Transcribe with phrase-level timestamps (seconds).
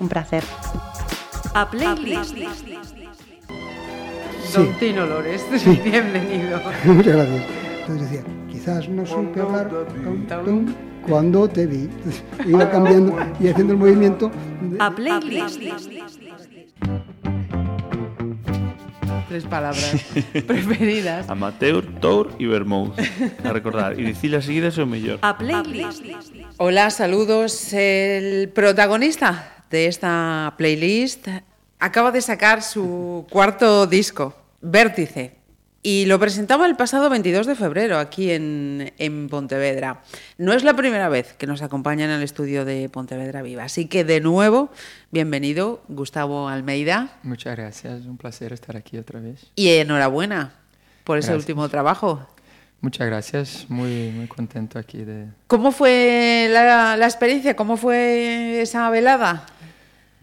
[0.00, 0.42] Un placer.
[1.54, 2.34] A Playlist.
[4.54, 5.80] Don Tino Lores, Sí.
[5.84, 6.60] bienvenido.
[6.84, 7.42] Muchas gracias.
[7.80, 9.70] Entonces decía, quizás no supe hablar
[11.06, 11.88] cuando te vi.
[12.46, 14.30] Iba cambiando y haciendo el movimiento.
[14.62, 15.60] de- A Playlist.
[19.28, 19.94] Tres palabras
[20.44, 21.28] preferidas.
[21.30, 22.94] Amateur, Tour y Vermouth.
[23.44, 25.18] A recordar, y dicirlas seguidas é o mellor.
[25.22, 26.02] A Playlist.
[26.58, 27.72] Hola, saludos.
[27.72, 31.28] El protagonista de esta playlist
[31.78, 35.36] acaba de sacar su cuarto disco, Vértice,
[35.82, 40.02] y lo presentaba el pasado 22 de febrero aquí en, en Pontevedra.
[40.36, 43.86] No es la primera vez que nos acompaña en el estudio de Pontevedra Viva, así
[43.86, 44.68] que de nuevo,
[45.10, 49.46] bienvenido Gustavo Almeida Muchas gracias, un placer estar aquí otra vez.
[49.56, 50.52] y enhorabuena
[51.04, 51.44] por ese Gracias.
[51.44, 52.26] último trabajo.
[52.82, 55.26] Muchas gracias, muy, muy contento aquí de...
[55.46, 57.54] ¿Cómo fue la, la experiencia?
[57.56, 59.44] ¿Cómo fue esa velada?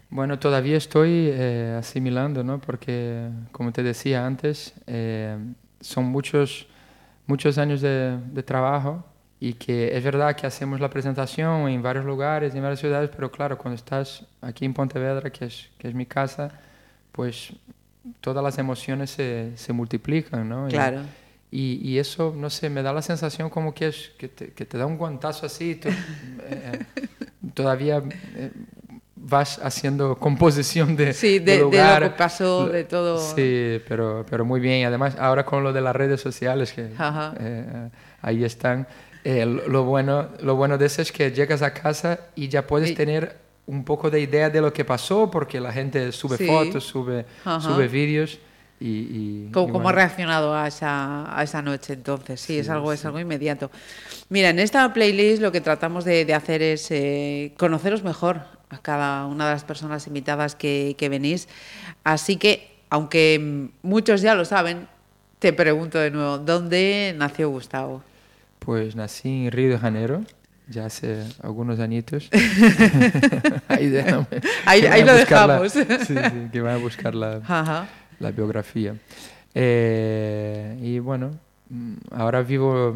[0.09, 2.59] Bueno, todavía estoy eh, asimilando, ¿no?
[2.59, 5.37] Porque, como te decía antes, eh,
[5.81, 6.67] son muchos,
[7.25, 9.05] muchos años de, de trabajo
[9.39, 13.31] y que es verdad que hacemos la presentación en varios lugares, en varias ciudades, pero
[13.31, 16.51] claro, cuando estás aquí en Pontevedra, que es, que es mi casa,
[17.11, 17.53] pues
[18.21, 20.67] todas las emociones se, se multiplican, ¿no?
[20.67, 21.01] Claro.
[21.51, 24.65] Y, y eso, no sé, me da la sensación como que, es, que, te, que
[24.65, 25.89] te da un guantazo así, tú,
[26.43, 26.85] eh,
[27.53, 28.03] todavía
[28.35, 28.51] eh,
[29.19, 32.01] vas haciendo composición de, Sí, de, de lugar.
[32.01, 33.17] lo que pasó, de todo.
[33.19, 34.79] Sí, pero, pero muy bien.
[34.81, 36.91] Y además, ahora con lo de las redes sociales, que
[37.39, 37.89] eh,
[38.21, 38.87] ahí están,
[39.23, 42.65] eh, lo, lo bueno, lo bueno de eso es que llegas a casa y ya
[42.67, 46.37] puedes Y- tener un poco de idea de lo que pasó, porque la gente sube
[46.37, 46.47] Sí.
[46.47, 47.59] fotos, sube, Ajá.
[47.59, 48.39] sube vídeos.
[48.79, 52.39] Y, y- ¿Cómo, y cómo ha reaccionado a esa, a esa noche entonces?
[52.41, 53.07] Sí, Sí, es, algo, es sí.
[53.07, 53.71] algo inmediato.
[54.29, 58.77] Mira, en esta playlist lo que tratamos de, de hacer es eh, conoceros mejor a
[58.79, 61.47] cada una de las personas invitadas que, que venís.
[62.03, 64.87] Así que, aunque muchos ya lo saben,
[65.39, 68.03] te pregunto de nuevo, ¿dónde nació Gustavo?
[68.59, 70.21] Pues nací en Río de Janeiro,
[70.67, 72.29] ya hace algunos añitos.
[73.69, 74.27] ahí déjame,
[74.65, 75.71] Ahí- ahí lo buscar la- dejamos.
[75.71, 76.15] sí, sí,
[76.51, 77.87] que van a buscar la, Ajá.
[78.19, 78.95] La biografía.
[79.53, 81.31] Eh, y bueno,
[81.69, 82.95] mm, ahora vivo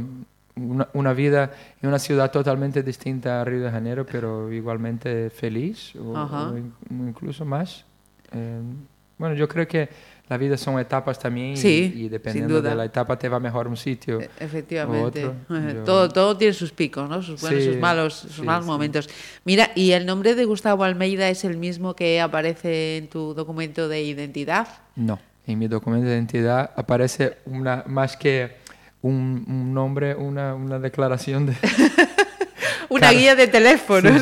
[0.56, 1.52] una, una vida
[1.82, 6.54] en una ciudad totalmente distinta a Río de Janeiro, pero igualmente feliz, o,
[6.90, 7.86] incluso más.
[8.32, 8.62] Eh,
[9.18, 9.90] bueno, yo creo que
[10.32, 13.38] la vida son etapas también y- Sí, y, sin dependiendo de la etapa te va
[13.42, 14.22] mejor un sitio.
[14.22, 15.26] E- Efectivamente.
[15.26, 15.36] otro,
[15.74, 17.22] yo- Todo, todo tiene sus picos, ¿no?
[17.22, 19.10] Sus buenos, Sí, sus malos, sus sí, malos momentos.
[19.44, 23.90] Mira, ¿y el nombre de Gustavo Almeida es el mismo que aparece en tu documento
[23.90, 24.70] de identidad?
[24.96, 28.56] No, en mi documento de identidad aparece una más que
[29.02, 31.56] un, un nombre, una, una declaración de
[32.88, 34.22] Una Car- guía de teléfonos.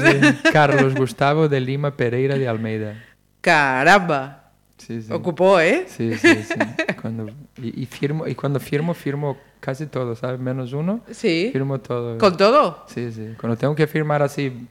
[0.51, 2.95] Carlos Gustavo de Lima Pereira de Almeida.
[3.41, 4.48] Caramba.
[4.79, 5.13] Sí, sí.
[5.13, 5.85] Ocupó, ¿eh?
[5.87, 6.55] Sí, sí, sí.
[7.01, 7.27] Cuando,
[7.61, 10.39] y, y firmo, y cuando firmo, firmo casi todo, ¿sabes?
[10.39, 11.49] Menos uno, Sí.
[11.53, 12.17] firmo todo.
[12.17, 12.85] ¿Con todo?
[12.87, 13.35] Sí, sí.
[13.39, 14.67] Cuando tengo que firmar así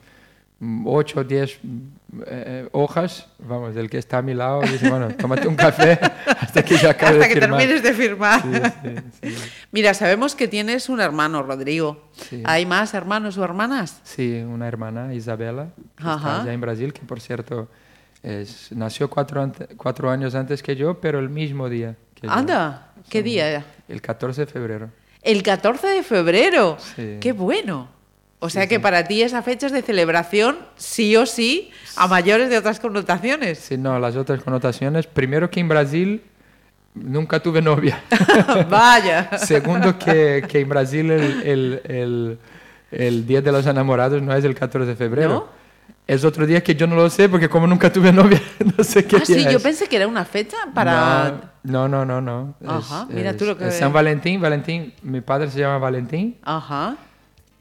[0.85, 1.61] 8 o 10
[2.73, 5.99] hojas, vamos, el que está a mi lado dice, bueno, tómate un café
[6.41, 7.59] hasta que ya acabe Hasta de que firmar.
[7.61, 8.43] termines de firmar.
[8.43, 9.51] Sí, sí, sí.
[9.71, 12.09] Mira, sabemos que tienes un hermano, Rodrigo.
[12.45, 14.01] ¿Hay más hermanos o hermanas?
[14.05, 16.15] Sí, una hermana, Isabela, que Ajá.
[16.17, 17.69] está allá en Brasil, que por cierto
[18.23, 22.33] es- nació cuatro, ante- cuatro años antes que yo, pero el mismo día que yo.
[22.33, 23.65] Anda, ¿qué día era?
[23.89, 24.91] El 14 de febrero.
[25.23, 26.77] El 14 de febrero.
[26.97, 27.19] Sí.
[27.21, 27.89] Qué bueno.
[28.41, 32.49] O sea que para ti esa fecha es de celebración, sí o sí, a mayores
[32.51, 33.59] de otras connotaciones.
[33.59, 35.09] Sí, no, las otras connotaciones.
[35.09, 36.23] Primero que en Brasil
[36.95, 38.01] nunca tuve novia.
[38.71, 39.37] Vaya.
[39.39, 42.39] Segundo que, que en Brasil el, el, el,
[42.93, 45.29] el Día de los Enamorados no es el 14 de febrero.
[45.29, 45.58] ¿No?
[46.09, 48.41] Es otro día que yo no lo sé porque como nunca tuve novia,
[48.77, 51.53] no sé qué Ah, sí, yo pensé que era una fecha para...
[51.63, 52.55] No, no, no, no.
[52.59, 52.71] no.
[52.71, 56.97] Ajá, Es- mira tú lo que- San Valentín, Valentín, mi padre se llama Valentín, Ajá.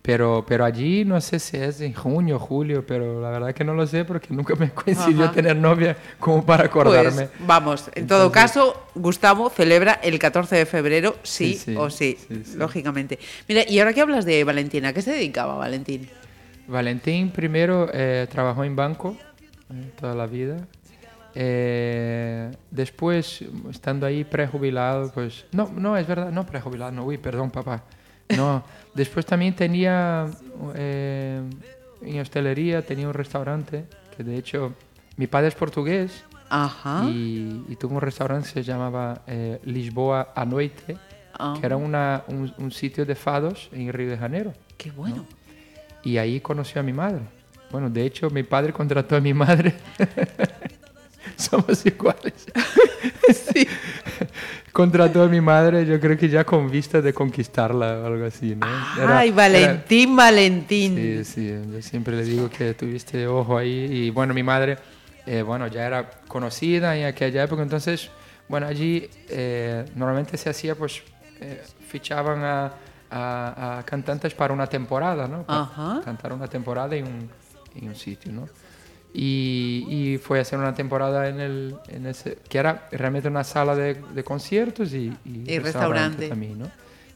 [0.01, 3.73] pero, pero allí no sé si es en junio, julio, pero la verdad que no
[3.73, 5.33] lo sé porque nunca me coincidió Ajá.
[5.33, 7.11] tener novia como para acordarme.
[7.27, 11.89] Pues vamos, en todo caso, Gustavo celebra el 14 de febrero, sí, Sí, sí, o
[11.89, 12.17] sí.
[12.55, 13.19] lógicamente.
[13.49, 16.09] Mira, y ahora que hablas de Valentina, ¿a qué se dedicaba Valentín?
[16.67, 19.17] Valentín primero eh, trabajó en banco
[19.73, 20.57] eh, toda la vida.
[21.33, 25.45] Eh, después, estando ahí prejubilado, pues...
[25.51, 27.83] No, no, es verdad, no prejubilado, no, uy, perdón, papá.
[28.35, 28.63] No,
[28.95, 30.25] después también tenía
[30.75, 31.41] eh,
[32.01, 33.85] en hostelería, tenía un restaurante,
[34.15, 34.73] que de hecho
[35.15, 37.03] mi padre es portugués Ajá.
[37.05, 40.97] y, y tuvo un restaurante que se llamaba eh, Lisboa a Noite,
[41.39, 44.53] Ah, que era una, un, un sitio de fados en Río de Janeiro.
[44.75, 45.25] Qué bueno.
[46.03, 47.21] Y ahí conoció a mi madre.
[47.71, 49.73] bueno, de hecho, mi padre contrató a mi madre.
[51.35, 52.33] Somos iguales.
[53.53, 53.67] Sí.
[54.71, 58.55] contrató a mi madre, yo creo que ya con vista de conquistarla o algo así,
[58.55, 58.65] ¿no?
[58.97, 60.95] Era- Ay, era- Valentín, Valentín.
[60.95, 64.77] Sí, sí, yo siempre le digo que tuviste ojo ahí y bueno, mi madre,
[65.25, 68.09] eh, bueno, ya era conocida en aquella época, entonces,
[68.47, 71.01] bueno, allí eh, normalmente se hacía, pues,
[71.41, 72.71] eh, fichaban a,
[73.09, 75.43] a- a cantantes para una temporada, ¿no?
[75.43, 76.01] Para Ajá.
[76.03, 77.29] cantar una temporada en un,
[77.75, 78.47] en un sitio, ¿no?
[79.13, 83.43] Y, y fue a hacer una temporada en, el, en ese, que era realmente una
[83.43, 86.27] sala de, de conciertos y, Y restaurante.
[86.29, 86.67] también, ¿no?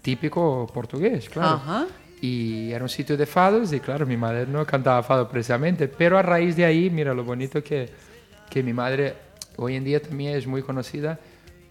[0.02, 1.56] Típico portugués, claro.
[1.58, 1.86] Ajá.
[2.22, 6.18] Y era un sitio de fados y claro, mi madre no cantaba fado precisamente, pero
[6.18, 7.90] a raíz de ahí, mira lo bonito que,
[8.50, 9.16] que mi madre
[9.58, 11.20] hoy en día también es muy conocida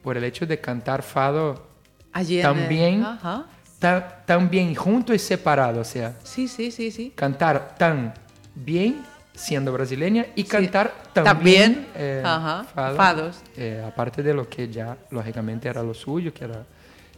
[0.03, 1.67] por el hecho de cantar fado
[2.13, 3.47] Allí También- Ajá.
[3.81, 7.13] Tan, tan bien junto y separado, o sea, Sí, sí, sí, sí.
[7.17, 8.15] cantar tan
[8.55, 9.03] bien
[9.35, 10.49] siendo brasileña y Sí.
[10.49, 13.41] cantar tan También, bien eh, ajá, fado, fados.
[13.57, 16.63] eh, aparte de lo que ya lógicamente era lo suyo, que era,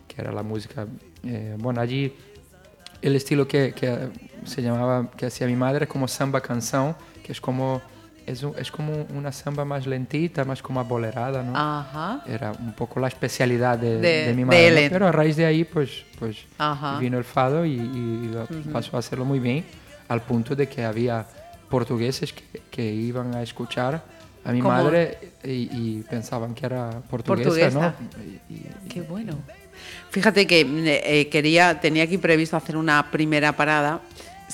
[0.08, 0.86] que era la música.
[1.24, 2.14] eh, bueno, allí
[3.02, 4.08] el estilo que, que
[4.44, 6.94] se llamaba, que hacía mi madre, como samba canção,
[7.24, 7.82] que es como,
[8.32, 11.52] es, un- es como una samba más lentita, más como abolerada, ¿no?
[11.56, 12.22] Ajá.
[12.26, 14.88] Era un poco la especialidad de, De- de mi madre.
[14.90, 16.98] Pero a raíz de ahí, pues, pues Ajá.
[16.98, 19.64] vino el fado y, y lo- pasó a hacerlo muy bien,
[20.08, 21.24] al punto de que había
[21.68, 24.02] portugueses que, que iban a escuchar
[24.44, 25.68] a mi madre y,
[25.98, 27.94] y pensaban que era portuguesa, Portuguesa.
[28.18, 28.24] ¿no?
[28.50, 29.38] Y- y- Qué bueno.
[30.10, 30.60] Fíjate que
[31.04, 34.00] eh, quería, tenía aquí previsto hacer una primera parada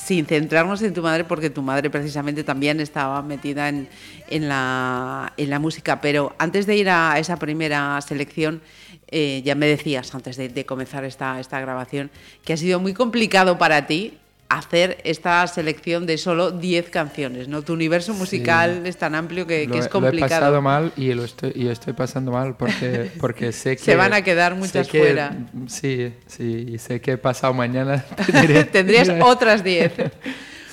[0.04, 3.88] sin centrarnos en tu madre, porque tu madre precisamente también estaba metida en,
[4.28, 6.00] en la, en la música.
[6.00, 8.60] Pero antes de ir a esa primera selección,
[9.08, 12.10] eh, ya me decías, antes de, de comenzar esta, esta grabación,
[12.44, 14.18] que ha sido muy complicado para ti
[14.50, 17.48] hacer esta selección de solo 10 canciones.
[17.48, 17.62] ¿no?
[17.62, 20.62] Tu universo musical es tan amplio que, lo, que he- es lo he pasado complicado.
[20.62, 23.82] mal y lo estoy, y estoy pasando mal porque, porque sé que...
[23.82, 25.36] Se van a quedar muchas que- fuera.
[25.66, 29.92] Sí, sí, y sé que pasado mañana tendré- Tendrías otras 10.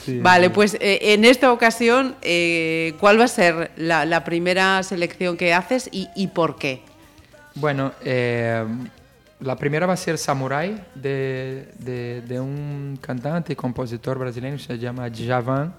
[0.06, 0.52] Sí, vale, sí.
[0.54, 5.54] pues eh, en esta ocasión, eh, ¿cuál va a ser la, la primera selección que
[5.54, 6.82] haces y, y por qué?
[7.56, 8.64] Bueno, eh,
[9.40, 14.78] la primera va a ser Samurai, de, de- de un cantante y compositor brasileño, se
[14.78, 15.74] llama Djavan,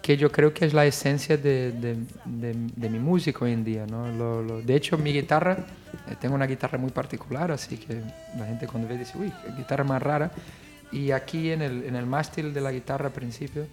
[0.00, 3.86] que yo creo que es la esencia de, de- mi música hoy en día.
[3.86, 4.08] ¿no?
[4.12, 5.66] Lo- lo- de hecho, mi guitarra,
[6.08, 8.00] eh, tengo una guitarra muy particular, así que
[8.38, 10.30] la gente cuando ve dice, uy, guitarra más rara.
[10.90, 13.66] Y aquí en el, en el mástil de la guitarra al principio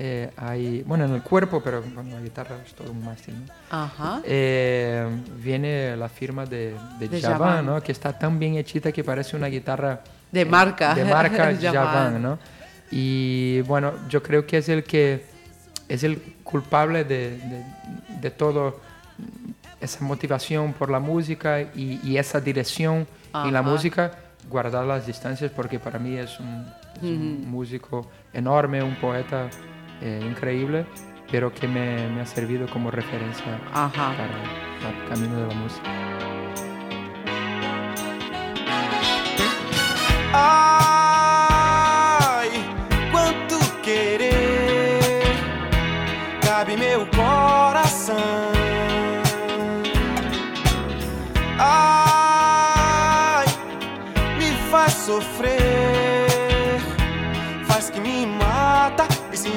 [0.00, 3.34] eh, hay, bueno, en el cuerpo, pero bueno, la guitarra es todo un mástil.
[3.34, 3.52] ¿no?
[3.70, 4.20] Ajá.
[4.24, 5.06] Eh,
[5.42, 7.66] viene la firma de, de, De Javan, Javan.
[7.66, 7.80] ¿no?
[7.82, 10.00] que está tan bien hechita que parece una guitarra
[10.30, 10.94] De eh, marca.
[10.94, 11.72] de marca Javan.
[11.72, 12.38] Javan, ¿no?
[12.90, 15.24] Y bueno, yo creo que es el que
[15.88, 17.64] es el culpable de, de,
[18.20, 18.80] de todo
[19.80, 23.68] esa motivación por la música y, y esa dirección en la Ajá.
[23.68, 24.12] música,
[24.48, 26.66] guardar las distancias porque para mí es un,
[26.96, 29.48] es un músico enorme, un poeta
[30.00, 30.86] eh, increíble,
[31.30, 34.14] pero que me, me ha servido como referencia Ajá.
[34.16, 34.26] para
[34.90, 35.88] el camino de la música.
[40.32, 41.28] Ai,
[43.10, 44.98] quanto querer
[46.42, 48.16] cabe meu coração.
[51.58, 53.46] Ai,
[54.36, 55.57] me faz sofrer,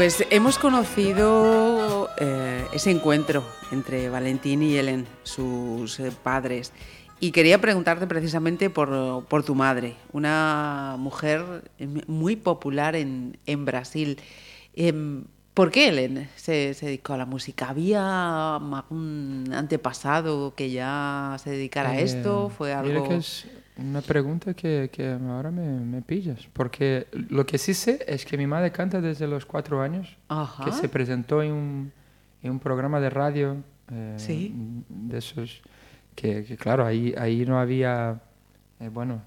[0.00, 6.72] Pues hemos conocido eh, ese encuentro entre Valentín y Helen, sus eh, padres.
[7.20, 13.66] Y quería preguntarte precisamente por, por tu madre, una mujer eh, muy popular en, en
[13.66, 14.18] Brasil.
[14.72, 17.68] Em, ¿Por qué Helen se, se dedicó a la música?
[17.68, 22.48] ¿Había algún antepasado que ya se dedicara a Eh, esto?
[22.48, 23.20] ¿Fue Mira algo...?
[23.80, 28.36] Una pregunta que, que ahora me, me pillas, porque lo que sí sé es que
[28.36, 30.64] mi madre canta desde los cuatro años, Ajá.
[30.64, 31.92] que se presentó en un,
[32.42, 33.56] en un programa de radio
[33.92, 34.54] eh, Sí.
[34.88, 35.62] de esos,
[36.14, 38.20] que, que claro, ahí, ahí no había,
[38.80, 39.22] eh, bueno,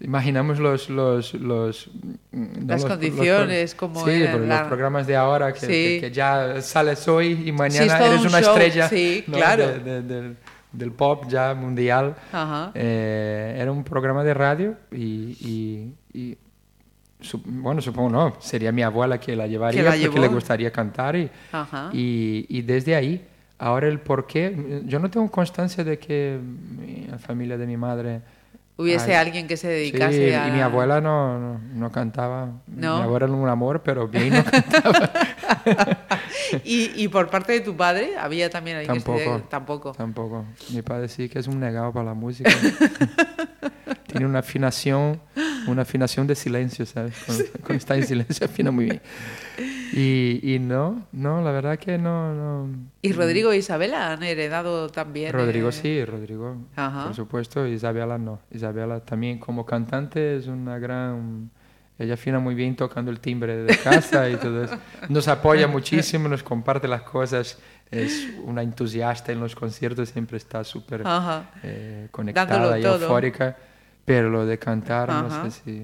[0.00, 0.88] imaginamos los...
[0.88, 1.90] los, los
[2.32, 5.66] no Las los- condiciones, como Sí, eran pero la- los programas de ahora, que, Sí.
[5.66, 9.36] que- que ya sales hoy y mañana eres un una show, estrella sí, ¿no?
[9.36, 9.66] claro.
[9.68, 10.36] de- de- del,
[10.72, 12.14] del pop ya mundial.
[12.32, 12.70] Ajá.
[12.74, 16.38] Eh, era un programa de radio y, y- y
[17.20, 21.16] su- bueno, supongo no, sería mi abuela que la llevaría la porque le gustaría cantar
[21.16, 21.30] y,
[21.92, 23.26] y, y desde ahí,
[23.58, 26.38] ahora el por qué, yo no tengo constancia de que
[27.10, 28.22] la familia de mi madre...
[28.78, 30.48] Hubiese Ay, alguien que se Sí, dedicase a...
[30.48, 32.46] y mi abuela no, no, no cantaba.
[32.66, 32.96] ¿No?
[32.96, 35.10] Mi abuela era un amor, pero bien no cantaba.
[36.64, 39.18] ¿Y, y por parte de tu padre había también alguien que Tampoco.
[39.18, 39.92] dedique- Tampoco.
[39.92, 40.44] Tampoco.
[40.70, 42.50] Mi padre sí que es un negado para la música.
[44.06, 45.20] Tiene una afinación,
[45.68, 47.14] una afinación de silencio, ¿sabes?
[47.24, 49.00] Cuando, cuando está en silencio afina muy bien.
[49.92, 52.68] Y, y no, no, la verdad que no, no.
[53.02, 55.32] ¿Y Rodrigo e Isabela han heredado también?
[55.32, 57.04] Rodrigo eh, sí, Rodrigo, Ajá.
[57.06, 57.66] por supuesto.
[57.66, 58.40] Isabela no.
[58.50, 61.50] Isabela también como cantante es una gran...
[62.00, 64.78] Ella afina muy bien tocando el timbre de casa y todo eso.
[65.10, 67.58] Nos apoya muchísimo, nos comparte las cosas.
[67.90, 71.02] Es una entusiasta en los conciertos, siempre está súper
[71.62, 73.02] eh, conectada Dándolo y todo.
[73.02, 73.54] eufórica.
[74.06, 75.22] Pero lo de cantar, Ajá.
[75.44, 75.82] no sé si...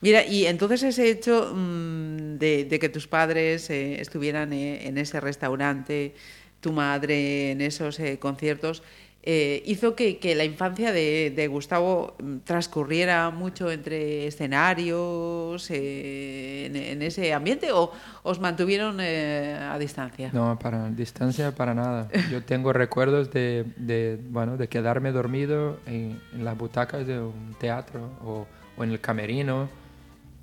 [0.00, 4.96] Mira, y entonces ese hecho mm, de, de que tus padres eh, estuvieran eh, en
[4.96, 6.14] ese restaurante,
[6.60, 8.84] tu madre en esos eh, conciertos,
[9.24, 16.66] eh, hizo que, que la infancia de, de Gustavo mm, transcurriera mucho entre escenarios, eh,
[16.66, 20.30] en, en ese ambiente, o os mantuvieron eh, a distancia?
[20.32, 22.08] No, para distancia para nada.
[22.30, 27.54] Yo tengo recuerdos de, de, bueno, de quedarme dormido en, en las butacas de un
[27.58, 28.46] teatro o,
[28.76, 29.68] o en el camerino.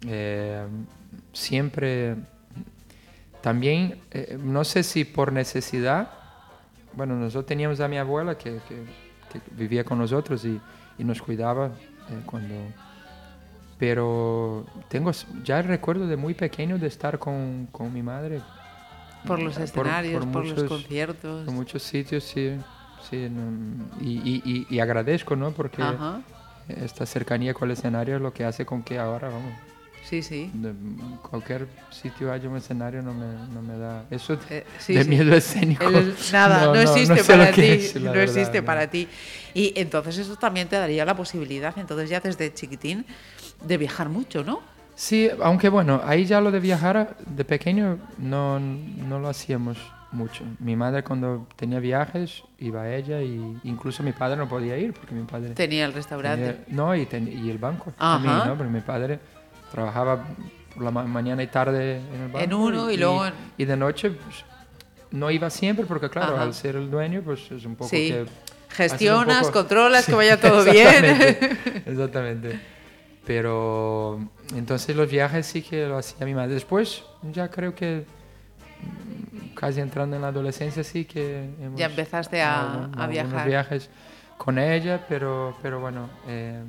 [0.05, 0.65] Eh,
[1.31, 2.15] siempre,
[3.41, 4.01] también,
[4.43, 6.24] no sé si por necesidad,
[6.95, 8.83] bueno, nosotros teníamos a mi abuela que, que-
[9.31, 10.59] que vivía con nosotros y,
[10.97, 12.55] y nos cuidaba eh, cuando...
[13.77, 15.11] Pero tengo
[15.43, 18.41] ya el recuerdo de muy pequeño de estar con, con mi madre
[19.27, 21.47] Por los por- escenarios, por, por los muchos- conciertos.
[21.47, 22.57] en muchos sitios, sí.
[23.09, 23.27] sí
[23.99, 25.51] y, y- y- y agradezco, ¿no?
[25.51, 26.21] Porque Ajá.
[26.69, 29.51] esta cercanía con el escenario es lo que hace con que ahora, vamos,
[30.07, 30.51] Sí, sí.
[30.53, 30.71] de
[31.27, 34.05] cualquier sitio haya un escenario no me, no me da...
[34.11, 35.09] Eso Eh, sí, de sí.
[35.09, 35.83] miedo escénico.
[35.83, 38.65] El- nada, no, existe sé lo para ti, es, no verdad, existe no.
[38.65, 39.07] para ti.
[39.55, 43.05] Y entonces eso también te daría la posibilidad, entonces ya desde chiquitín,
[43.65, 44.61] de viajar mucho, ¿no?
[44.93, 49.77] Sí, aunque bueno, ahí ya lo de viajar de pequeño no, no lo hacíamos
[50.11, 50.43] mucho.
[50.59, 54.93] Mi madre cuando tenía viajes iba a ella y incluso mi padre no podía ir
[54.93, 56.53] porque mi padre Tenía el restaurante.
[56.53, 58.13] tenía- no y, ten- y el banco Ajá.
[58.23, 58.55] también, ¿no?
[58.57, 59.19] Porque mi padre
[59.75, 60.23] trabajaba
[60.73, 63.65] por la ma- mañana y tarde en el banco En uno y luego en- y
[63.65, 64.45] de noche pues,
[65.11, 66.43] no iba siempre porque claro Ajá.
[66.43, 68.07] al ser el dueño pues es un poco Sí.
[68.09, 68.25] que
[68.69, 71.05] Gestionas, poco- controlas, Sí, que vaya todo bien.
[71.85, 72.59] exactamente.
[73.25, 74.19] Pero
[74.55, 76.53] entonces los viajes sí que lo hacía mi madre.
[76.53, 78.05] Después ya creo que
[78.81, 83.01] mm, casi entrando en la adolescencia sí que hemos Ya empezaste a- ¿no?
[83.01, 83.47] a viajar.
[83.47, 83.89] viajes
[84.37, 86.61] con ella, pero, pero bueno, eh,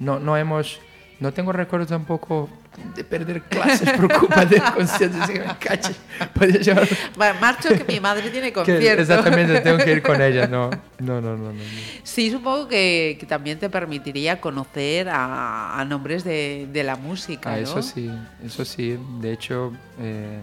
[0.00, 0.80] no, no hemos...
[1.22, 2.48] No tengo recuerdos tampoco
[2.96, 5.20] de perder clases por culpa de conciertos.
[5.20, 5.94] Así que me cache.
[6.34, 6.88] Podía llevar-
[7.20, 9.02] Va, Marcho, que mi madre tiene que concierto.
[9.02, 10.48] exactamente tengo que ir con ella.
[10.48, 11.36] No, no, no, no.
[11.36, 11.60] no, no.
[12.02, 17.50] Sí, supongo que, que también te permitiría conocer a, a nombres de, de la música,
[17.52, 17.62] Ah, ¿no?
[17.62, 18.10] eso sí,
[18.44, 18.98] eso sí.
[19.20, 20.40] De hecho, eh,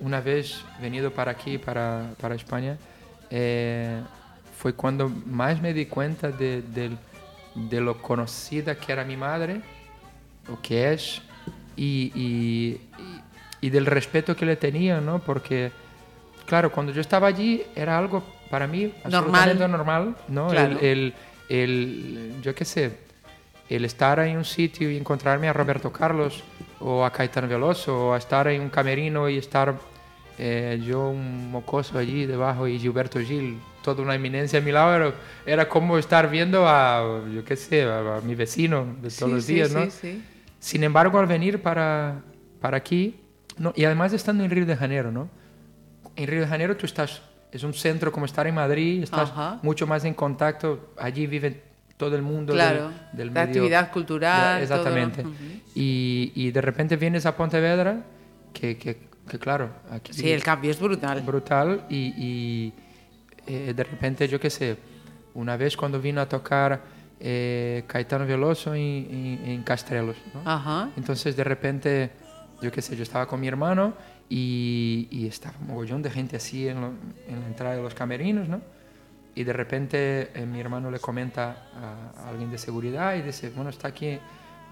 [0.00, 2.76] una vez venido para aquí, para, para España,
[3.30, 4.00] eh,
[4.58, 6.98] fue cuando más me di cuenta de, del-
[7.54, 9.60] de lo conocida que era mi madre,
[10.52, 11.22] o que es,
[11.76, 12.80] y, y-
[13.60, 15.18] y- del respeto que le tenía, ¿no?
[15.20, 15.72] Porque,
[16.46, 19.14] claro, cuando yo estaba allí era algo para mí Normal.
[19.14, 20.48] absolutamente normal, ¿no?
[20.48, 20.78] Claro.
[20.80, 21.14] El, el-
[21.48, 22.98] el- yo qué sé,
[23.68, 26.42] el estar en un sitio y encontrarme a Roberto Carlos
[26.80, 29.74] o a Caetano Veloso o a estar en un camerino y estar
[30.38, 34.94] eh, yo un mocoso allí debajo y Gilberto Gil, toda una eminencia a mi lado,
[34.94, 35.14] era,
[35.46, 39.30] era como estar viendo a, yo qué sé, a, a mi vecino de todos Sí,
[39.30, 39.90] los días, sí, ¿no?
[39.90, 40.22] sí.
[40.58, 42.22] Sin embargo, al venir para,
[42.60, 43.20] para aquí,
[43.58, 45.28] no, y además estando en Río de Janeiro, ¿no?
[46.16, 49.58] En Río de Janeiro tú estás, es un centro como estar en Madrid, estás Ajá.
[49.62, 51.62] mucho más en contacto, allí vive
[51.96, 55.20] todo el mundo Claro, del, del de medio- actividad cultural, Ya, todo, Exactamente.
[55.22, 55.32] ujú.
[55.76, 58.02] y, y de repente vienes a Pontevedra,
[58.52, 58.96] que, que,
[59.28, 61.20] que claro, aquí Sí, el cambio es brutal.
[61.22, 62.72] brutal y, y,
[63.46, 64.76] eh, de repente, yo qué sé,
[65.34, 66.82] una vez cuando vino a tocar
[67.20, 70.42] eh, Caetano Veloso en, en, en Castrelos, ¿no?
[70.50, 70.90] Ajá.
[70.96, 72.10] Entonces, de repente,
[72.60, 73.94] yo qué sé, yo estaba con mi hermano
[74.28, 76.92] y, y estaba un mogollón de gente así en, lo-
[77.28, 78.60] en la entrada de los camerinos, ¿no?
[79.34, 83.50] Y de repente eh, mi hermano le comenta a, a alguien de seguridad y dice,
[83.50, 84.18] bueno, está aquí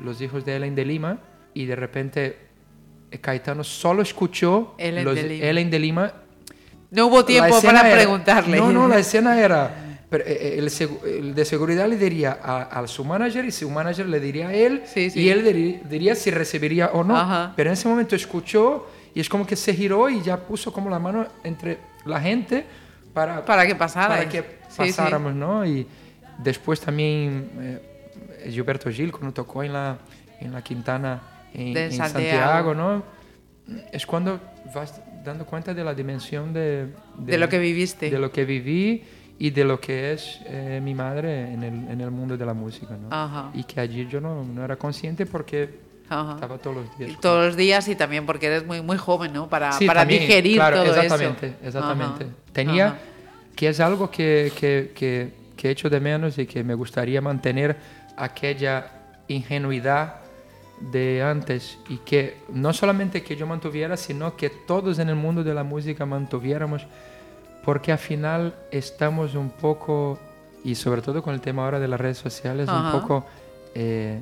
[0.00, 1.18] los hijos de Ellen de Lima
[1.54, 2.38] y de repente
[3.20, 5.46] Caetano solo escuchó Ellen los de Lima.
[5.46, 6.12] Ellen de Lima
[6.90, 8.56] No hubo tiempo para era- preguntarle.
[8.58, 9.74] No, no, la escena era.
[10.10, 13.70] pero, eh, el, segu- el de seguridad le diría a, a su manager y su
[13.70, 15.20] manager le diría a él Sí, sí.
[15.20, 17.16] y él diri- diría si recibiría o no.
[17.16, 17.52] Ajá.
[17.56, 20.90] Pero en ese momento escuchó y es como que se giró y ya puso como
[20.90, 22.64] la mano entre la gente
[23.14, 24.08] para, Para que pasara.
[24.08, 24.76] para que Sí, sí.
[24.90, 25.64] pasáramos, ¿no?
[25.66, 25.86] Y
[26.38, 27.80] después también eh,
[28.50, 29.96] Gilberto Gil cuando tocó en la,
[30.40, 31.20] en la Quintana
[31.54, 32.72] en, De en Santiago.
[32.72, 33.02] Santiago, ¿no?
[33.92, 34.40] Es cuando
[34.74, 36.88] vas dando cuenta de la dimensión de,
[37.18, 38.10] De lo que viviste.
[38.10, 39.04] de lo que viví
[39.38, 42.54] y de lo que es eh, mi madre en el, en el mundo de la
[42.54, 43.08] música, ¿no?
[43.10, 43.50] Ajá.
[43.54, 46.34] Y que allí yo no, no era consciente porque Ajá.
[46.34, 47.10] estaba todos los días.
[47.12, 49.48] Y Todos los días y también porque eres muy, muy joven, ¿no?
[49.48, 51.56] Para, Sí, para también, digerir claro, todo exactamente, eso.
[51.78, 52.34] Exactamente, Ajá.
[52.52, 52.98] Tenía,
[53.56, 57.76] que es algo que, que, que, que echo de menos y que me gustaría mantener
[58.16, 58.86] aquella
[59.28, 60.16] ingenuidad
[60.90, 65.44] de antes y que no solamente que yo mantuviera, sino que todos en el mundo
[65.44, 66.86] de la música mantuviéramos,
[67.64, 70.18] porque al final estamos un poco,
[70.64, 72.94] y sobre todo con el tema ahora de las redes sociales, Ajá.
[72.94, 73.26] un poco
[73.74, 74.20] eh,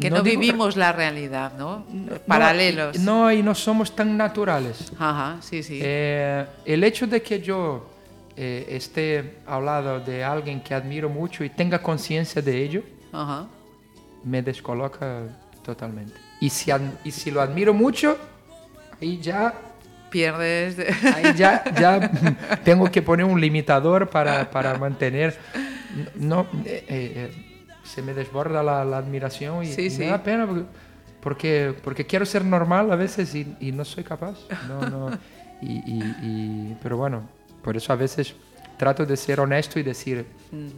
[0.00, 1.84] Que no, digo- vivimos la realidad, ¿no?
[1.90, 2.96] no, Paralelos.
[2.96, 4.92] y- No, y no somos tan naturales.
[4.98, 5.80] Ajá, sí, sí.
[5.82, 7.88] Eh, el hecho de que yo
[8.36, 13.46] eh, esté al lado de alguien que admiro mucho y tenga conciencia de ello, Ajá.
[14.26, 15.22] Me descoloca
[15.64, 16.12] totalmente.
[16.40, 16.70] Y si,
[17.04, 18.18] y si lo admiro mucho,
[19.00, 19.54] ahí ya,
[20.10, 20.76] Pierdes.
[20.76, 22.10] de- ahí ya, ya
[22.64, 25.38] tengo que poner un limitador para, para mantener.
[26.16, 27.30] No, eh, eh,
[27.84, 29.98] se me desborda la, la admiración y, Sí, y sí.
[30.00, 30.64] me da pena porque,
[31.22, 34.36] porque, porque quiero ser normal a veces y, y no soy capaz.
[34.68, 35.18] No, no.
[35.62, 37.28] Y- pero bueno,
[37.62, 38.34] por eso a veces
[38.76, 40.26] trato de ser honesto y decir,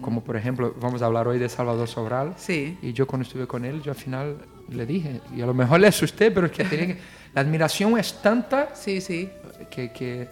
[0.01, 2.35] como por ejemplo, vamos a hablar hoy de Salvador Sobral.
[2.37, 2.79] Sí.
[2.83, 4.37] Y yo cuando estuve con él, yo al final
[4.71, 6.99] le dije, y a lo mejor le asusté, pero es que, tenía que-
[7.35, 9.29] la admiración es tanta Sí, sí.
[9.71, 10.29] que, que,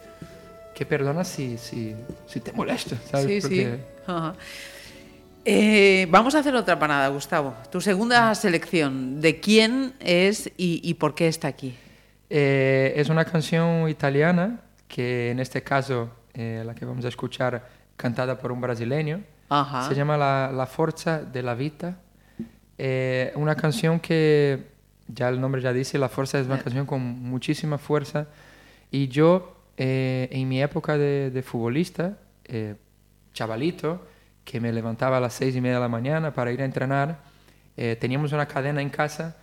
[0.75, 1.95] que perdona si, si,
[2.27, 3.27] si te molesta, ¿sabes?
[3.27, 3.65] Sí, sí.
[3.65, 4.35] Porque- Ajá.
[5.45, 7.55] Eh, vamos a hacer otra panada, Gustavo.
[7.71, 11.75] Tu segunda selección, ¿de quién es y, y por qué está aquí?
[12.29, 17.67] Eh, es una canción italiana que en este caso, eh, la que vamos a escuchar,
[17.97, 19.23] cantada por un brasileño.
[19.49, 19.89] Ajá.
[19.89, 21.97] Se llama La, La Forza de la Vita.
[22.79, 24.67] Eh, una canción que,
[25.09, 26.63] ya el nombre ya dice, La Forza es una Eh.
[26.63, 28.27] canción con muchísima fuerza.
[28.91, 32.75] Y yo, eh, en mi época de, de futbolista, eh,
[33.33, 34.07] chavalito,
[34.45, 37.19] que me levantaba a las seis y media de la mañana para ir a entrenar,
[37.77, 39.37] eh, teníamos una cadena en casa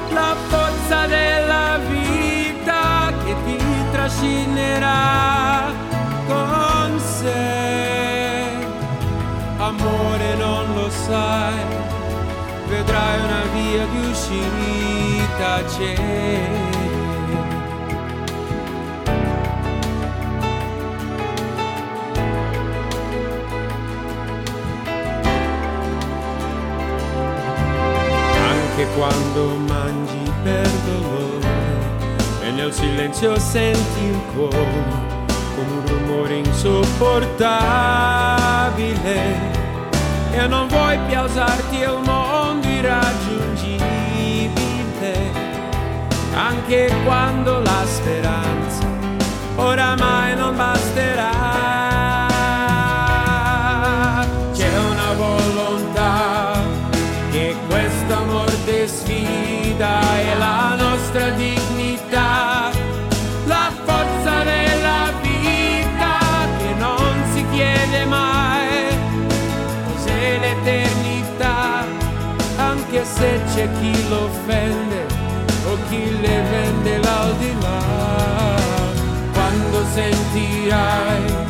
[0.09, 3.57] la forza della vita che ti
[3.91, 5.71] trascinerà
[6.27, 8.49] con sé.
[9.57, 11.63] Amore non lo sai,
[12.67, 16.80] vedrai una via di uscita c'è.
[28.81, 31.47] Anche quando mangi per dolore
[32.41, 34.57] e nel silenzio senti il cuore
[35.55, 37.19] come un rumore insopportabile.
[40.31, 43.99] E non vuoi più alzarti al mondo irraggiungibile
[46.33, 48.87] anche quando la speranza
[49.57, 51.90] oramai non basterà
[59.81, 62.69] sfida e la nostra dignità,
[63.45, 66.19] la forza della vita
[66.59, 68.95] che non si chiede mai,
[69.87, 71.85] cos'è l'eternità,
[72.57, 75.05] anche se c'è chi l'offende
[75.65, 77.79] o chi le vende l'aldilà,
[79.33, 81.49] quando sentirai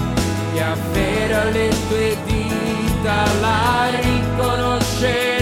[0.54, 5.41] che afferra le tue dita, la riconoscerai,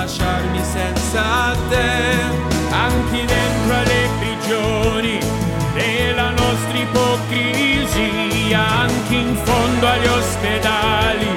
[0.00, 2.16] lasciarmi senza te,
[2.70, 5.18] anche dentro alle prigioni
[5.74, 11.36] della nostra ipocrisia, anche in fondo agli ospedali,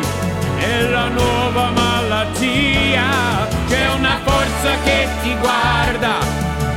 [0.60, 6.20] nella nuova malattia, c'è una forza che ti guarda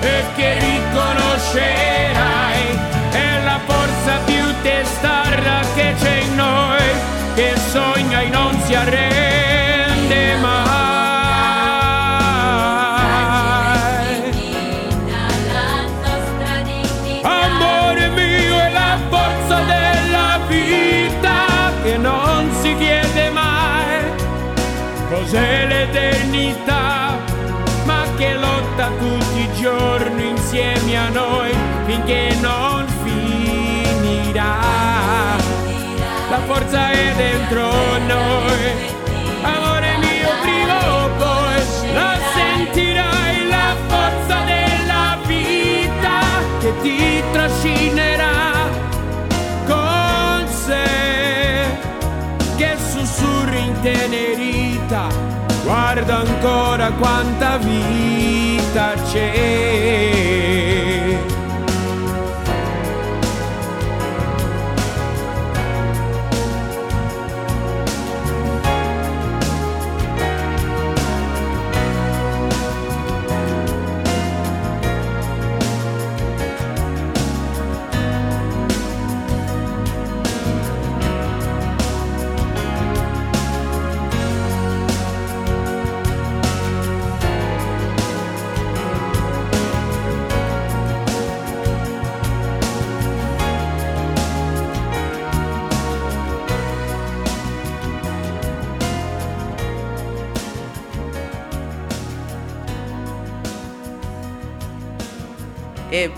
[0.01, 0.75] e che riconoscerai,
[36.66, 38.94] forza è dentro noi.
[39.42, 46.20] Amore mio, prima o poi la sentirai la forza della vita
[46.59, 48.68] che ti trascinerà
[49.66, 51.64] con sé
[52.57, 55.07] che sussurri intenerita
[55.62, 60.15] guarda ancora quanta vita c'è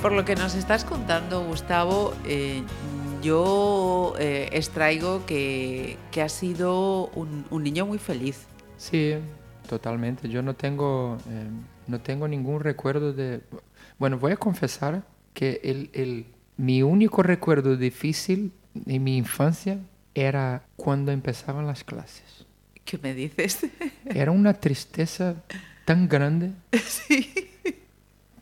[0.08, 2.62] por lo que nos estás contando, Gustavo, eh,
[3.22, 8.46] yo eh, extraigo que, que has sido un, un niño muy feliz.
[8.78, 9.16] Sí,
[9.68, 10.30] totalmente.
[10.30, 11.48] Yo no tengo, eh,
[11.88, 13.42] no tengo ningún recuerdo de...
[13.98, 15.02] Bueno, voy a confesar
[15.34, 16.24] que el, el-
[16.56, 18.52] mi único recuerdo difícil
[18.86, 19.78] en mi infancia
[20.14, 22.46] era cuando empezaban las clases.
[22.86, 23.58] ¿Qué me dices?
[24.06, 25.34] Era una tristeza
[25.84, 26.52] tan grande.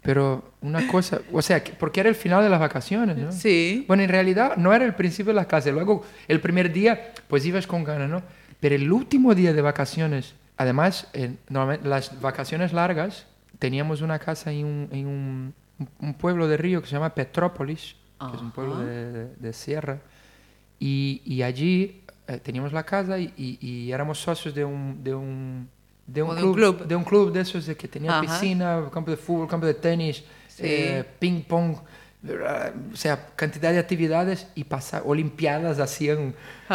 [0.07, 3.31] Pero una cosa, o sea, que- porque era el final de las vacaciones, ¿no?
[3.33, 3.85] Sí.
[3.89, 5.75] Bueno, en realidad no era el principio de las clases.
[5.75, 8.23] Luego, el primer día, pues ibas con ganas, ¿no?
[8.61, 13.27] Pero el último día de vacaciones, además, eh, normalmente las vacaciones largas,
[13.59, 15.55] teníamos una casa en un, en un,
[16.01, 18.85] un pueblo de Río que se llama Petrópolis, que es un pueblo Ajá.
[18.85, 19.99] de, de- de sierra.
[20.79, 25.15] Y, y allí eh, teníamos la casa y, y- y éramos socios de un, de
[25.15, 25.69] un,
[26.07, 26.87] de un, de un club, club.
[26.89, 28.21] de un club de esos de que tenía Ajá.
[28.21, 30.63] piscina, campo de fútbol, campo de tenis, Sí.
[30.65, 31.77] eh, ping pong,
[32.27, 36.35] eh, o sea, cantidad de actividades y pasa, olimpiadas hacían.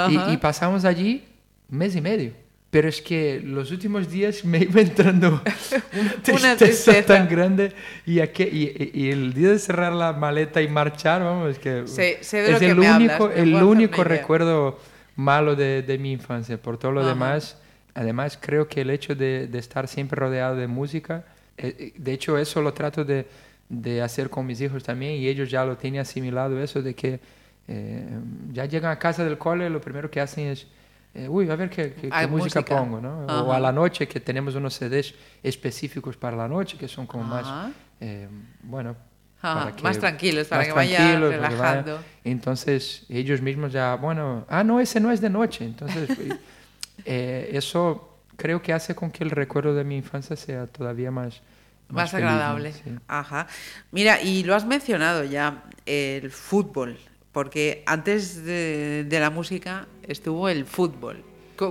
[0.10, 1.26] Y, y pasamos allí
[1.70, 2.34] mes y medio.
[2.70, 5.42] Pero es que los últimos días me iba entrando
[5.92, 7.06] una tristeza, tristeza.
[7.06, 7.74] tan grande
[8.06, 11.86] y, aquel- y, y- el día de cerrar la maleta y marchar, vamos, es que
[11.88, 14.80] Sé- es que el hablas, único, el único una recuerdo
[15.18, 16.58] malo de, de mi infancia.
[16.62, 17.10] Por todo lo Ajá.
[17.10, 17.58] demás,
[17.94, 21.26] además creo que el hecho de, de estar siempre rodeado de música,
[21.58, 23.28] eh, eh, de hecho eso lo trato de,
[23.70, 27.20] de hacer con mis hijos también y ellos ya lo tienen asimilado, eso de que
[27.68, 28.08] eh,
[28.52, 30.68] ya llegan a casa del cole, lo primero que hacen es,
[31.14, 32.76] eh, uy, a ver qué, qué- qué Hay música, música.
[32.76, 33.26] pongo, ¿no?
[33.46, 37.24] O a la noche, que tenemos unos CDs específicos para la noche, que son como
[37.36, 37.52] Ajá.
[37.68, 38.28] más, eh,
[38.64, 38.96] bueno,
[39.42, 42.04] Ajá, para que- más tranquilos, para más que vaya que relajando.
[42.24, 45.66] Entonces ellos mismos ya, bueno, ah, no, ese no es de noche.
[45.66, 46.10] Entonces
[47.06, 51.42] eh, eso creo que hace con que el recuerdo de mi infancia sea todavía más...
[51.90, 52.32] Más feliz, ¿no?
[52.32, 52.74] agradable.
[52.74, 52.96] Sí.
[53.08, 53.48] Ajá.
[53.92, 56.98] Mira, y lo has mencionado ya, el fútbol,
[57.34, 61.24] porque antes de, de la música estuvo el fútbol.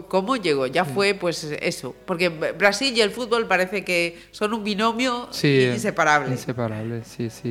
[0.08, 0.66] ¿Cómo llegó?
[0.66, 5.68] Ya fue pues eso, porque Brasil y el fútbol parece que son un binomio Sí,
[5.72, 6.30] inseparable.
[6.30, 7.48] Inseparable, sí, sí.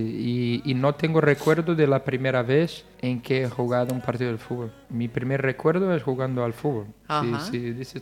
[0.66, 4.32] Y, y no tengo recuerdo de la primera vez en que he jugado un partido
[4.32, 4.72] de fútbol.
[4.90, 6.88] Mi primer recuerdo es jugando al fútbol.
[7.22, 8.02] Sí, sí, dices,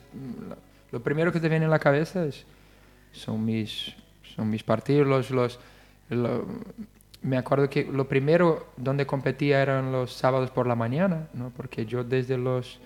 [0.92, 2.46] lo- primero que te viene a la cabeza es,
[3.12, 3.94] son, mis,
[4.36, 5.08] son mis partidos.
[5.08, 5.60] Los, los,
[6.10, 6.46] lo-
[7.24, 11.52] me acuerdo que lo primero donde competía eran los sábados por la mañana, ¿no?
[11.58, 12.80] porque yo desde los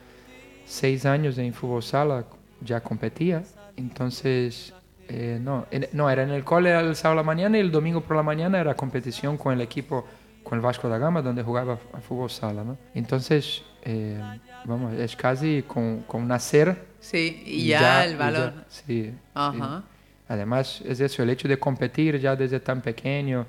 [0.71, 2.23] seis años en fútbol sala
[2.61, 3.43] ya competía.
[3.75, 4.73] Entonces,
[5.09, 7.71] eh, no, en- no, era en el cole el sábado a la mañana y el
[7.71, 10.05] domingo por la mañana era competición con el equipo,
[10.43, 12.63] con el Vasco da Gama, donde jugaba a fútbol sala.
[12.63, 12.77] ¿no?
[12.95, 14.19] Entonces, eh,
[14.65, 16.85] vamos, es casi con, con nacer.
[17.01, 19.13] Sí, y ya, el ya, sí.
[19.33, 19.83] Ajá.
[20.29, 23.45] Además, es eso, el hecho de competir ya desde tan pequeño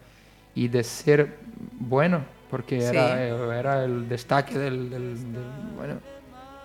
[0.56, 1.38] y de ser
[1.78, 2.86] bueno, porque Sí.
[2.88, 3.22] era,
[3.56, 5.42] era el destaque del, del- del-
[5.76, 5.94] bueno,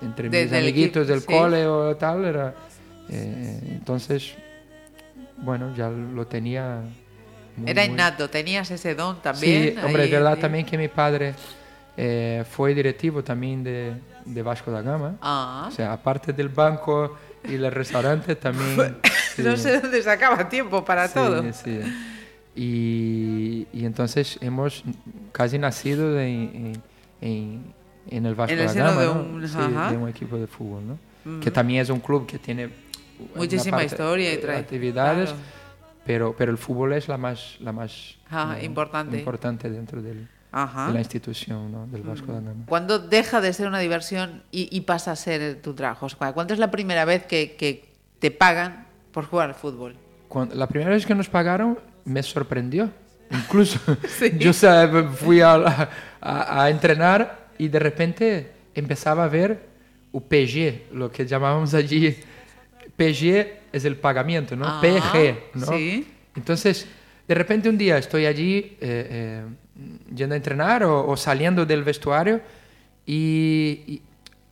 [0.01, 1.25] entre De- mis amiguitos equipo, del sí.
[1.27, 2.53] cole o tal, era,
[3.09, 4.33] eh, entonces,
[5.37, 6.81] bueno, ya lo tenía.
[7.55, 9.73] muy, Era muy- innato, tenías ese don también.
[9.73, 10.41] Sí, hombre, ahí en ti.
[10.41, 11.33] también que mi padre
[11.95, 13.93] eh, fue directivo también de,
[14.25, 15.15] de Vasco da Gama.
[15.21, 18.97] Ah, O sea, aparte del banco y el restaurante, también...
[19.35, 21.43] sí, no sé dónde sacaba tiempo para sí, todo.
[21.53, 21.79] sí.
[22.55, 24.83] Y, y entonces hemos
[25.31, 26.73] casi nacido en,
[27.21, 27.76] en, en-
[28.09, 29.11] en el Vasco En el seno de ¿no?
[29.13, 29.91] un- Sí, ajá.
[29.91, 31.39] de un equipo de fútbol, ¿no?
[31.41, 32.69] Que también es un club que tiene
[33.35, 35.43] Muchísima historia y de tra- actividades, claro.
[36.05, 39.17] pero, pero el fútbol es la más, la más Ajá, eh, importante.
[39.17, 40.87] importante dentro del, Ajá.
[40.87, 41.87] de la institución ¿no?
[41.87, 42.63] del Vasco da Gama.
[42.67, 46.07] ¿Cuándo deja de ser una diversión y, y pasa a ser tu trabajo?
[46.33, 47.89] ¿Cuándo es la primera vez que, que
[48.19, 49.95] te pagan por jugar al fútbol?
[50.29, 52.89] Cuando- la primera vez que nos pagaron me sorprendió.
[53.31, 53.79] Incluso
[54.39, 55.03] yo ¿sabe?
[55.09, 55.89] fui a,
[56.21, 59.59] a- a entrenar y de repente empezaba a ver
[60.11, 62.15] o PG, lo que llamábamos allí.
[62.95, 64.65] PG es el pagamiento, ¿no?
[64.67, 65.67] Ah, PG, ¿no?
[65.67, 66.07] sí.
[66.35, 66.87] Entonces,
[67.27, 69.43] de repente un día estoy allí eh, eh,
[70.15, 72.41] yendo a entrenar o, o saliendo del vestuario
[73.05, 74.01] y, y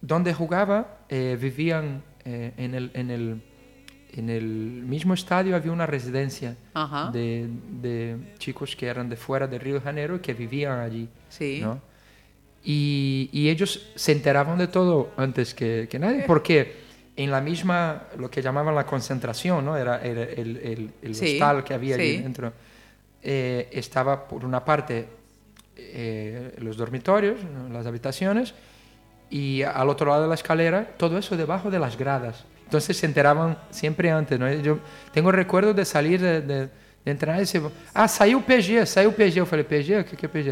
[0.02, 3.42] donde jugaba eh, vivían eh, en, el, en, el,
[4.14, 6.56] en el mismo estadio había una residencia
[7.14, 7.48] de,
[7.82, 11.08] de chicos que eran de fuera de Río de Janeiro y que vivían allí.
[11.30, 11.60] Sí.
[11.62, 11.80] ¿no?
[12.66, 16.84] Y, y ellos se enteraban de todo antes que, que nadie, porque
[17.16, 19.78] en la misma, lo que llamaban la concentración, ¿no?
[19.78, 22.22] era, era el, el, el Sí, hostal que había allí sí.
[22.24, 22.52] dentro,
[23.22, 25.08] eh, estaba por una parte
[25.78, 27.70] eh, los dormitorios, ¿no?
[27.72, 28.54] las habitaciones,
[29.30, 32.46] y al otro lado de la escalera, todo eso debajo de las gradas.
[32.64, 34.52] Entonces se enteraban siempre antes, ¿no?
[34.52, 34.80] Yo
[35.14, 36.60] tengo recuerdo de salir de, de,
[37.06, 37.62] de entrenar y decir,
[37.94, 39.38] ah, saiu PG, saiu PG.
[39.38, 40.00] Eu falei, PG?
[40.00, 40.52] O que, que é PG?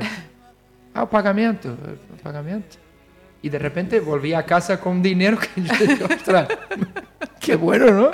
[0.93, 1.69] Ah, o pagamento,
[2.13, 2.77] o pagamento.
[3.41, 6.47] Y de repente volví a casa con dinero que yo dije, ostras,
[7.39, 8.11] qué bueno, ¿no?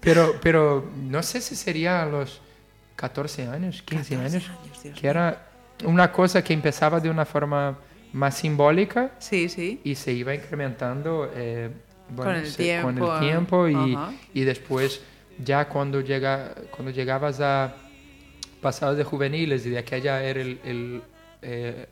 [0.00, 2.40] Pero, pero no sé si sería a los
[2.96, 5.46] 14 años, 15 años, años, Dios que era
[5.84, 7.76] una cosa que empezaba de una forma
[8.12, 9.80] más simbólica Sí, sí.
[9.82, 11.70] y se iba incrementando eh,
[12.10, 14.12] bueno, Con el se- con tiempo, el tiempo y, ajá.
[14.32, 15.02] y después
[15.42, 17.74] ya cuando, llega, cuando llegabas a
[18.60, 21.02] pasados de juveniles y de aquella era el, el,
[21.44, 21.86] eh,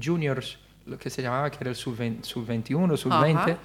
[0.00, 3.56] juniors, lo que se llamaba que era el sub-21, sub-20, Ajá.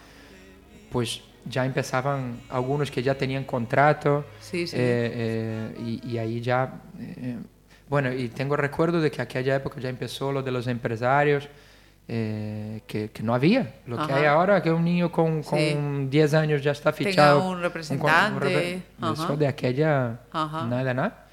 [0.91, 4.75] pues ya empezaban algunos que ya tenían contrato Sí, sí.
[4.77, 7.37] eh, eh, y, y ahí ya, eh,
[7.87, 11.47] bueno, y tengo recuerdo de que aquella época ya empezó lo de los empresarios,
[12.07, 13.75] eh, que, que no había.
[13.87, 14.15] Lo que Ajá.
[14.17, 15.75] hay ahora, que un niño con, con Sí.
[16.09, 17.39] 10 años ya está Tenga fichado.
[17.43, 19.35] un con- representante, repre- Eso ajá.
[19.35, 20.65] de aquella, Ajá.
[20.67, 21.24] nada, nada.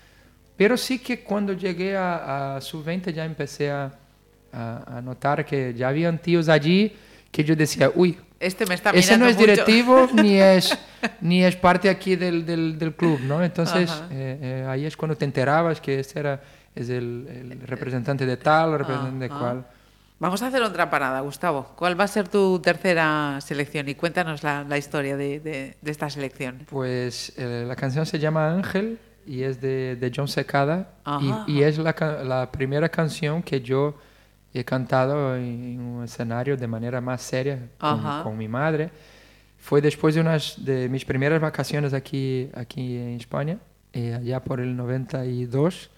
[0.62, 3.92] Pero sí que cuando llegué a, a sub-20 ya empecé a,
[4.52, 6.94] a, a notar que ya habían tíos allí
[7.32, 9.46] que yo decía, uy, Este me está ese no es mucho.
[9.50, 10.78] directivo ni es
[11.20, 13.42] ni es parte aquí del, del, del club, ¿no?
[13.42, 16.40] Entonces eh, eh, ahí es cuando te enterabas que este era
[16.74, 19.38] es el, el representante de tal, el representante de Ajá.
[19.40, 19.66] cual.
[20.20, 21.72] Vamos a hacer otra parada, Gustavo.
[21.76, 23.88] ¿Cuál va a ser tu tercera selección?
[23.88, 26.60] Y cuéntanos la, la historia de, de- de esta selección.
[26.70, 31.44] Pues eh, la canción se llama Ángel y es de, de John Secada Ajá.
[31.46, 33.94] y, y es la, la primera canción que yo
[34.54, 38.90] he cantado en un escenario de manera más seria con, con mi madre.
[39.58, 43.58] Fue después de unas de mis primeras vacaciones aquí, aquí en España,
[43.92, 45.88] eh, allá por el 92.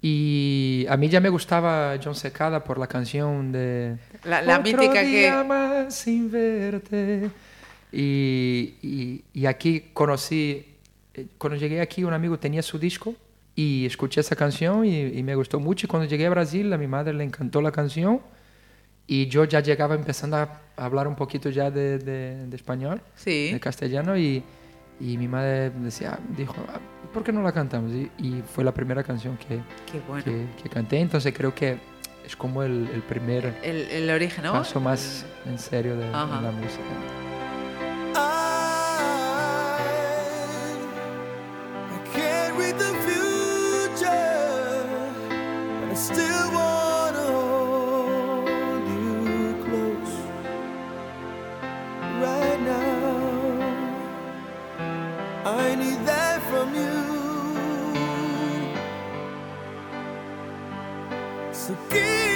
[0.00, 3.96] Y a mí ya me gustaba John Secada por la canción de...
[4.24, 5.48] La, la mítica día que...
[5.48, 7.30] más sin verte.
[7.92, 10.67] Y, y- y aquí conocí,
[11.38, 13.14] cuando llegué aquí un amigo tenía su disco
[13.54, 15.86] y escuché esa canción y, y me gustó mucho.
[15.86, 18.20] Y cuando llegué a Brasil a mi madre le encantó la canción
[19.06, 23.50] y yo ya llegaba empezando a hablar un poquito ya de, de- de español, Sí.
[23.52, 24.42] de castellano y,
[25.00, 26.78] y mi madre decía, dijo, "Ah,
[27.12, 27.90] ¿por qué no la cantamos?
[27.92, 29.60] Y, y fue la primera canción que,
[30.08, 30.22] bueno.
[30.24, 31.78] que, que canté, entonces creo que
[32.26, 34.52] es como el, el primer El, el origen, ¿no?
[34.52, 37.27] paso más en serio de, de la música.
[45.98, 50.16] Still wanna hold you close
[52.22, 53.98] right now.
[55.44, 56.96] I need that from you.
[61.52, 62.27] So give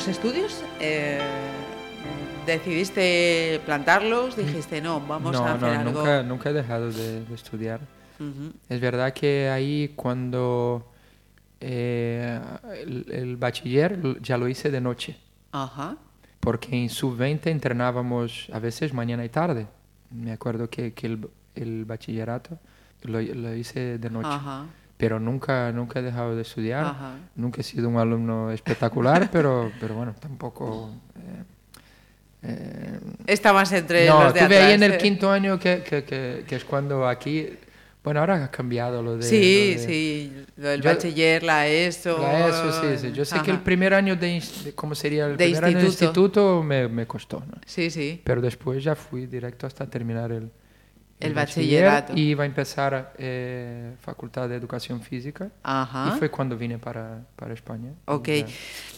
[0.00, 1.20] los estudios, eh,
[2.46, 4.34] ¿decidiste plantarlos?
[4.34, 5.92] Dijiste, no, vamos no, a hacer no, algo.
[5.92, 7.80] nunca, nunca he dejado de, de estudiar.
[8.18, 8.54] Ujú.
[8.70, 10.90] Es verdad que ahí cuando
[11.60, 12.40] eh,
[12.82, 15.18] el, el bachiller ya lo hice de noche,
[15.52, 15.98] Ajá.
[16.40, 19.66] porque en sub-20 entrenábamos a veces mañana y tarde.
[20.10, 22.58] Me acuerdo que, que el, el bachillerato
[23.02, 24.28] lo, lo hice de noche.
[24.30, 24.64] Ajá.
[25.00, 26.84] Pero nunca, nunca he dejado de estudiar.
[26.84, 27.14] Ajá.
[27.34, 30.90] Nunca he sido un alumno espectacular, pero, pero bueno, tampoco...
[31.16, 31.42] eh,
[32.42, 34.68] eh, Estabas entre no, los de estuve atrás.
[34.68, 34.98] ahí en el eh.
[34.98, 37.48] quinto año que, que, que, que es cuando aquí...
[38.02, 39.22] Bueno, ahora ha cambiado lo de...
[39.24, 42.18] Sí, lo de- sí, lo del Yo- bachiller, la ESO.
[42.18, 43.12] la ESO, sí, sí.
[43.12, 43.64] Yo sé que el Ajá.
[43.64, 44.42] primer año de,
[44.74, 45.26] ¿cómo sería?
[45.26, 46.20] El De primer año de instituto.
[46.20, 47.60] instituto me, me costó, ¿no?
[47.66, 48.22] Sí, sí.
[48.24, 50.50] Pero después ya fui directo hasta terminar el,
[51.20, 52.12] El bachiller bachillerato.
[52.16, 55.50] Y iba a empezar eh, Facultad de Educación Física.
[55.62, 56.12] Ajá.
[56.14, 57.92] Y fue cuando vine para, para España.
[58.06, 58.28] Ok.
[58.28, 58.46] Ya.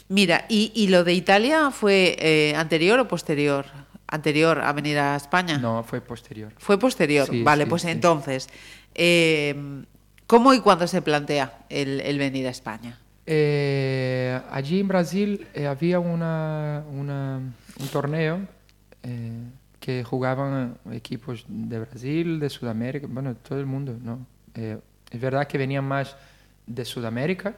[0.08, 3.66] Mira, ¿y, y lo de Italia fue eh, anterior o posterior?
[4.06, 5.58] Anterior a venir a España.
[5.58, 6.52] No, fue posterior.
[6.58, 7.26] Fue posterior.
[7.28, 7.88] Sí, vale, sí, pues sí.
[7.88, 8.48] entonces,
[8.94, 9.84] eh,
[10.26, 12.98] ¿cómo y cuándo se plantea el, el venir a España?
[13.24, 17.40] Eh, allí en Brasil eh, había una, una-
[17.80, 18.40] un torneo
[19.02, 19.32] eh,
[19.82, 24.26] que jugaban equipos de Brasil, de Sudamérica, bueno, todo el mundo, ¿no?
[24.54, 24.78] Eh,
[25.10, 26.16] es verdad que venían más
[26.66, 27.56] de Sudamérica,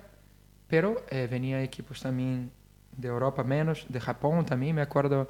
[0.68, 2.50] pero eh, venían equipos también
[2.96, 5.28] de Europa menos, de Japón también, me acuerdo,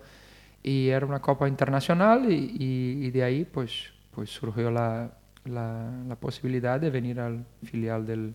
[0.63, 5.13] y era una copa internacional y, y- y de ahí pues, pues surgió la,
[5.47, 8.35] la, la posibilidad de venir al filial del,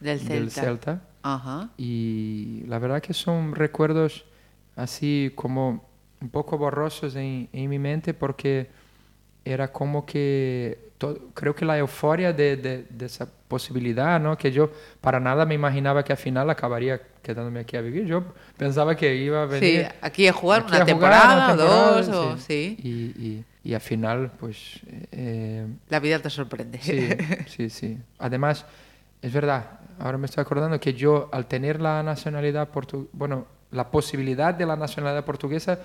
[0.00, 0.34] Del Celta.
[0.34, 1.02] del Celta.
[1.22, 1.70] Ajá.
[1.78, 4.24] Y la verdad que son recuerdos
[4.76, 5.89] así como
[6.20, 8.68] un poco borrosos en, en mi mente porque
[9.44, 14.36] era como que to- creo que la euforia de, de- de esa posibilidad, ¿no?
[14.36, 18.04] Que yo para nada me imaginaba que al final acabaría quedándome aquí a vivir.
[18.04, 18.22] Yo
[18.56, 21.46] pensaba que iba a Sí, venir aquí a jugar aquí una a jugar temporada, una
[21.56, 22.76] temporada, dos, o sí.
[22.82, 22.88] Y,
[23.28, 24.80] y- y al final, pues...
[25.12, 26.78] eh, La vida te sorprende.
[26.80, 27.08] Sí,
[27.46, 27.98] sí, sí.
[28.18, 28.64] Además,
[29.20, 33.90] es verdad, ahora me estoy acordando que yo al tener la nacionalidad portuguesa, bueno, la
[33.90, 35.78] posibilidad de la nacionalidad portuguesa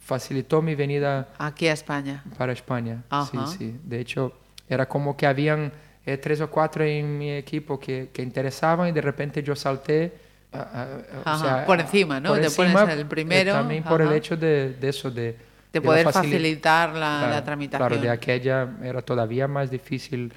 [0.00, 2.22] facilitó mi venida Aquí a España.
[2.36, 3.02] para España.
[3.10, 3.46] Ajá.
[3.46, 3.80] Sí, sí.
[3.84, 4.32] De hecho,
[4.68, 5.72] era como que habían
[6.04, 10.12] eh, tres o cuatro en mi equipo que, que interesaban y de repente yo salté.
[10.52, 10.86] a-
[11.24, 12.30] a- o sea, por encima, ¿no?
[12.30, 15.34] por Te pones encima, el primero, eh, también por el hecho de, de eso, de,
[15.72, 17.88] De poder facili- facilitar la, la tramitación.
[17.88, 20.30] Claro, de aquella era todavía más difícil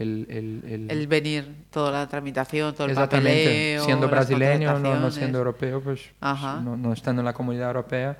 [0.00, 0.26] el...
[0.30, 3.84] el, el- El venir, toda la tramitación, todo el Exactamente, papeleo.
[3.84, 6.58] siendo brasileño, no, no siendo europeo, pues Ajá.
[6.60, 8.16] no, no estando en la comunidad europea,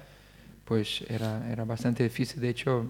[0.65, 2.41] pues era, era bastante difícil.
[2.41, 2.87] De hecho,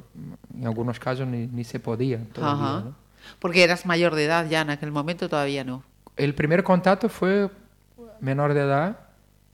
[0.55, 2.65] en algunos casos ni, ni se podía todavía.
[2.65, 2.81] Ajá.
[2.85, 2.95] ¿no?
[3.39, 5.83] Porque eras mayor de edad ya, en aquel momento todavía no.
[6.17, 7.51] El primer contacto fue
[8.21, 8.99] menor de edad,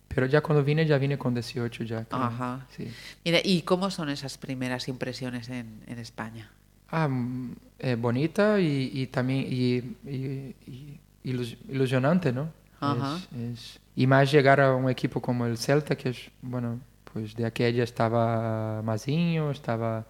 [0.09, 2.05] pero ya cuando vine, ya vine con 18 ya.
[2.05, 2.21] creo.
[2.23, 2.67] Ajá.
[2.77, 2.91] Sí.
[3.25, 6.51] Mira, ¿y cómo son esas primeras impresiones en, en España?
[6.91, 9.77] Ah, mm, eh, bonita y, y también y,
[10.11, 12.49] y- y ilus- ilusionante, ¿no?
[12.81, 13.19] Ajá.
[13.37, 16.79] Es- es- y más llegar a un equipo como el Celta, que es, bueno,
[17.13, 20.05] pues de aquella estaba Mazinho, estaba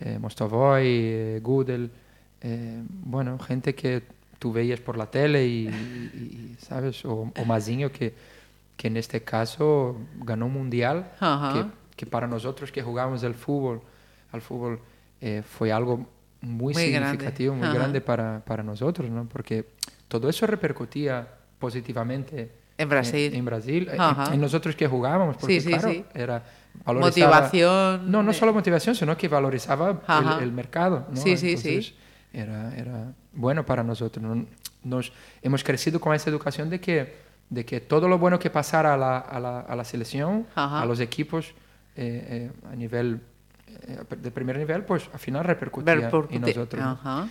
[0.00, 1.90] eh, Mostovoy, eh, Gudel,
[2.42, 4.02] eh, bueno, gente que
[4.38, 7.04] tú veías por la tele y, y- y, ¿sabes?
[7.04, 8.14] O, o Mazinho, que,
[8.76, 11.52] que en este caso ganó un mundial, Ajá.
[11.52, 11.64] que,
[11.96, 13.80] que para nosotros que jugamos el fútbol,
[14.30, 14.80] al fútbol,
[15.20, 16.06] eh, fue algo
[16.40, 17.08] muy, Muy grande.
[17.10, 17.74] significativo, muy Ajá.
[17.78, 19.24] grande para, para nosotros, ¿no?
[19.24, 19.64] Porque
[20.06, 21.26] todo eso repercutía
[21.58, 23.32] positivamente En Brasil.
[23.32, 24.32] En, en Brasil, en- Ajá.
[24.34, 26.04] en, nosotros que jugábamos, porque Sí, sí, claro, sí.
[26.14, 26.42] era
[26.86, 28.10] Motivación.
[28.10, 30.00] No, no eh, solo motivación, sino que valorizaba
[30.38, 31.16] el, el mercado, ¿no?
[31.16, 31.68] Sí, sí, sí.
[31.68, 31.94] Entonces,
[32.32, 34.22] Era, era bueno para nosotros.
[34.24, 34.46] ¿no?
[34.84, 35.12] Nos,
[35.42, 37.16] hemos crecido con esa educación de que,
[37.50, 40.82] de que todo lo bueno que pasara a la, a la, a la selección, Ajá.
[40.82, 41.46] a los equipos
[41.96, 43.20] eh, eh, a nivel
[43.66, 46.80] eh, de primer nivel, pues al final repercutía por- en nosotros.
[46.82, 46.90] ¿no?
[46.90, 47.28] Ajá.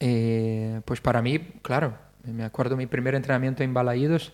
[0.00, 4.32] Eh, pues para mí, claro, me acuerdo mi primer entrenamiento en Balaídos,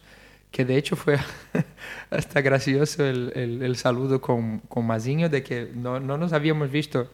[0.50, 1.18] que de hecho fue
[2.10, 6.70] hasta gracioso el, el- el saludo con, con Mazinho, de que no, no nos habíamos
[6.70, 7.10] visto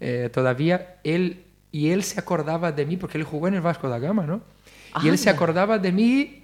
[0.00, 0.96] eh, todavía.
[1.04, 4.24] Él, y él se acordaba de mí, porque él jugó en el Vasco da Gama,
[4.26, 4.40] ¿no?
[5.02, 5.36] Y él se Anda.
[5.36, 6.42] acordaba de mí,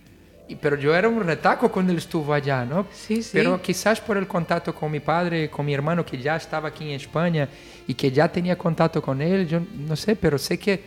[0.61, 2.87] pero yo era un retaco cuando él estuvo allá, ¿no?
[2.93, 3.31] Sí, sí.
[3.33, 6.85] Pero quizás por el contacto con mi padre, con mi hermano que ya estaba aquí
[6.85, 7.49] en España
[7.87, 10.83] y que ya tenía contacto con él, yo no sé, pero sé que,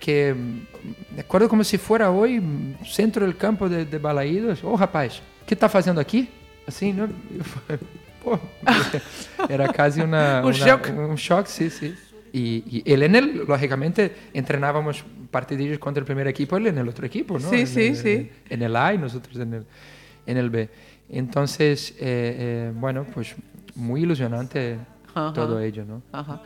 [0.00, 4.64] que mm, me acuerdo como si fuera hoy, mm, centro del campo de, de Balaídos,
[4.64, 6.28] oh rapaz, ¿qué está haciendo aquí?
[6.66, 7.06] Así, ¿no?
[8.24, 8.40] Pô,
[9.48, 10.88] era casi una, Un una- shock.
[10.96, 11.94] Un shock, sí, sí.
[12.32, 16.88] Y, y él en él, lógicamente, entrenábamos partidillos contra el primer equipo, él en el
[16.88, 17.50] otro equipo, ¿no?
[17.50, 18.30] Sí, En sí, el- sí.
[18.48, 19.66] En el A y nosotros en el,
[20.26, 20.68] en el B.
[21.08, 23.34] Entonces, eh, eh, bueno, pues
[23.74, 24.78] muy ilusionante
[25.12, 25.32] Ajá.
[25.32, 26.02] todo ello, ¿no?
[26.12, 26.40] Ajá.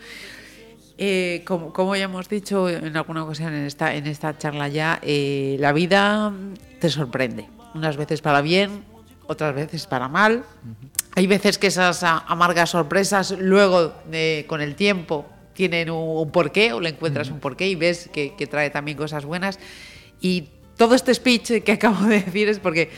[0.97, 5.01] Eh, como, como ya hemos dicho en alguna ocasión en esta, en esta charla ya,
[5.03, 6.32] eh, la vida
[6.80, 7.49] te sorprende.
[7.74, 8.84] Unas veces para bien,
[9.26, 10.45] otras veces para mal.
[11.16, 16.30] Hay veces que esas a- amargas sorpresas luego, de- con el tiempo, tienen un, un
[16.30, 19.59] porqué o le encuentras un porqué y ves que, que trae también cosas buenas.
[20.20, 22.90] Y todo este speech que acabo de decir es porque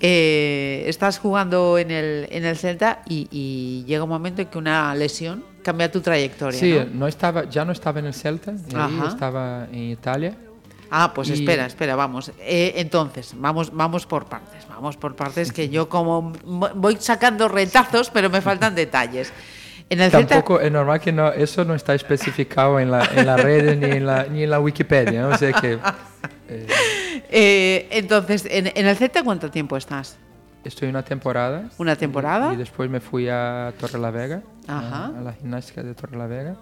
[0.00, 4.58] eh, estás jugando en el, en el Celta y, y llega un momento en que
[4.58, 6.58] una lesión cambia tu trayectoria.
[6.58, 7.00] Sí, ¿no?
[7.00, 10.34] no estaba, ya no estaba en el Celta, ahí estaba en Italia.
[10.90, 12.32] Ah, pues Y- espera, espera, vamos.
[12.40, 17.46] Eh, entonces, vamos, vamos por partes, vamos por partes, que yo como mo- voy sacando
[17.48, 19.32] retazos, pero me faltan detalles.
[19.88, 23.26] En el Celta, Tampoco es normal que no, eso no está especificado en la, en
[23.26, 25.28] las redes ni en la, ni en la Wikipedia, ¿no?
[25.30, 25.78] O sea que
[26.48, 26.66] eh,
[27.30, 30.16] eh, entonces, en, en el Celta, ¿cuánto tiempo estás?
[30.64, 31.68] Estoy una temporada.
[31.78, 32.50] ¿Una temporada?
[32.52, 35.06] Y, y después me fui a Torrelavega, Ajá.
[35.06, 36.56] a, a la gimnástica de Torrelavega.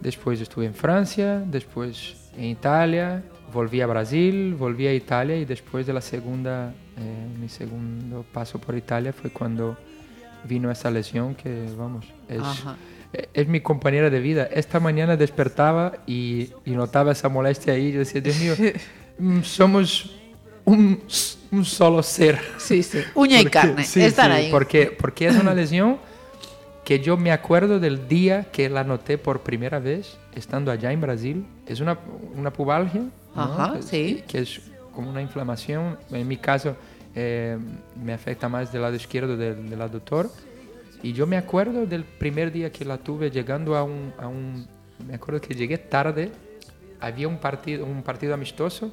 [0.00, 3.22] Después estuve en Francia, después en Italia,
[3.52, 8.58] volví a Brasil, volví a Italia y después de la segunda, eh, mi segundo paso
[8.58, 9.76] por Italia fue cuando
[10.44, 12.42] vino esa lesión que, vamos, es,
[13.12, 14.44] eh, es mi compañera de vida.
[14.52, 17.92] Esta mañana despertaba y, y notaba esa molestia ahí.
[17.92, 18.54] Yo decía, Dios mío,
[19.18, 20.14] mm, somos
[20.64, 21.00] un,
[21.52, 22.38] un solo ser.
[22.58, 23.00] Sí, sí.
[23.14, 24.50] Uña y Porque- carne, sí, están sí, ahí.
[24.50, 25.98] Porque, porque es una lesión
[26.84, 31.00] que yo me acuerdo del día que la noté por primera vez estando allá en
[31.00, 31.46] Brasil.
[31.66, 31.98] Es una,
[32.36, 33.02] una pubalgia,
[33.74, 34.24] que, sí.
[34.28, 34.60] que es
[34.94, 35.98] como una inflamación.
[36.10, 36.76] En mi caso
[37.14, 37.58] eh,
[38.00, 40.30] me afecta más del lado izquierdo del, del aductor.
[41.02, 44.66] Y yo me acuerdo del primer día que la tuve llegando a un, a un...
[45.06, 46.30] Me acuerdo que llegué tarde,
[47.00, 48.92] había un partido, un partido amistoso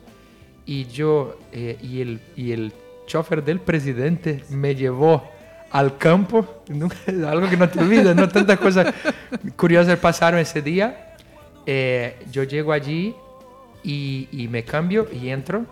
[0.65, 2.73] y yo eh, y, el, y el
[3.05, 5.29] chofer del presidente me llevó
[5.71, 6.63] al campo,
[7.27, 8.29] algo que no te olvidas, ¿no?
[8.29, 8.93] Tantas cosas
[9.55, 11.15] curiosas pasaron ese día.
[11.65, 13.15] Eh, yo llego allí
[13.83, 15.65] y, y me cambio y entro,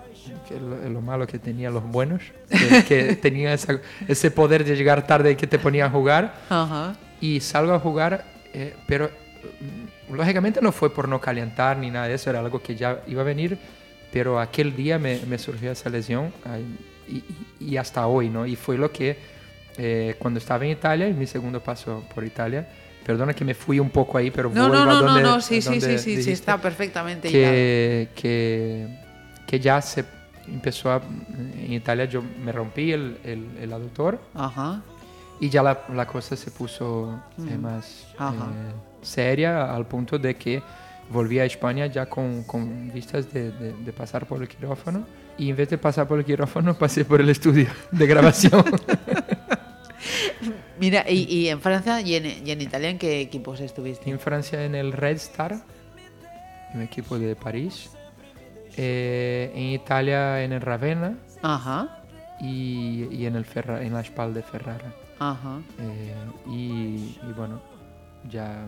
[0.48, 3.58] que es lo, lo malo que tenían los buenos, que, que tenían
[4.08, 6.96] ese poder de llegar tarde y que te ponían a jugar Ajá.
[7.20, 9.10] y salgo a jugar, eh, pero
[10.10, 13.02] mm, lógicamente no fue por no calentar ni nada de eso, era algo que ya
[13.08, 13.58] iba a venir,
[14.12, 16.32] pero aquel día me, me surgió esa lesión
[17.08, 17.24] y,
[17.60, 18.46] y- hasta hoy, ¿no?
[18.46, 19.18] Y fue lo que
[19.78, 22.68] eh, cuando estaba en Italia, en mi segundo paso por Italia,
[23.06, 25.22] perdona que me fui un poco ahí, pero No, vuelvo no, a no, no, donde,
[25.24, 28.88] no, a sí, sí, sí, sí, sí, está perfectamente que, que,
[29.48, 30.06] que ya se
[30.48, 31.02] empezó a,
[31.58, 34.82] en Italia yo me rompí el, el, el aductor Ajá.
[35.40, 38.34] y ya la, la cosa se puso eh, más Ajá.
[38.52, 40.62] eh, seria al punto de que
[41.12, 45.06] volví a España ya con, con vistas de, de- de pasar por el quirófano
[45.38, 48.64] y en vez de pasar por el quirófano pasé por el estudio de grabación.
[50.80, 54.10] Mira, y, y en Francia y en, y en Italia, ¿en qué equipos estuviste?
[54.10, 55.56] en Francia en el Red Star,
[56.74, 57.92] un equipo de París.
[58.78, 62.02] Eh, en Italia en el Ravenna Ajá,
[62.40, 64.94] y, y en, el Ferra- en la espalda de Ferrara.
[65.20, 65.60] ajá.
[65.78, 66.16] Eh,
[66.50, 67.62] y, y bueno,
[68.30, 68.66] ya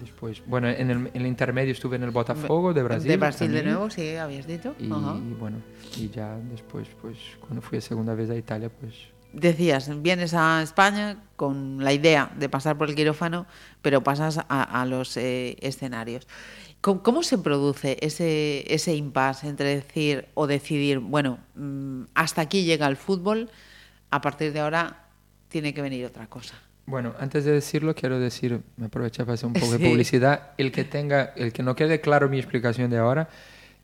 [0.00, 3.08] después, bueno, en el, en el intermedio estuve en el Botafogo de Brasil.
[3.08, 3.74] De Brasil de también.
[3.74, 4.74] nuevo, sí, habías dicho.
[4.78, 5.16] Y, Ajá.
[5.16, 5.58] y bueno,
[5.96, 8.94] y ya después, pues cuando fui a segunda vez a Italia, pues
[9.32, 13.46] Decías, vienes a España con la idea de pasar por el quirófano,
[13.80, 16.26] pero pasas a, a los eh, escenarios.
[16.80, 22.64] ¿Cómo, cómo se produce ese, ese impasse entre decir o decidir, bueno, mm, hasta aquí
[22.64, 23.50] llega el fútbol,
[24.10, 25.04] a partir de ahora
[25.48, 26.54] tiene que venir otra cosa?
[26.90, 29.78] Bueno, antes de decirlo, quiero decir, me aprovecho para hacer un poco Sí.
[29.78, 30.50] de publicidad.
[30.58, 33.28] El que tenga, el que no quede claro mi explicación de ahora,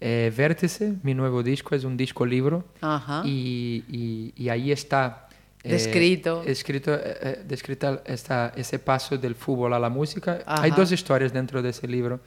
[0.00, 3.22] eh, Vértice, mi nuevo disco, es un disco libro Ajá.
[3.24, 5.28] y, y- y ahí está
[5.62, 6.42] eh, Descrito.
[6.46, 10.42] escrito, eh, eh, descrita esta, ese paso del fútbol a la música.
[10.44, 10.62] Ajá.
[10.64, 12.20] Hay dos historias dentro de ese libro,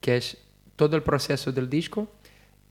[0.00, 0.38] que es
[0.76, 2.08] todo el proceso del disco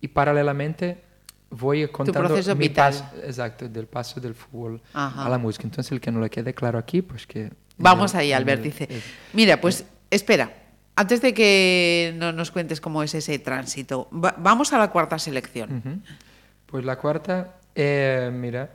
[0.01, 1.03] y paralelamente
[1.49, 2.93] voy contando tu mi vital.
[2.93, 5.25] Paso, exacto, del paso del fútbol Ajá.
[5.25, 5.63] a la música.
[5.63, 7.51] Entonces, el que no le quede claro aquí, pues que...
[7.77, 8.87] Vamos ahí, Albert, el, dice.
[9.33, 10.51] Mira, pues espera,
[10.95, 15.19] antes de que no nos cuentes cómo es ese tránsito, va, vamos a la cuarta
[15.19, 15.69] selección.
[15.71, 16.01] Uh -huh.
[16.67, 18.69] Pues la cuarta, eh, mira,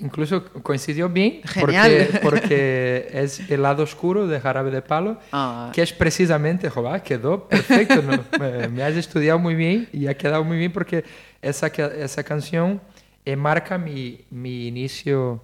[0.00, 2.08] incluso coincidió bien Genial.
[2.10, 5.70] porque, porque es el lado oscuro de Jarabe de Palo, Ah.
[5.74, 8.12] que es precisamente, joder, quedó perfecto, ¿no?
[8.40, 11.04] me, me has estudiado muy bien y ha quedado muy bien porque
[11.42, 12.80] esa, esa canción
[13.24, 15.42] eh, marca mi, mi inicio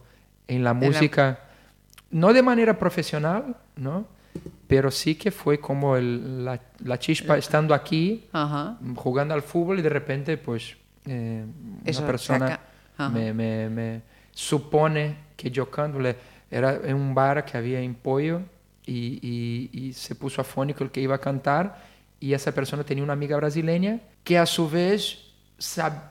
[0.48, 1.40] en la la- música,
[2.10, 4.06] no de manera profesional, ¿no?
[4.66, 8.78] Pero sí que fue como el- la, la chispa estando aquí, Ajá.
[8.94, 11.44] jugando al fútbol y de repente, pues, eh,
[11.84, 12.60] Eso una persona saca-.
[13.12, 15.99] Me, me- me supone que yo canto.
[15.99, 16.16] le-
[16.51, 18.40] Era en un bar que había en Pollo
[18.84, 21.82] y, y- y se puso afónico el que iba a cantar
[22.20, 25.22] y esa persona tenía una amiga brasileña que a su vez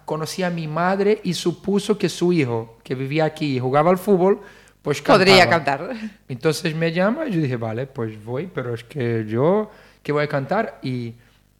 [0.05, 3.97] conocía a mi madre y supuso que su hijo, que vivía aquí y jugaba al
[3.97, 4.41] fútbol,
[4.81, 5.19] pues cantaba.
[5.19, 5.89] Podría cantar.
[6.27, 9.71] Entonces me llama y yo dije, vale, pues voy, pero es que yo,
[10.03, 10.79] que voy a cantar?
[10.83, 11.13] Y,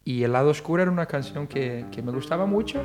[0.04, 2.84] y El lado oscuro era una canción que, que me gustaba mucho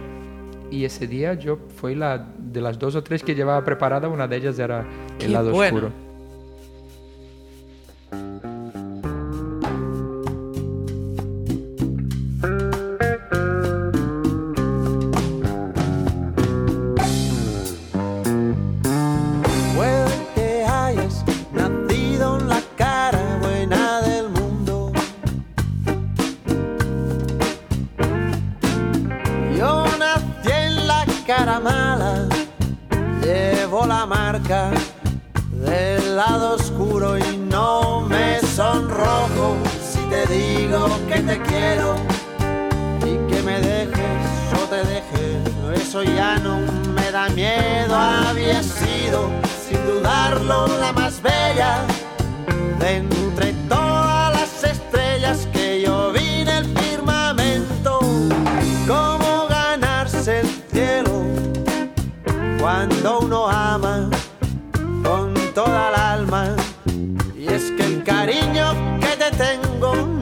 [0.70, 4.26] y ese día yo fue la de las dos o tres que llevaba preparada, una
[4.28, 4.86] de ellas era
[5.18, 5.76] Qué El lado bueno.
[5.76, 6.09] oscuro.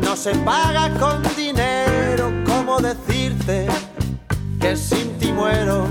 [0.01, 2.33] no se paga con dinero.
[2.47, 3.67] ¿Cómo decirte
[4.61, 5.87] que sin ti muero?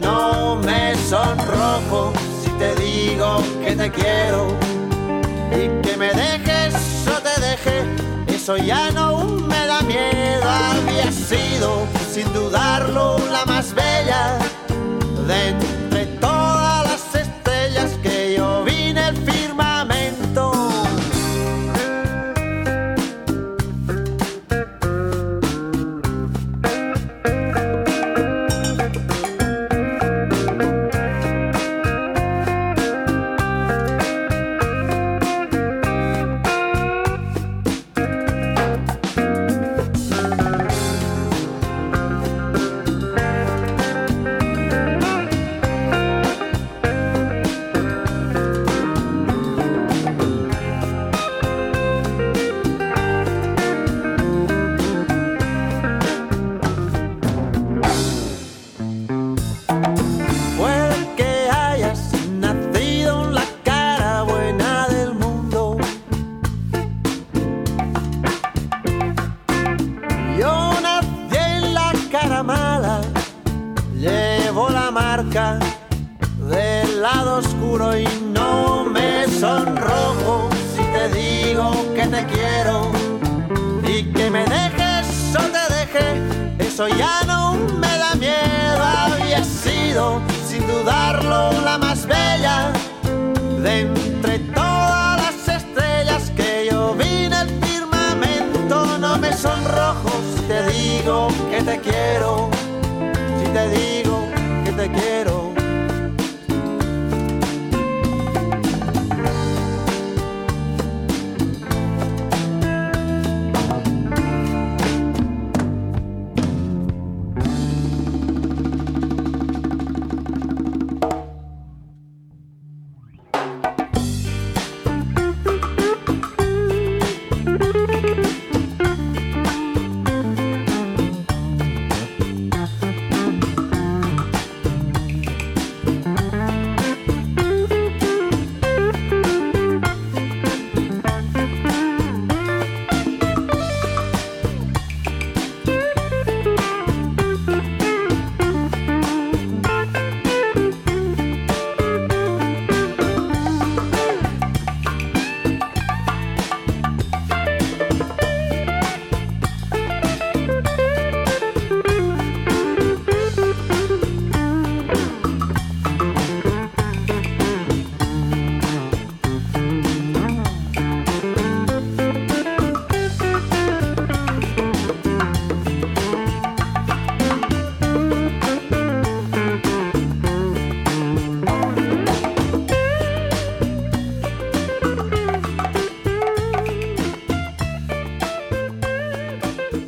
[0.00, 2.12] No me sonrojo
[2.42, 4.48] si te digo que te quiero
[5.52, 6.74] y que me dejes
[7.08, 7.84] o te deje.
[8.26, 10.44] Eso ya no me da miedo.
[10.44, 14.38] Había sido, sin dudarlo, la más bella
[15.26, 15.65] de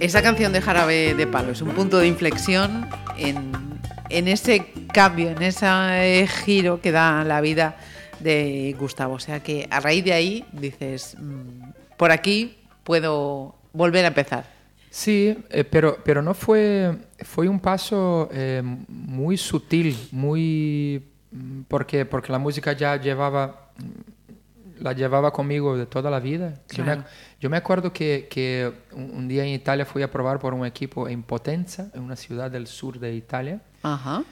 [0.09, 2.89] Esa canción de Jarabe de Palo es un punto de inflexión
[3.19, 3.53] en,
[4.09, 7.77] en ese cambio, en ese giro que da la vida
[8.19, 9.17] de Gustavo.
[9.17, 14.47] O sea que a raíz de ahí dices, mm, por aquí puedo volver a empezar.
[14.89, 22.07] Sí, eh, pero, pero no fue, fue un paso eh, muy sutil, muy mm, porque,
[22.07, 23.68] porque la música ya llevaba,
[24.81, 26.55] la llevaba conmigo de toda la vida.
[26.71, 27.05] Yo, me, Claro.
[27.41, 30.65] yo me acuerdo que, que un, un día en Italia fui a probar por un
[30.67, 34.23] equipo en Potenza, en una ciudad del sur de Italia, Ajá.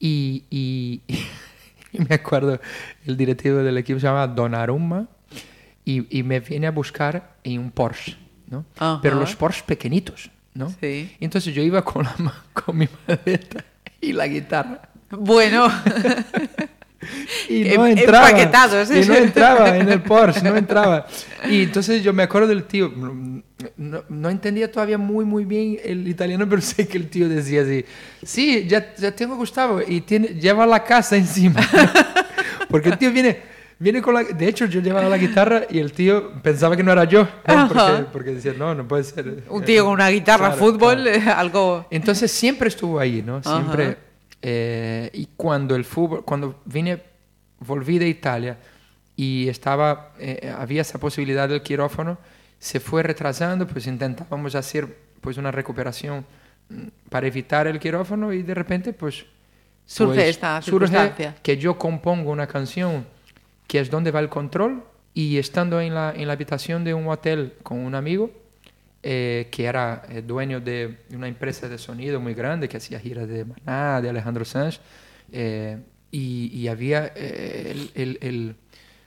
[0.00, 1.02] y, y,
[1.92, 2.60] y me acuerdo,
[3.06, 5.06] el directivo del equipo se llama Donnarumma,
[5.84, 8.16] y, y me viene a buscar en un Porsche,
[8.48, 8.64] ¿no?
[8.78, 8.98] Ajá.
[9.02, 10.68] Pero los Porsche pequeñitos, ¿no?
[10.80, 11.14] Sí.
[11.20, 12.14] Entonces yo iba con, la
[12.52, 13.64] con mi maleta
[14.00, 14.88] y la guitarra.
[15.10, 15.68] Bueno,
[17.48, 18.30] Y Em- no entraba.
[18.30, 19.00] empaquetados, ¿eh?
[19.02, 21.06] Y no entraba en el Porsche, no entraba.
[21.48, 22.92] Y entonces yo me acuerdo del tío.
[23.76, 27.62] No, no entendía todavía muy, muy bien el italiano, pero sé que el tío decía
[27.62, 27.84] así:
[28.22, 31.60] Sí, ya, ya tengo Gustavo y tiene, lleva la casa encima.
[32.68, 33.56] Porque el tío viene.
[33.78, 36.92] Viene con la, de hecho, yo llevaba la guitarra y el tío pensaba que no
[36.92, 37.20] era yo.
[37.46, 37.54] ¿eh?
[37.68, 39.42] Porque, porque decía, no, no puede ser.
[39.50, 41.32] un tío con una guitarra, Claro, fútbol, claro.
[41.38, 41.86] algo...
[41.90, 43.42] Entonces siempre estuvo ahí, ¿no?
[43.42, 43.98] Siempre.
[44.40, 47.02] eh, y cuando el fútbol, cuando vine,
[47.60, 48.58] volví de Italia
[49.16, 52.18] y estaba, eh, había esa posibilidad del quirófano,
[52.58, 56.24] se fue retrasando, pues intentábamos hacer pues una recuperación
[56.68, 59.24] mm, para evitar el quirófano y de repente pues
[59.86, 63.06] Surge pues, esta surge que yo compongo una canción
[63.68, 64.82] que es donde va el control
[65.14, 68.30] y estando en la, en la habitación de un hotel con un amigo
[69.02, 73.28] eh, que era eh, dueño de una empresa de sonido muy grande que hacía giras
[73.28, 74.80] de Maná, de Alejandro Sanz.
[75.30, 75.78] eh,
[76.10, 78.56] y, y había eh, el- el- el-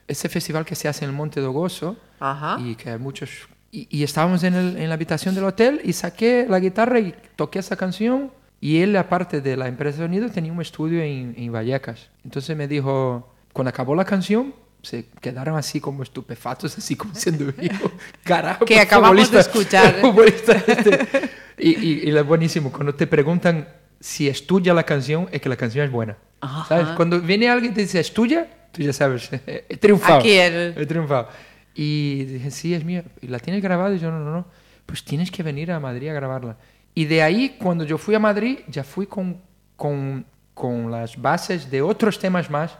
[0.08, 2.58] ese festival que se hace en el Monte do Gozo Ajá.
[2.64, 3.30] y que hay muchos...
[3.72, 7.14] Y, y estábamos en, el- en la habitación del hotel y saqué la guitarra y
[7.36, 8.32] toqué esa canción.
[8.62, 12.10] Y él, aparte de la empresa de sonido, tenía un estudio en, en Vallecas.
[12.26, 17.46] Entonces me dijo, cuando acabó la canción, se quedaron así como estupefatos, así como siendo
[17.54, 17.92] vivo.
[18.24, 19.96] Carajo, Que acabamos de escuchar.
[20.26, 21.30] este.
[21.60, 23.68] Y, y, y lo buenísimo, cuando te preguntan
[24.00, 26.18] si es tuya la canción, es que la canción es buena.
[26.42, 26.66] Ajá.
[26.68, 26.88] ¿Sabes?
[26.96, 28.48] Cuando viene alguien y te dice, ¿es tuya?
[28.72, 30.20] Tú ya sabes, he triunfado.
[30.20, 31.30] Aquí el- He triunfado.
[31.76, 33.04] Y dije, sí, es mía.
[33.22, 33.94] ¿Y la tienes grabada?
[33.96, 34.48] Y yo, no, no, no.
[34.86, 36.58] Pues tienes que venir a Madrid a grabarla.
[36.96, 39.42] Y de ahí, cuando yo fui a Madrid, ya fui con,
[39.76, 42.78] con, con las bases de otros temas más.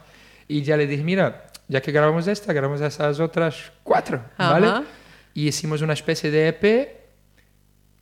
[0.48, 4.66] Y ya le dije, mira, ya que grabamos esta, grabamos esas otras cuatro, ¿vale?
[4.66, 4.82] Ajá.
[5.32, 6.88] Y hicimos una especie de EP,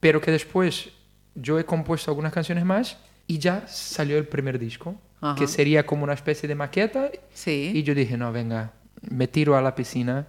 [0.00, 0.88] pero que después
[1.34, 2.96] yo he compuesto algunas canciones más
[3.28, 5.36] y ya salió el primer disco, Ajá.
[5.38, 7.10] que sería como una especie de maqueta.
[7.32, 7.70] Sí.
[7.74, 8.72] Y yo dije, no, venga,
[9.08, 10.26] me tiro a la piscina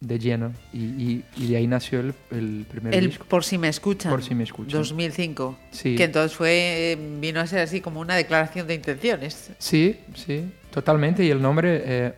[0.00, 0.52] de lleno.
[0.72, 3.24] Y, y- y de ahí nació el, el primer El disco.
[3.26, 4.10] Por si me escuchan.
[4.12, 4.80] Por si me escuchan.
[4.80, 5.56] 2005.
[5.70, 5.94] Sí.
[5.94, 6.50] Que entonces fue,
[6.92, 9.50] eh, vino a ser así como una declaración de intenciones.
[9.58, 11.24] Sí, sí, totalmente.
[11.24, 11.82] Y el nombre...
[11.84, 12.12] eh,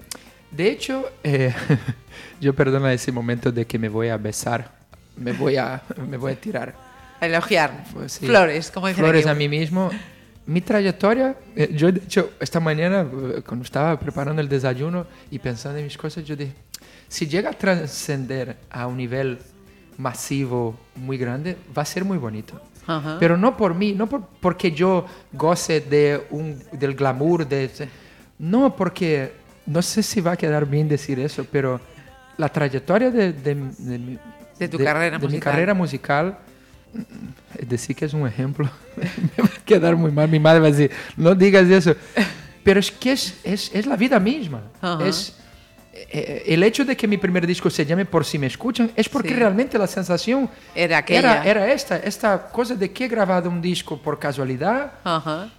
[0.50, 1.52] de hecho, eh,
[2.40, 4.70] yo perdona ese momento de que me voy a besar,
[5.16, 6.74] me voy a, me voy a tirar.
[7.20, 7.84] A elogiar.
[7.92, 8.26] Pues sí.
[8.26, 9.32] Flores, como dicen Flores aquí.
[9.32, 9.90] a mí mismo.
[10.46, 15.38] Mi trayectoria, eh, yo de hecho esta mañana eh, cuando estaba preparando el desayuno y
[15.38, 16.52] pensando en mis cosas, yo dije,
[17.08, 19.38] si llega a trascender a un nivel
[19.96, 22.60] masivo muy grande, va a ser muy bonito.
[23.18, 27.70] Pero no por mí, no por- porque yo goce de un, del glamour, de,
[28.38, 29.32] no porque,
[29.64, 31.80] no sé si va a quedar bien decir eso, pero
[32.36, 34.18] la trayectoria de, de, de mi-
[34.58, 35.52] De tu carrera de mi musical.
[35.52, 36.38] carrera musical,
[37.60, 40.70] decir que es un ejemplo, me va a quedar muy mal, mi madre va a
[40.70, 41.94] decir, no digas eso,
[42.62, 45.06] pero es que es, es, es la vida misma, Ajá.
[45.06, 45.36] es...
[45.92, 49.08] eh, El hecho de que mi primer disco se llame Por si me escuchan es
[49.08, 49.34] porque Sí.
[49.34, 51.42] realmente la sensación Era aquella.
[51.42, 55.50] era, era esta, esta cosa de que he grabado un disco por casualidad, Ajá.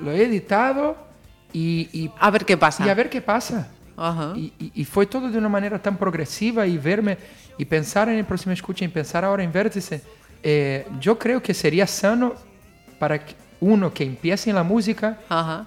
[0.00, 0.96] lo he editado
[1.52, 2.84] y, y, A ver qué pasa.
[2.84, 3.68] y a ver qué pasa.
[3.96, 4.32] Ajá.
[4.36, 7.16] Y, y- y fue todo de una manera tan progresiva y verme
[7.58, 10.00] y pensar en el próximo escucha y pensar ahora en Vértice.
[10.42, 12.34] eh, yo creo que sería sano
[12.98, 15.66] para que uno que empiece en la música Ajá.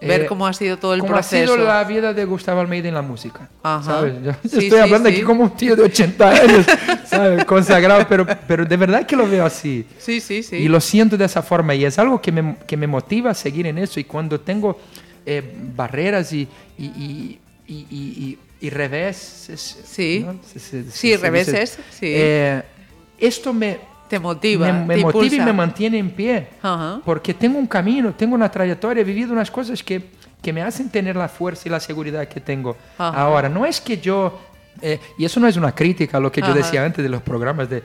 [0.00, 1.52] eh, Ver cómo ha sido todo el cómo proceso.
[1.52, 3.48] ha sido la vida de Gustavo Almeida en la música.
[3.62, 3.82] Ajá.
[3.82, 4.14] ¿sabes?
[4.22, 5.14] Yo Sí, estoy sí, hablando sí.
[5.16, 6.66] aquí como un tío de 80 años,
[7.04, 7.44] ¿sabes?
[7.44, 9.84] consagrado, pero, pero de verdad que lo veo así.
[9.98, 10.56] Sí, sí, sí.
[10.56, 13.34] Y lo siento de esa forma y es algo que me, que me motiva a
[13.34, 13.98] seguir en eso.
[14.00, 14.78] Y cuando tengo
[15.26, 16.48] eh, barreras y,
[16.78, 17.38] y, y,
[17.90, 19.78] y, y- y reveses.
[19.84, 20.24] Sí.
[20.26, 20.36] ¿no?
[20.46, 22.06] Se- se- Sí, se reveses, sí.
[22.14, 22.62] Eh,
[23.18, 23.78] esto me,
[24.08, 24.72] te motiva.
[24.72, 25.44] me, me te motiva y impulsa.
[25.46, 26.48] me mantiene en pie.
[26.62, 27.00] Ajá.
[27.04, 30.02] Porque tengo un camino, tengo una trayectoria, he vivido unas cosas que,
[30.40, 33.20] que me hacen tener la fuerza y la seguridad que tengo Ajá.
[33.20, 33.48] ahora.
[33.48, 34.38] No es que yo,
[34.80, 36.56] eh, y eso no es una crítica a lo que yo Ajá.
[36.56, 37.82] decía antes de los programas de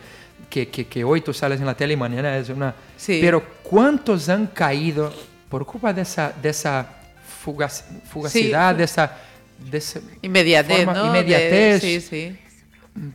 [0.49, 2.75] que, que, que hoy tú sales en la tele y mañana es una...
[2.95, 3.17] Sí.
[3.21, 5.11] Pero ¿cuántos han caído
[5.49, 6.85] por culpa de esa, de esa
[7.43, 8.77] fugac- fugacidad, Sí.
[8.77, 9.17] de esa...
[9.59, 11.07] De esa Inmediatez, forma- ¿no?
[11.07, 11.81] inmediatez.
[11.81, 12.37] De- sí, sí.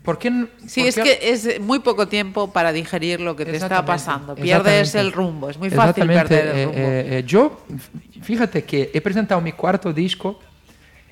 [0.03, 0.47] ¿Por qué?
[0.67, 3.85] Sí, por es qué- que es muy poco tiempo para digerir lo que te está
[3.85, 4.35] pasando.
[4.35, 5.51] Pierdes el rumbo.
[5.51, 6.79] Es muy fácil perder el eh, rumbo.
[6.81, 10.41] eh, eh, yo, f- fíjate que he presentado mi cuarto disco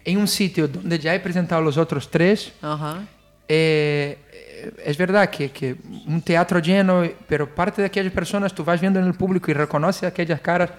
[0.05, 2.53] en un sitio donde ya he presentado los otros tres.
[2.61, 3.05] Ajá.
[3.49, 5.77] Eh, eh, es verdad que, que
[6.09, 9.55] un teatro lleno, pero parte de aquellas personas tú vas viendo en el público y
[9.55, 10.70] reconoces aquellas caras.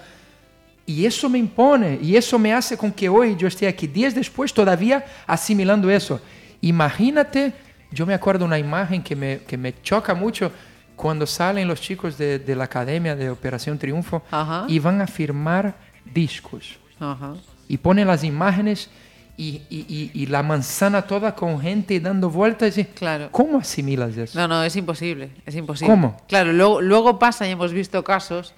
[0.90, 4.16] Y eso me impone, y eso me hace con que hoy yo esté aquí, días
[4.16, 6.20] después, todavía asimilando eso.
[6.62, 7.54] Imagínate,
[7.92, 10.52] yo me acuerdo una imagen que me, que me choca mucho
[10.96, 14.66] cuando salen los chicos de, de la Academia de Operación Triunfo Ajá.
[14.68, 15.76] y van a firmar
[16.06, 17.36] discos Ajá.
[17.68, 18.90] y ponen las imágenes
[19.36, 22.78] y, y- y- y la manzana toda con gente dando vueltas.
[22.78, 23.30] Y, Claro.
[23.32, 24.40] ¿Cómo asimilas eso?
[24.40, 25.30] No, no, es imposible.
[25.46, 25.92] Es imposible.
[25.94, 26.18] ¿Cómo?
[26.28, 28.54] Claro, luego, luego pasa y hemos visto casos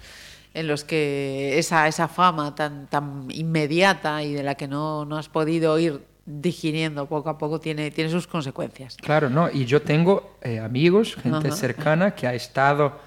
[0.54, 5.16] en los que esa, esa fama tan, tan inmediata y de la que no, no
[5.16, 8.96] has podido ir digiriendo poco a poco tiene, tiene sus consecuencias.
[8.96, 9.50] Claro, no.
[9.50, 11.56] Y yo tengo eh, amigos, gente Ajá.
[11.56, 12.98] cercana que ha estado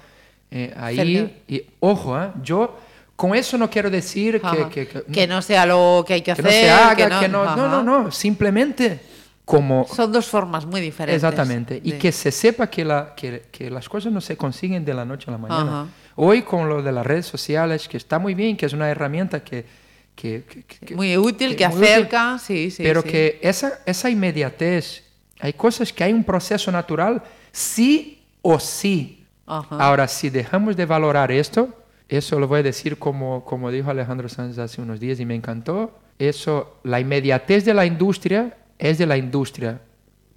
[0.50, 0.96] eh, ahí.
[1.16, 1.32] Cerca.
[1.48, 2.30] Y ojo, ¿eh?
[2.42, 2.76] yo
[3.16, 6.24] con eso no quiero decir que, que, que- Que no sea lo que hay que
[6.26, 6.44] que hacer.
[6.44, 9.00] no se haga, que que no, no, no, no, simplemente
[9.44, 11.22] como Son dos formas muy diferentes.
[11.22, 11.80] Exactamente.
[11.84, 15.04] Y que se sepa que, la, que, que las cosas no se consiguen de la
[15.04, 15.80] noche a la mañana.
[15.82, 15.86] Ajá.
[16.16, 19.42] Hoy con lo de las redes sociales, que está muy bien, que es una herramienta
[19.42, 19.64] que...
[20.14, 22.82] que- que- que- Muy útil, que, muy útil, acerca, sí, sí.
[22.82, 23.08] pero sí.
[23.08, 25.02] que esa, esa inmediatez,
[25.40, 29.24] hay cosas que hay un proceso natural, sí o sí.
[29.46, 29.76] Ajá.
[29.78, 31.68] Ahora, si dejamos de valorar esto,
[32.08, 35.34] eso lo voy a decir como, como dijo Alejandro Sanz hace unos días y me
[35.34, 39.80] encantó, eso, la inmediatez de la industria es de la industria,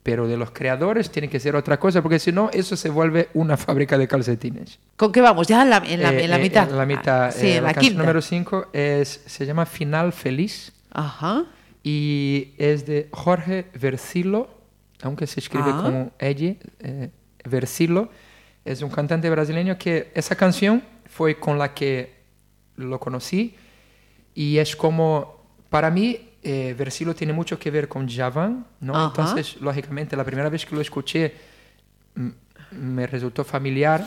[0.07, 3.27] pero de los creadores tiene que ser otra cosa, porque si no, eso se vuelve
[3.33, 4.79] una fábrica de calcetines.
[4.95, 5.47] ¿Con qué vamos?
[5.47, 6.69] Ya en la, en la, Eh, en la eh, mitad.
[6.69, 7.25] en la mitad.
[7.25, 8.03] Ah, sí, eh, en la, la, canción quinta.
[8.03, 11.43] número 5 se llama Final Feliz Ajá.
[11.83, 14.47] y es de Jorge Versilo,
[15.01, 15.81] aunque se escribe Ah.
[15.83, 17.09] como Eddie eh.
[18.63, 22.13] Es un cantante brasileño que esa canción fue con la que
[22.77, 23.55] lo conocí
[24.33, 28.93] y es como, para mí, eh, Versilo tiene mucho que ver con Javan, ¿no?
[28.95, 29.07] Ajá.
[29.07, 31.33] Entonces, lógicamente, la primera vez que lo escuché
[32.71, 34.05] me resultó familiar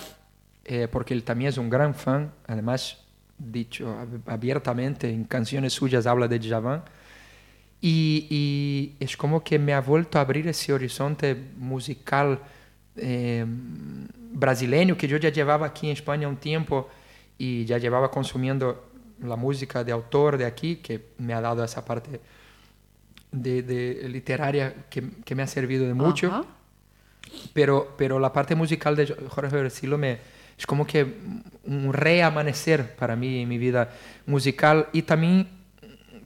[0.64, 2.98] eh, porque él también es un gran fan, además,
[3.38, 6.82] dicho ab- abiertamente en canciones suyas habla de Javan.
[7.82, 12.38] Y, y es como que me ha vuelto a abrir ese horizonte musical
[12.96, 13.44] eh,
[14.32, 16.88] brasileño que yo ya llevaba aquí en España un tiempo
[17.38, 18.89] y ya llevaba consumiendo
[19.22, 22.20] la música de autor de aquí, que me ha dado esa parte
[23.32, 26.46] de, de literaria que, que me ha servido de mucho.
[27.52, 30.18] Pero, pero la parte musical de Jorge Versilo me,
[30.58, 31.04] es como que
[31.64, 33.90] un reamanecer para mí en mi vida
[34.26, 34.88] musical.
[34.92, 35.48] Y también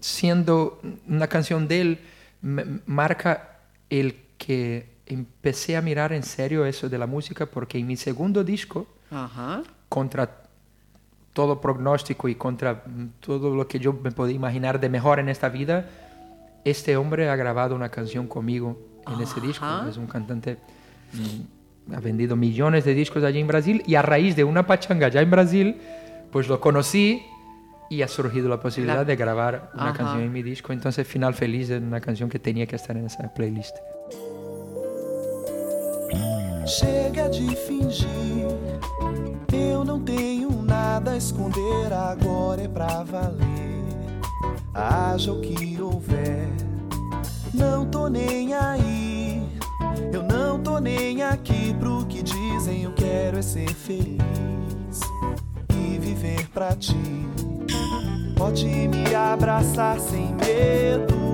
[0.01, 1.99] siendo una canción de él
[2.41, 3.59] me- marca
[3.91, 8.43] el que empecé a mirar en serio eso de la música porque en mi segundo
[8.43, 9.63] disco Ajá.
[9.89, 10.43] contra
[11.35, 15.29] todo pronóstico y contra mm, todo lo que yo me podía imaginar de mejor en
[15.29, 15.87] esta vida,
[16.65, 18.79] este hombre ha grabado una canción conmigo
[19.13, 19.65] en ese disco.
[19.67, 19.87] Ajá.
[19.91, 20.57] Es un cantante,
[21.13, 25.09] mm, ha vendido millones de discos allí en Brasil y a raíz de una pachanga
[25.09, 25.77] ya en Brasil,
[26.33, 27.23] pues lo conocí
[27.91, 29.99] y ha surgido la posibilidad La- de grabar una Ajá.
[29.99, 30.73] canción en mi disco.
[30.73, 33.77] Entonces, Final Feliz es una canción que tenía que estar en esa playlist.
[36.67, 38.09] Chega de fingir,
[39.53, 40.49] eu não tenho
[40.95, 43.83] nada esconder, agora é pra valer.
[44.73, 46.49] Haja o que houver,
[47.53, 49.43] não tô nem aí.
[50.13, 55.01] Eu não tô nem aqui pro que dizem, eu quero é ser feliz
[55.71, 57.27] e viver pra ti.
[58.37, 61.34] Pode me abraçar sem medo.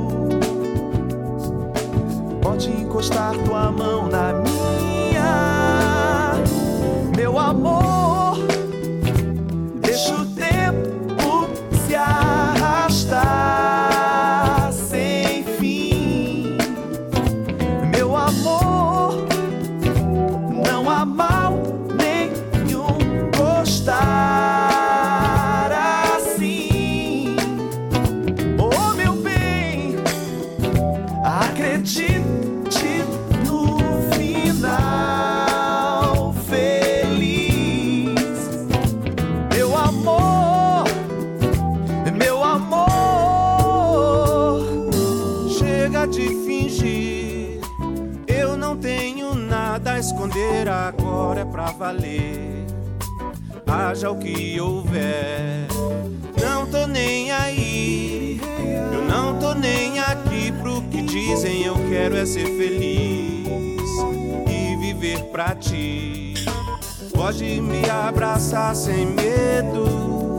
[67.14, 70.39] Pode me abraçar sem medo.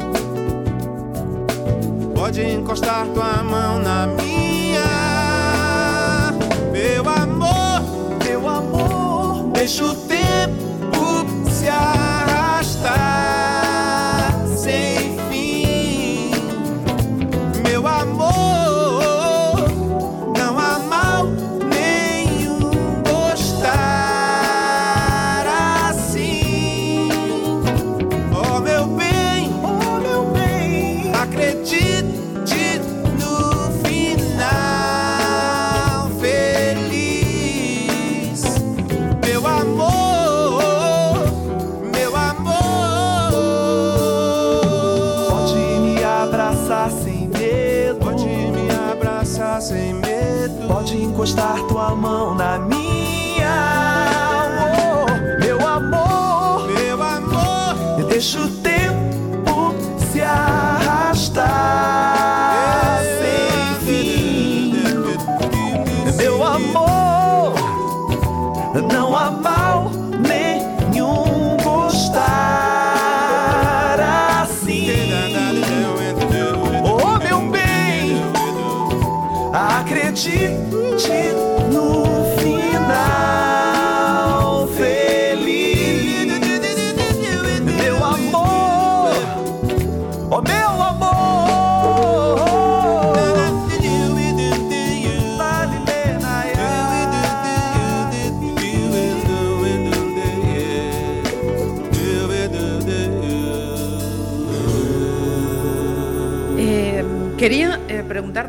[2.15, 4.83] Pode encostar tua mão na minha.
[6.71, 7.81] Meu amor,
[8.23, 11.67] meu amor, deixa o tempo se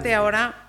[0.03, 0.69] preguntarte ahora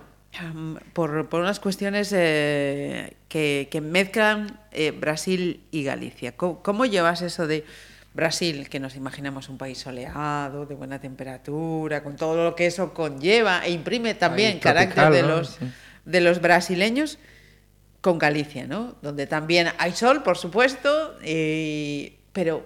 [0.93, 6.36] por, por unas cuestiones eh, que, que mezclan eh, Brasil y Galicia.
[6.36, 7.65] ¿Cómo, cómo llevas eso de
[8.13, 12.93] Brasil, que nos imaginamos un país soleado, de buena temperatura, con todo lo que eso
[12.93, 15.27] conlleva e imprime también carácter tropical, de ¿no?
[15.39, 15.65] los, Sí.
[16.05, 17.17] de los brasileños,
[18.01, 18.95] con Galicia, ¿no?
[19.01, 21.15] Donde también hay sol, por supuesto,
[22.34, 22.65] pero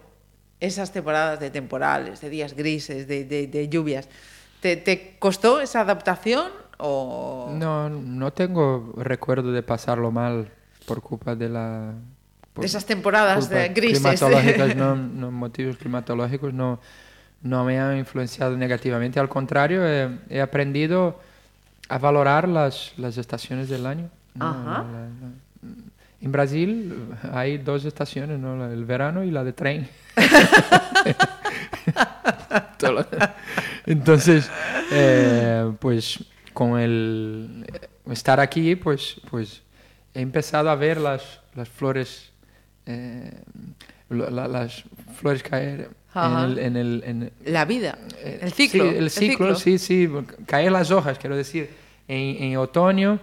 [0.60, 4.10] esas temporadas de temporales, de días grises, de, de- de lluvias,
[4.62, 7.52] ¿te, te costó esa adaptación o...?
[7.54, 10.50] No, no tengo recuerdo de pasarlo mal
[10.86, 11.94] por culpa de la...
[12.54, 14.00] por De esas temporadas de grises.
[14.00, 16.80] climatológicas, no, no, motivos climatológicos no,
[17.42, 19.20] no me han influenciado negativamente.
[19.20, 21.20] Al contrario, he, he aprendido
[21.90, 24.10] a valorar las, las estaciones del año.
[24.40, 24.84] Ajá.
[24.84, 25.10] La- la-
[26.20, 28.66] en Brasil hay dos estaciones, ¿no?
[28.66, 29.88] El verano y la de tren.
[33.88, 34.50] Entonces,
[34.92, 36.24] eh, pues
[36.54, 37.66] con el
[38.12, 39.64] estar aquí, pues, pues
[40.14, 42.32] he empezado a ver las, las flores,
[42.86, 43.32] eh,
[44.10, 44.84] la- las
[45.20, 48.90] flores caer en el, en el- en- La vida, eh, el ciclo.
[48.92, 50.10] sí, el ciclo, sí, sí,
[50.46, 51.70] caer las hojas, quiero decir,
[52.08, 53.20] en, en otoño,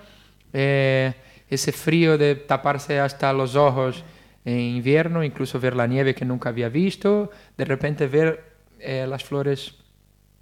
[0.53, 1.12] eh,
[1.51, 4.05] ese frío de taparse hasta los ojos
[4.45, 8.45] en invierno, incluso ver la nieve que nunca había visto, de repente ver
[8.79, 9.75] eh, las flores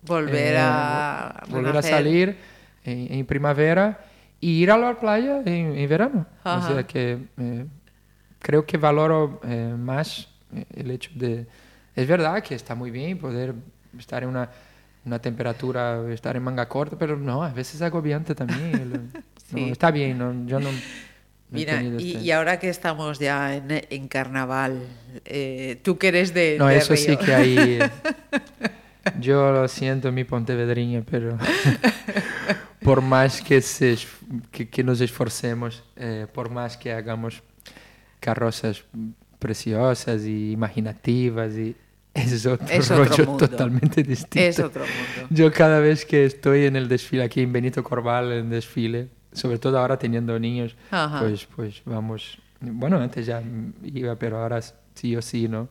[0.03, 1.45] Volver eh, a...
[1.49, 2.37] volver a salir
[2.85, 4.01] en, en primavera
[4.41, 6.27] y ir a la playa en, en verano.
[6.45, 6.69] O Ajá.
[6.75, 7.67] sea que eh,
[8.41, 11.47] creo que valoro eh, más eh, el hecho de...
[11.95, 13.55] Es verdad que está muy bien poder
[13.99, 14.51] estar en una,
[15.05, 18.75] una temperatura, estar en manga corta, pero no, a veces es agobiante también.
[18.75, 18.91] el-
[19.53, 19.69] no, Sí.
[19.71, 20.71] está bien, no, yo no...
[21.51, 24.85] Mira, y, este- y ahora que estamos ya en, en carnaval,
[25.27, 26.57] eh, tú que eres de.
[26.59, 27.19] No, de eso sí Río.
[27.19, 27.79] que ahí...
[29.21, 31.37] Yo lo siento, mi pontevedriña, pero
[32.83, 33.97] por más que, se,
[34.51, 37.43] que, que nos esforcemos, eh, por más que hagamos
[38.21, 38.85] carrozas
[39.39, 41.75] preciosas y imaginativas, y
[42.15, 43.49] es otro Es otro rollo mundo.
[43.49, 44.39] totalmente distinto.
[44.39, 45.29] Es otro mundo.
[45.31, 49.59] Yo cada vez que estoy en el desfile aquí en Benito Corval, en desfile, sobre
[49.59, 51.21] todo ahora teniendo niños, Ajá.
[51.21, 53.43] pues, pues vamos, bueno, antes ya
[53.83, 54.61] iba, pero ahora
[54.95, 55.69] sí o sí, ¿no?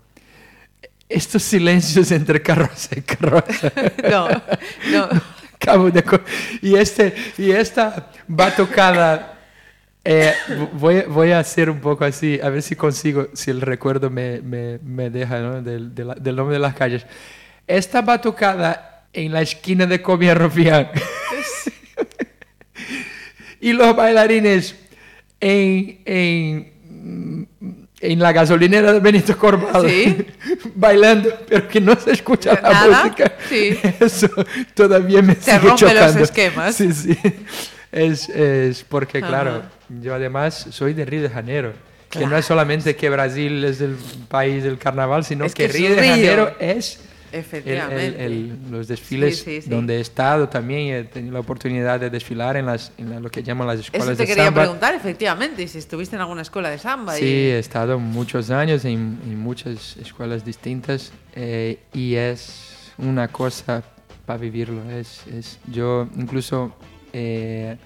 [1.13, 3.71] Estos silencios entre carroza y carroza.
[4.09, 4.27] No,
[4.91, 5.09] no.
[5.55, 6.03] Acabo de
[6.63, 9.37] y, este, y esta batucada,
[10.03, 10.33] eh,
[10.73, 14.41] voy, voy a hacer un poco así, a ver si consigo, si el recuerdo me,
[14.41, 15.61] me, me deja ¿no?
[15.61, 17.05] del, de la- del nombre de las calles.
[17.67, 20.89] Esta batucada en la esquina de Comia Rufián
[23.59, 24.75] y los bailarines
[25.39, 30.25] en, en, en la gasolinera de Benito Corval Sí.
[30.75, 33.33] bailando, pero que no se escucha la Nada, música.
[33.47, 33.77] sí.
[33.99, 34.27] Eso
[34.73, 36.75] todavía me Te sigue rompe los esquemas.
[36.75, 37.17] Sí, sí.
[37.91, 39.27] Es, es porque, Ajá.
[39.27, 39.61] claro,
[40.01, 41.73] yo además soy de Río de Janeiro.
[42.09, 43.95] Que no es solamente que Brasil es el
[44.27, 46.07] país del carnaval, sino Es que, que Río de.
[46.09, 46.99] Janeiro es
[47.31, 48.25] el- el- Efectivamente.
[48.25, 49.69] el- los desfiles Sí, sí, sí.
[49.69, 50.93] donde he estado también.
[50.95, 54.07] He tenido la oportunidad de desfilar en, las, en la- lo que llaman las escuelas
[54.07, 54.61] Eso te de quería samba.
[54.63, 57.15] preguntar, efectivamente, si estuviste en alguna escuela de samba.
[57.15, 63.27] Sí, y- he estado muchos años en, en muchas escuelas distintas eh, y es una
[63.29, 63.83] cosa
[64.25, 64.81] para vivirlo.
[64.91, 66.75] Es, es, yo incluso,
[67.13, 67.77] eh,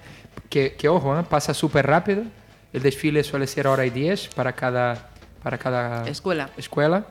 [0.50, 1.22] que, que ojo, ¿eh?
[1.28, 2.22] pasa súper rápido.
[2.72, 5.08] El desfile suele ser hora y diez para cada,
[5.42, 6.50] para cada Escuela.
[6.58, 7.06] escuela,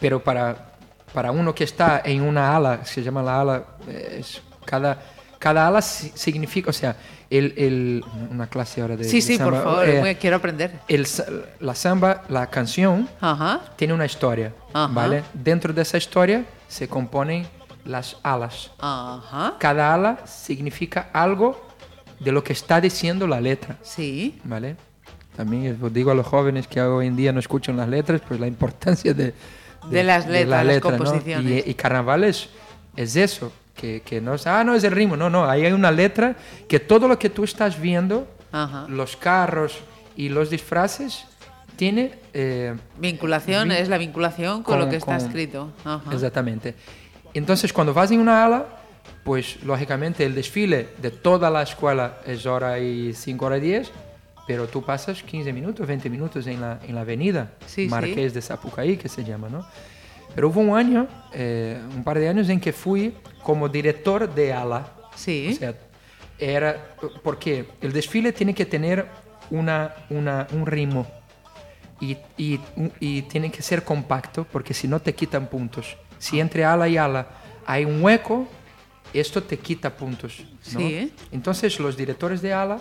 [0.00, 0.75] pero para,
[1.16, 5.00] para uno que está en una ala, se llama la ala, eh, es, cada,
[5.38, 6.94] cada ala si- significa, o sea,
[7.30, 10.78] el, el- una clase ahora de Sí, de sí, por samba, favor, eh, quiero aprender.
[10.88, 11.06] el
[11.60, 13.62] la samba, la canción, Ajá.
[13.76, 14.92] tiene una historia, Ajá.
[14.92, 15.24] ¿vale?
[15.32, 17.46] Dentro de esa historia se componen
[17.86, 18.70] las alas.
[18.78, 19.54] Ajá.
[19.58, 21.58] Cada ala significa algo
[22.20, 24.38] de lo que está diciendo la letra, Sí.
[24.44, 24.76] ¿vale?
[25.34, 28.38] También os digo a los jóvenes que hoy en día no escuchan las letras, pues
[28.38, 29.32] la importancia de,
[29.90, 30.80] De las letras, las ¿no?
[30.82, 31.66] composiciones.
[31.66, 32.48] Y, y carnaval es,
[32.96, 35.72] es eso, que, que no es, ah, no es el ritmo, no, no, ahí hay
[35.72, 36.36] una letra
[36.68, 38.86] que todo lo que tú estás viendo, Ajá.
[38.88, 39.78] los carros
[40.16, 41.26] y los disfraces,
[41.76, 42.12] tiene...
[42.32, 45.72] eh, Vinculación Vin- es la vinculación con, lo que está con- escrito.
[45.84, 46.10] Ajá.
[46.12, 46.74] Exactamente.
[47.34, 48.64] Entonces, cuando vas en una ala,
[49.24, 53.90] pues lógicamente el desfile de toda la escuela es hora y 5 horas y 10,
[54.46, 57.88] pero tú pasas 15 minutos, 20 minutos en la, en la avenida Sí, sí.
[57.88, 59.66] Marqués de Sapucaí, que se llama, ¿no?
[60.34, 64.52] Pero hubo un año, eh, un par de años en que fui como director de
[64.52, 64.92] ala.
[65.14, 65.50] Sí.
[65.52, 65.74] O sea,
[66.38, 69.06] era porque el desfile tiene que tener
[69.50, 71.06] una, una, un ritmo
[72.00, 72.60] y, y,
[73.00, 75.96] y tiene que ser compacto porque si no te quitan puntos.
[76.18, 77.28] Si entre ala y ala
[77.64, 78.46] hay un hueco,
[79.12, 80.44] esto te quita puntos.
[80.72, 80.80] ¿no?
[80.80, 81.12] Sí.
[81.32, 82.78] Entonces los directores de ala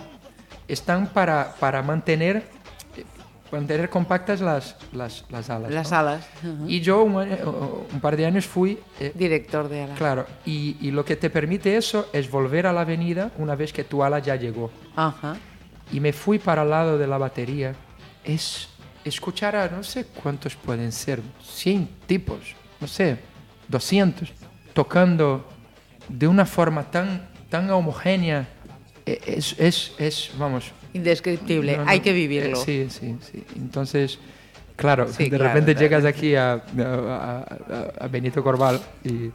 [0.68, 2.38] están para, para mantener,
[2.98, 3.04] eh,
[3.52, 5.72] mantener compactas las, las, las alas.
[5.72, 5.98] Las ¿no?
[5.98, 6.28] alas.
[6.68, 8.80] Y yo un, año- un par de años fui...
[9.00, 9.96] eh, Director de ala.
[9.96, 13.72] Claro, y, y lo que te permite eso es volver a la avenida una vez
[13.74, 14.72] que tu ala ya llegó.
[14.96, 15.36] Ajá.
[15.92, 17.76] Y me fui para el lado de la batería.
[18.24, 18.70] Es
[19.04, 22.40] escuchar a no sé cuántos pueden ser, 100 tipos,
[22.82, 23.20] no sé,
[23.68, 24.32] 200,
[24.74, 25.48] tocando
[26.10, 28.48] de una forma tan, tan homogénea.
[29.06, 31.78] Es, es, es vamos, Indescriptible.
[31.78, 32.56] no, no, Hay que eh, vivirlo.
[32.58, 33.44] sí, sí, sí.
[33.56, 34.18] Entonces,
[34.76, 35.86] claro, Sí, de claro, repente claro.
[35.86, 37.46] llegas aquí a, a-
[38.00, 39.30] a- a Benito Corval y,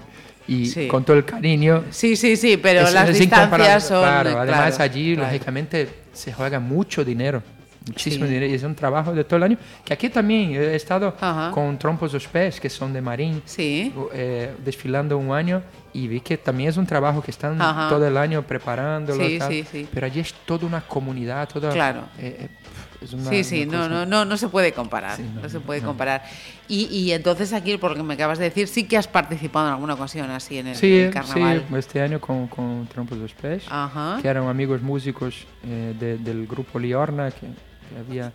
[0.52, 0.88] y Sí.
[0.88, 1.84] con todo el cariño.
[1.90, 4.02] Sí, sí, sí, pero es- las es distancias son.
[4.02, 5.28] Claro, además claro, allí, claro.
[5.30, 7.40] lógicamente, se juega mucho dinero.
[7.86, 8.32] Muchísimo Sí.
[8.34, 9.58] dinero es un trabajo de todo el año.
[9.84, 11.50] Que aquí también he estado Ajá.
[11.50, 13.92] con Trompos dos Pés, que son de Marín, Sí.
[14.12, 15.62] eh, desfilando un año
[15.92, 17.88] y vi que también es un trabajo que están Ajá.
[17.88, 19.24] todo el año preparándolo.
[19.26, 19.64] Sí, tal.
[19.92, 21.70] Pero allí es toda una comunidad, toda.
[21.72, 22.02] Claro.
[22.18, 22.48] eh, eh,
[23.02, 25.16] es una- Sí, sí, no, no, no, no se puede comparar.
[25.16, 25.86] Sí, no, no, se puede no.
[25.88, 26.22] comparar.
[26.68, 29.68] Y, y entonces aquí, por lo que me acabas de decir, sí que has participado
[29.68, 31.64] en alguna ocasión así en el, Sí, el carnaval.
[31.66, 34.18] sí, este año con, con Trompos dos Pés, Ajá.
[34.20, 37.46] que eran amigos músicos eh, de- del grupo Liorna, que
[37.98, 38.32] había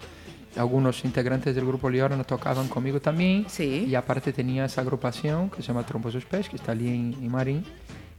[0.57, 3.45] algunos integrantes del grupo Liorna tocaban conmigo también.
[3.49, 3.85] Sí.
[3.89, 7.13] Y aparte tenía esa agrupación que se llama Trompos dos Pés, que está allí en,
[7.21, 7.63] en Marín,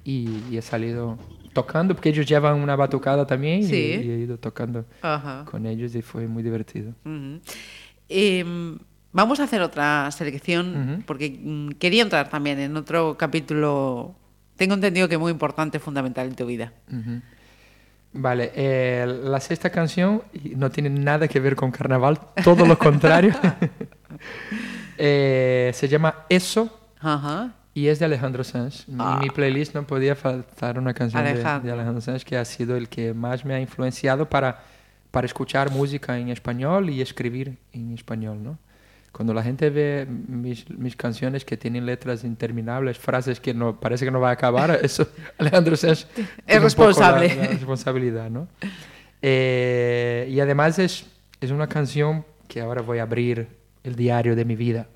[0.05, 1.19] y, y he salido
[1.53, 3.77] tocando, porque ellos llevan una batucada también, y- Sí.
[3.77, 5.45] y, he ido tocando Ajá.
[5.51, 6.91] con ellos y fue muy divertido.
[7.05, 7.41] Ujú.
[8.09, 8.79] Em,
[9.13, 11.03] vamos a hacer otra selección Ujú.
[11.07, 14.15] porque mm, quería entrar también en otro capítulo.
[14.57, 16.73] Tengo entendido que muy importante, fundamental en tu vida.
[16.91, 17.21] Ujú.
[18.19, 20.23] Vale, eh, la sexta canción
[20.57, 23.35] no tiene nada que ver con carnaval, todo lo contrario.
[24.99, 27.53] Eh, se llama Eso Ajá.
[27.75, 28.89] y es de Alejandro Sanz.
[28.89, 29.19] En Ah.
[29.21, 31.67] mi playlist no podía faltar una canción de- Alejandro.
[31.67, 34.63] De, Alejandro Sanz que ha sido el que más me ha influenciado para,
[35.11, 38.59] para escuchar música en español y escribir en español, ¿no?
[39.17, 44.05] Cuando la gente ve mis, mis canciones que tienen letras interminables, frases que no parece
[44.05, 47.35] que no va a acabar, eso Alejandro Sanz un poco la- responsable.
[47.35, 48.47] la responsabilidad, ¿no?
[49.23, 51.07] Eh, y además es,
[51.41, 53.49] es una canción que ahora voy a abrir
[53.85, 54.87] el diario de mi vida.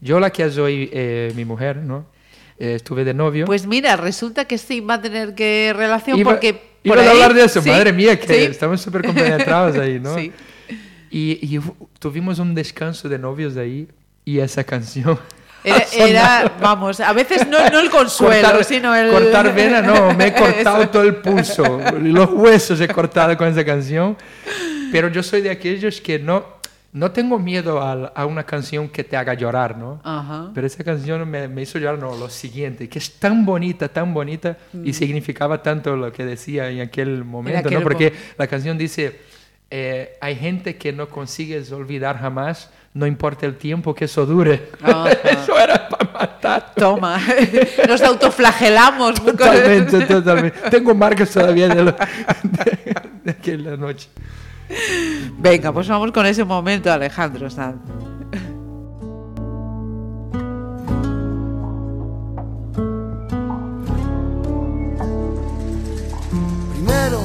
[0.00, 2.06] Yo la que soy eh, mi mujer, ¿no?
[2.58, 3.46] Eh, estuve de novio.
[3.46, 6.60] Pues mira, resulta que sí va a tener que relación Iba- porque.
[6.82, 8.34] iba por a ahí- hablar de eso, sí, madre mía, que sí.
[8.50, 10.14] estamos súper compenetrados ahí, ¿no?
[10.16, 10.32] Sí.
[11.10, 11.60] Y, y
[11.98, 13.88] tuvimos un descanso de novios ahí
[14.24, 15.18] y esa canción.
[15.62, 19.10] Era, era, vamos, a veces no, no el consuelo, cortar, sino el.
[19.10, 23.62] cortar vena, no, me he cortado todo el pulso, los huesos he cortado con esa
[23.62, 24.16] canción.
[24.90, 26.46] Pero yo soy de aquellos que no,
[26.94, 30.00] no tengo miedo a, a una canción que te haga llorar, ¿no?
[30.02, 30.50] Ajá.
[30.54, 34.14] Pero esa canción me, me hizo llorar, no, lo siguiente, que es tan bonita, tan
[34.14, 37.66] bonita y significaba tanto lo que decía en aquel momento, Mm.
[37.66, 37.84] aquel ¿no?
[37.84, 39.20] Porque la canción dice,
[39.70, 44.70] eh, hay gente que no consigues olvidar jamás, no importa el tiempo que eso dure.
[44.82, 45.10] Ajá.
[45.24, 46.72] eso era para matar.
[46.74, 47.18] Toma,
[47.88, 49.14] nos autoflagelamos.
[49.24, 50.58] Totalmente, totalmente.
[50.70, 52.94] Tengo marcas todavía de, lo- de-
[53.24, 54.08] de aquella noche.
[55.38, 57.80] Venga, pues vamos con ese momento, Alejandro Sanz.
[66.72, 67.20] Primero,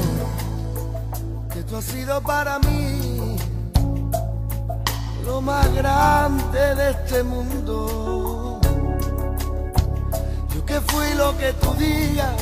[1.78, 3.38] has sido para mí
[5.26, 8.60] lo más grande de este mundo.
[10.54, 12.42] Yo que fui lo que tú digas,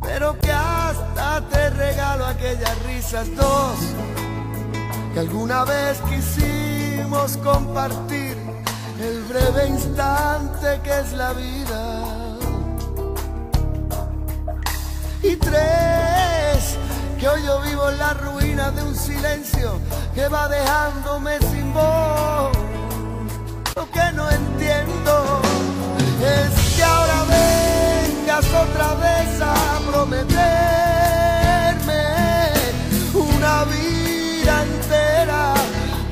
[0.00, 3.76] pero que hasta te regalo aquellas risas dos
[5.12, 8.36] que alguna vez quisimos compartir
[9.00, 12.12] el breve instante que es la vida
[15.22, 16.76] y tres,
[17.22, 19.78] que hoy yo vivo en la ruina de un silencio
[20.12, 22.50] que va dejándome sin voz.
[23.76, 25.40] Lo que no entiendo
[26.20, 29.54] es que ahora vengas otra vez a
[29.88, 30.32] prometerme
[33.14, 35.54] una vida entera,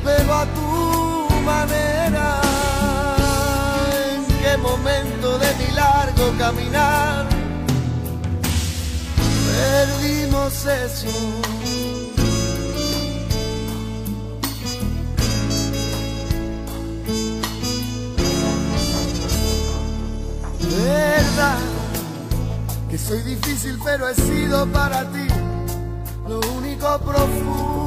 [0.05, 2.41] pero a tu manera.
[4.15, 7.30] ¿En qué momento de mi largo caminar?
[9.81, 11.09] Perdimos eso.
[20.61, 21.59] Verdad
[22.91, 25.27] que soy difícil, pero he sido para ti
[26.29, 27.81] lo único profundo.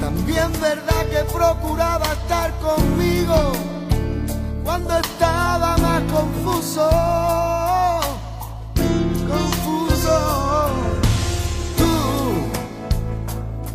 [0.00, 3.52] También verdad que procuraba estar conmigo
[4.64, 4.96] cuando
[5.60, 6.90] más confuso,
[9.28, 10.70] confuso.
[11.76, 11.90] Tú,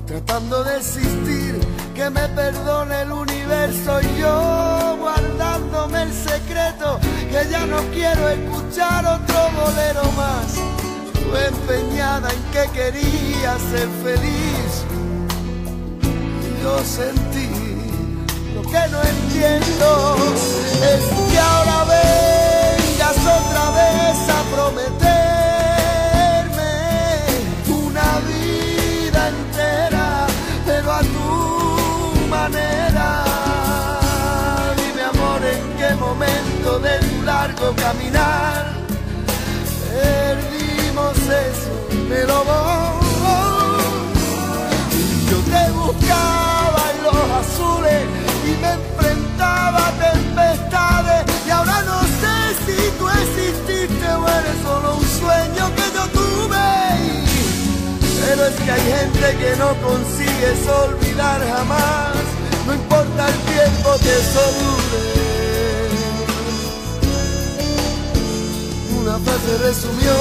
[0.07, 1.59] tratando de existir,
[1.93, 6.99] que me perdone el universo y yo guardándome el secreto,
[7.29, 10.55] que ya no quiero escuchar otro bolero más.
[11.13, 14.83] Tú empeñada en que quería ser feliz,
[16.61, 17.44] yo sentí
[18.65, 20.15] que no entiendo
[20.93, 25.13] es que ahora vengas otra vez a prometerme
[27.69, 30.07] una vida entera,
[30.65, 31.29] pero a tu
[32.29, 33.07] manera.
[34.77, 38.75] Dime amor en qué momento de tu largo caminar
[39.95, 41.73] perdimos eso,
[42.09, 43.05] me lo voy.
[45.29, 48.14] Yo te buscaba en los azules
[49.97, 56.07] tempestades y ahora no sé si tú exististe o eres solo un sueño que yo
[56.19, 56.69] tuve.
[58.25, 62.15] Pero es que hay gente que no consigues olvidar jamás,
[62.65, 65.25] no importa el tiempo que eso dure.
[68.99, 70.15] Una frase resumió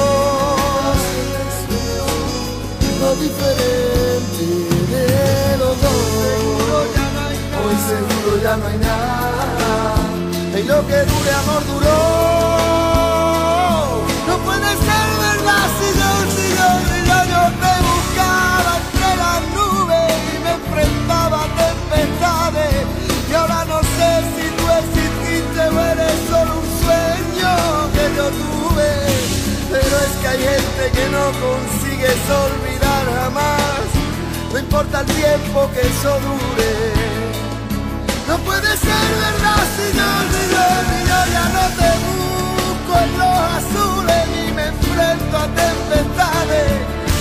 [3.01, 4.45] lo diferente
[4.91, 7.04] de los dos.
[7.65, 9.95] Hoy seguro ya no hay nada.
[10.55, 11.97] Y lo que dure amor duró.
[14.27, 19.41] No puede ser verdad si yo, si yo, si yo, yo te buscaba entre las
[19.57, 22.85] nubes y me enfrentaba a tempestades.
[23.31, 27.51] Y ahora no sé si tú exististe o eres solo un sueño
[27.95, 28.91] que yo tuve.
[29.71, 33.85] Pero es que hay gente que no consigues olvidar jamás.
[34.53, 36.94] No importa el tiempo que eso dure.
[38.27, 40.09] No puede ser verdad si yo,
[40.53, 46.71] yo, si yo ya no te busco en los azules ni me enfrento a tempestades.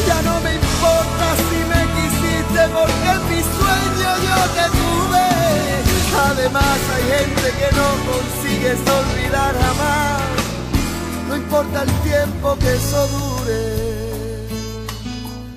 [0.09, 5.26] Ya no me importa si me quisiste porque en mi sueño yo te tuve.
[6.31, 10.22] Además hay gente que no consigues olvidar jamás.
[11.28, 13.85] No importa el tiempo que eso dure.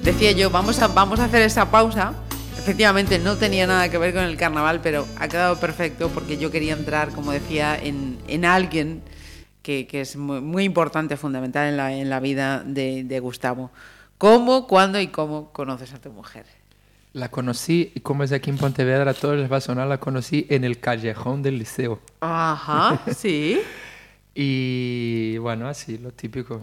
[0.03, 2.14] Decía yo, vamos a, vamos a hacer esa pausa.
[2.68, 6.52] Efectivamente, no tenía nada que ver con el carnaval, pero ha quedado perfecto porque yo
[6.52, 9.02] quería entrar, como decía, en, en alguien
[9.64, 13.72] que, que es muy, muy, importante, fundamental en la, en la vida de, de Gustavo.
[14.18, 16.45] ¿Cómo, cuándo y cómo conoces a tu mujer?
[17.14, 20.45] La conocí, y como es aquí en Pontevedra, todo les va a sonar, la conocí
[20.49, 22.02] en el callejón del liceo.
[22.19, 23.61] Ajá, sí.
[24.35, 26.60] y bueno, así, lo típico,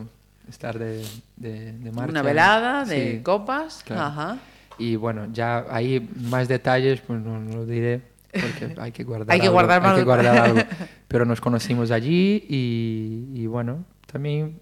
[0.51, 1.03] estar de,
[1.37, 2.11] de, de marcha.
[2.11, 3.83] Una velada de Sí, copas.
[3.87, 4.03] claro.
[4.03, 4.39] Ajá.
[4.79, 8.01] Y bueno, ya ahí más detalles, pues no, no lo diré,
[8.33, 10.61] porque hay que guardar Hay que algo, guardar hay que guardar algo.
[11.09, 14.61] Pero nos conocimos allí y, y bueno, también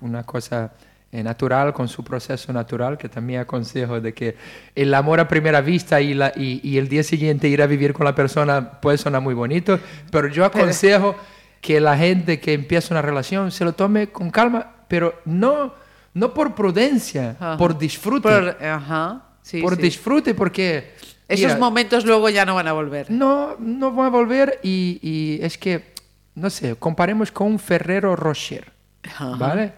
[0.00, 0.72] una cosa
[1.12, 4.36] eh, natural, con su proceso natural, que también aconsejo de que
[4.74, 7.92] el amor a primera vista y, la, y, y el día siguiente ir a vivir
[7.94, 9.78] con la persona puede sonar muy bonito,
[10.10, 11.14] pero yo aconsejo
[11.60, 15.72] que la gente que empieza una relación se lo tome con calma, pero no,
[16.12, 17.56] no por prudencia, Ajá.
[17.56, 19.22] por disfrute Por- ajá.
[19.44, 19.82] Sí, por sí.
[19.82, 20.94] disfrute, porque
[21.28, 23.10] Esos mira, momentos luego ya no van a volver.
[23.10, 25.92] no, no van a volver y, y es que,
[26.34, 28.72] no sé, comparemos con un Ferrero Rocher,
[29.02, 29.36] Ajá.
[29.36, 29.72] ¿vale?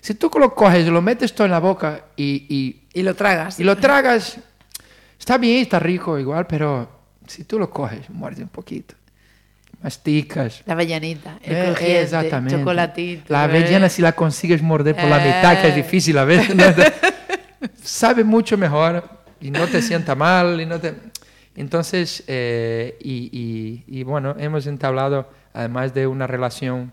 [0.00, 3.58] Si tú lo coges lo metes todo en la boca y, y, Y lo tragas.
[3.58, 4.38] y lo tragas,
[5.18, 6.88] está bien, está rico igual, pero
[7.26, 8.94] si tú lo coges, muerdes un poquito,
[9.82, 10.62] masticas.
[10.66, 12.56] La avellanita, el Eh, crujiente, exactamente.
[12.58, 13.32] chocolatito.
[13.32, 13.44] La eh.
[13.44, 15.76] avellana si la consigues morder por la mitad, que es Eh.
[15.82, 16.64] difícil a veces, ¿no?
[17.82, 19.02] sabe mucho mejor
[19.40, 20.60] y no te sienta mal.
[20.60, 20.94] Y no te...
[21.56, 26.92] Entonces, eh, y, y- y bueno, hemos entablado, además de una relación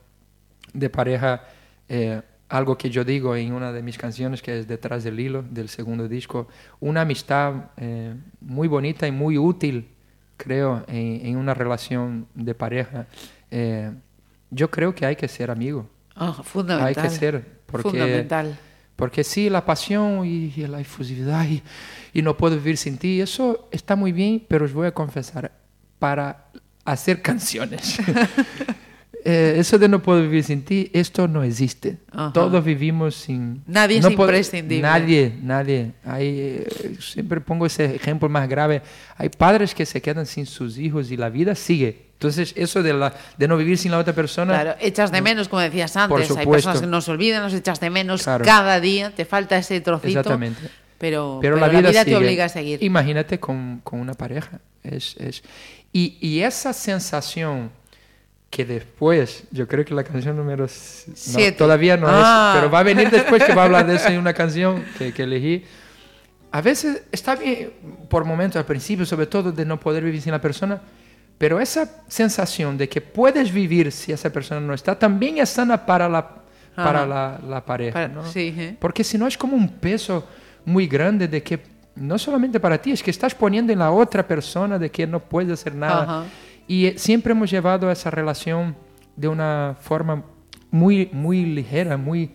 [0.74, 1.44] de pareja,
[1.88, 5.44] eh, algo que yo digo en una de mis canciones, que es Detrás del Hilo,
[5.50, 6.48] del segundo disco,
[6.80, 9.88] una amistad eh, muy bonita y muy útil,
[10.38, 13.06] creo, en, en una relación de pareja.
[14.52, 15.88] Yo creo que hay que ser amigo.
[16.16, 16.88] Ah, fundamental.
[16.88, 18.58] Hay que ser, porque, Fundamental.
[18.96, 21.62] Porque sí, la pasión y, y la efusividad y,
[22.14, 25.52] y no puedo vivir sin ti, eso está muy bien, pero os voy a confesar,
[26.00, 26.46] para
[26.86, 28.00] hacer canciones,
[29.26, 31.98] eh, eso de no puedo vivir sin ti, esto no existe.
[32.12, 32.32] Ajá.
[32.32, 33.64] Todos vivimos sin...
[33.66, 34.82] Nadie es no puedo- imprescindible.
[34.84, 35.92] Nadie, nadie.
[36.04, 38.82] Hay, eh, siempre pongo ese ejemplo más grave.
[39.18, 42.05] Hay padres que se quedan sin sus hijos y la vida sigue.
[42.16, 44.54] Entonces, eso de, la, de no vivir sin la otra persona...
[44.54, 46.32] Claro, echas de menos, como decías antes.
[46.32, 48.46] Hay personas que nos olvidan, nos echas de menos Claro.
[48.46, 50.20] cada día, te falta ese trocito.
[50.20, 50.70] Exactamente.
[50.98, 52.16] Pero, pero, la vida, te sigue.
[52.16, 52.82] obliga a seguir.
[52.82, 54.60] Imagínate con, con una pareja.
[54.82, 55.44] Es, es...
[55.92, 57.70] Y, y, esa sensación
[58.50, 62.54] que después, yo creo que la canción número 7 no, todavía no ah.
[62.54, 64.86] es, pero va a venir después que va a hablar de eso en una canción
[64.98, 65.66] que, que elegí.
[66.52, 67.74] A veces está bien,
[68.10, 70.82] por momentos al principio, sobre todo, de no poder vivir sin la persona,
[71.38, 75.86] pero esa sensación de que puedes vivir si esa persona no está, también es sana
[75.86, 76.28] para la,
[76.76, 77.94] para la, la, pareja.
[77.94, 78.26] Para, ¿no?
[78.26, 78.78] sí, ¿eh?
[78.80, 80.28] Porque si no es como un peso
[80.66, 81.60] muy grande de que
[81.96, 85.20] no solamente para ti, es que estás poniendo en la otra persona de que no
[85.20, 86.04] puede hacer nada.
[86.04, 86.26] Ajá.
[86.68, 88.76] Y siempre hemos llevado esa relación
[89.16, 90.24] de una forma
[90.72, 92.32] muy, muy ligera, muy,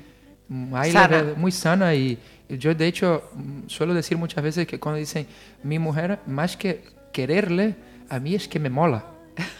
[0.93, 1.35] sana.
[1.36, 1.94] muy sana.
[1.94, 2.18] Y
[2.48, 3.31] yo, de hecho,
[3.66, 5.27] suelo decir muchas veces que cuando dicen
[5.62, 7.74] mi mujer, más que quererle,
[8.11, 9.05] a mí es que me mola.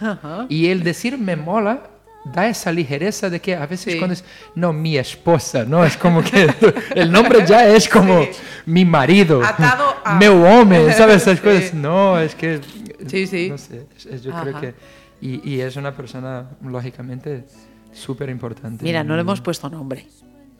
[0.01, 0.47] Ajá.
[0.49, 1.85] Y el decir me mola
[2.25, 3.99] da esa ligereza de que a veces Sí.
[3.99, 4.25] cuando es,
[4.55, 5.85] no, mi esposa, ¿no?
[5.87, 6.53] Es como que
[6.95, 8.29] el nombre ya es como Sí.
[8.67, 11.23] mi marido, Atado a- meu hombre, ¿sabes?
[11.23, 11.45] Esas Sí.
[11.45, 11.75] cosas.
[11.75, 12.61] No, es que...
[13.07, 13.49] Sí, sí.
[13.49, 14.43] No sé, es- es- yo Ajá.
[14.43, 14.75] creo que...
[15.23, 17.45] Y, y es una persona, lógicamente,
[17.93, 18.85] súper importante.
[18.85, 20.07] Mira, no le hemos puesto nombre.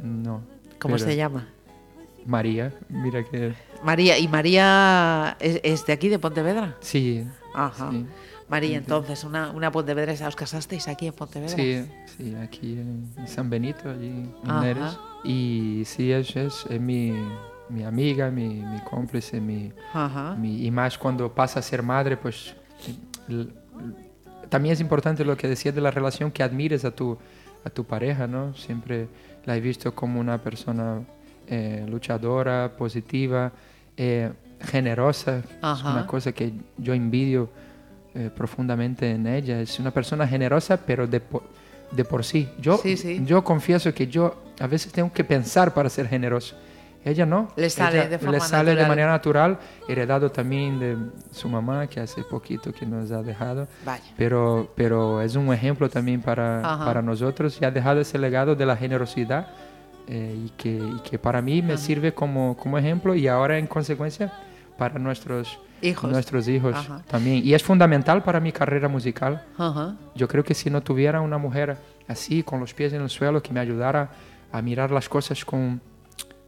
[0.03, 0.43] No.
[0.79, 1.47] ¿Cómo se llama?
[2.27, 3.53] María, mira que...
[3.83, 4.19] María.
[4.19, 6.77] ¿Y María es, es de aquí, de Pontevedra?
[6.81, 7.91] Sí, Ajá.
[7.91, 8.07] sí.
[8.49, 10.27] María, entonces, una, una pontevedresa.
[10.27, 11.55] ¿Os casasteis aquí en Pontevedra?
[11.55, 11.85] Sí,
[12.17, 14.35] sí, aquí en San Benito, allí en.
[14.61, 14.99] Neres.
[15.23, 17.13] Y sí, es, es, es mi,
[17.69, 20.35] mi amiga, mi, mi cómplice, mi, Ajá.
[20.35, 22.57] mi- y más cuando pasa a ser madre, pues
[24.49, 27.17] también es importante lo que decía de la relación que admires a tu,
[27.65, 28.55] a tu pareja, ¿no?
[28.55, 29.07] Siempre
[29.45, 31.03] la he visto como una persona
[31.47, 33.53] eh, luchadora, positiva,
[34.03, 34.33] eh,
[34.63, 35.91] generosa, es Ajá.
[35.93, 37.51] una cosa que yo envidio
[38.15, 39.61] eh, profundamente en ella.
[39.61, 41.43] Es una persona generosa, pero de por,
[41.91, 42.49] de por sí.
[42.59, 43.21] Yo, Sí, sí.
[43.27, 46.57] yo confieso que yo a veces tengo que pensar para ser generoso.
[47.05, 47.49] Ella no.
[47.57, 48.89] Le sale de forma le sale de natural.
[48.89, 49.59] manera natural,
[49.89, 50.97] heredado también de
[51.31, 53.69] su mamá, que hace poquito que nos ha dejado.
[53.87, 54.03] Vaya.
[54.17, 56.85] Pero, pero es un ejemplo también para, Ajá.
[56.85, 59.47] para nosotros y ha dejado ese legado de la generosidad
[60.13, 63.69] eh, y, que, y que para mí me sirve como, como ejemplo y ahora en
[63.69, 64.33] consecuencia
[64.77, 66.11] para nuestros Hijos.
[66.11, 67.03] nuestros hijos Ajá.
[67.07, 67.47] también.
[67.47, 69.45] Y es fundamental para mi carrera musical.
[69.57, 69.97] Ajá.
[70.17, 71.77] Yo creo que si no tuviera una mujer
[72.09, 74.11] así, con los pies en el suelo, que me ayudara
[74.51, 75.81] a mirar las cosas con,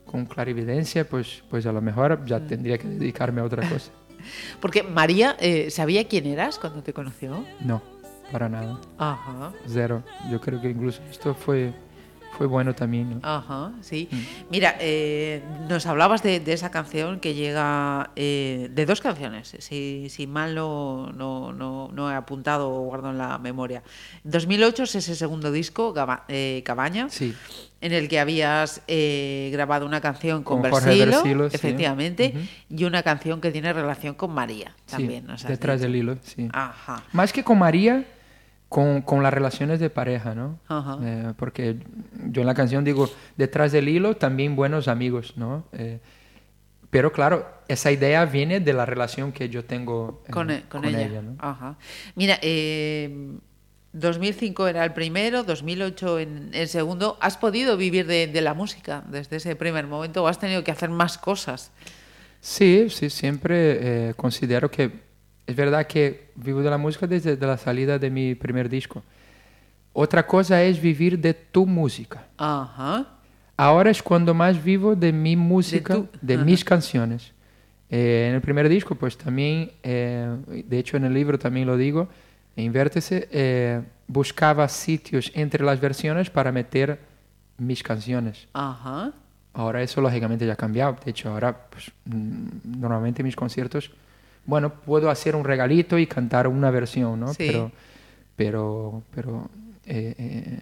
[0.06, 3.92] con clarividencia, pues, pues a lo mejor ya tendría que dedicarme a otra cosa.
[4.60, 7.44] Porque María, eh, ¿sabía quién eras cuando te conoció?
[7.60, 7.80] No,
[8.32, 8.80] para nada.
[8.98, 9.52] Ajá.
[9.66, 10.02] Cero.
[10.30, 11.72] Yo creo que incluso esto fue,
[12.42, 13.10] fue bueno también.
[13.10, 13.20] ¿no?
[13.22, 14.08] Ajá, sí.
[14.10, 14.16] Mm.
[14.50, 20.08] Mira, eh, nos hablabas de, de esa canción que llega, eh, de dos canciones, si,
[20.10, 23.84] si mal no, no, no, no he apuntado o guardo en la memoria.
[24.24, 27.32] 2008 es ese segundo disco, Gaba- eh, Cabaña, Sí.
[27.80, 31.54] en el que habías eh, grabado una canción con, Con Versilo, Versilo, sí.
[31.54, 32.44] efectivamente, Ujú.
[32.80, 35.30] y una canción que tiene relación con María Sí, también.
[35.30, 35.86] has detrás dicho.
[35.92, 36.48] del hilo, sí.
[36.52, 37.04] Ajá.
[37.12, 38.04] Más que con María,
[38.72, 40.58] con, con las relaciones de pareja, ¿no?
[40.66, 40.98] Ajá.
[41.02, 41.76] Eh, porque
[42.30, 45.66] yo en la canción digo, detrás del hilo también buenos amigos, ¿no?
[45.72, 46.00] Eh,
[46.88, 50.86] pero claro, esa idea viene de la relación que yo tengo eh, con, e- con
[50.86, 51.20] ella.
[51.20, 51.36] ¿no?
[51.38, 51.76] Ajá.
[52.14, 53.36] Mira, eh,
[53.92, 57.18] 2005 era el primero, 2008 en el segundo.
[57.20, 60.70] ¿Has podido vivir de, de la música desde ese primer momento o has tenido que
[60.70, 61.72] hacer más cosas?
[62.40, 65.11] Sí, sí, siempre considero que
[65.46, 69.02] es verdad que vivo de la música desde la salida de mi primer disco.
[69.92, 72.24] Otra cosa es vivir de tu música.
[72.38, 73.06] Ajá.
[73.56, 77.32] Ahora es cuando más vivo de mi música, de, mis canciones.
[77.90, 80.34] Eh, en el primer disco, pues también, eh,
[80.66, 82.08] de hecho en el libro también lo digo,
[82.56, 86.98] en Vértice, eh, buscaba sitios entre las versiones para meter
[87.58, 88.48] mis canciones.
[88.54, 89.12] Ajá.
[89.54, 90.96] Ahora eso lógicamente ya ha cambiado.
[91.04, 93.90] De hecho, ahora pues, mm, normalmente mis conciertos,
[94.46, 97.34] bueno, puedo hacer un regalito y cantar una versión, ¿no?
[97.34, 97.46] Sí.
[97.48, 97.72] Pero,
[98.36, 99.50] pero, pero
[99.86, 100.58] eh, eh,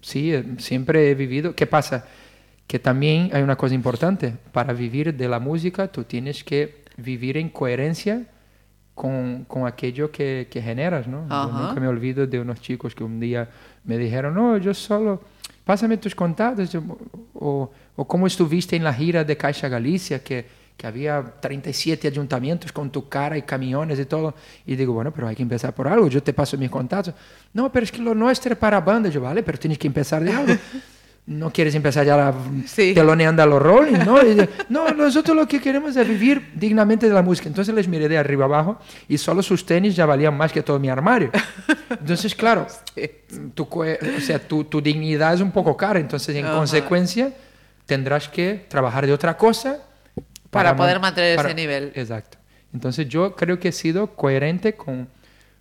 [0.00, 1.54] sí, eh, siempre he vivido.
[1.54, 2.06] ¿Qué pasa?
[2.66, 4.34] Que también hay una cosa importante.
[4.52, 8.26] Para vivir de la música, tú tienes que vivir en coherencia
[8.94, 11.26] con, con aquello que, que generas, ¿no?
[11.28, 13.48] Yo nunca me olvido de unos chicos que un día
[13.84, 15.22] me dijeron, no, yo solo,
[15.64, 16.82] pásame tus contados, yo-
[17.34, 20.44] o, o cómo estuviste en la gira de Caixa Galicia, que,
[20.78, 24.34] que había 37 ayuntamientos con tu cara y camiones y todo.
[24.64, 27.14] Y digo, bueno, pero hay que empezar por algo, yo te paso mis contactos.
[27.52, 29.08] No, pero es que lo nuestro es para banda.
[29.10, 30.54] Yo, vale, pero tienes que empezar de algo.
[31.30, 32.34] No quieres empezar ya la,
[32.64, 32.94] Sí.
[32.94, 34.18] teloneando a los Rolling, ¿no?
[34.18, 37.48] De- no, nosotros lo que queremos es vivir dignamente de la música.
[37.50, 38.78] Entonces les miré de arriba abajo
[39.08, 41.30] y solo sus tenis ya valían más que todo mi armario.
[41.90, 42.66] Entonces, claro,
[43.54, 45.98] tu, o sea, tu, tu dignidad es un poco cara.
[46.00, 46.54] Entonces, en Ajá.
[46.56, 47.30] consecuencia,
[47.84, 49.82] tendrás que trabajar de otra cosa
[50.50, 51.92] Para man- poder mantener ese nivel.
[51.94, 52.38] Exacto.
[52.72, 55.08] Entonces yo creo que he sido coherente con,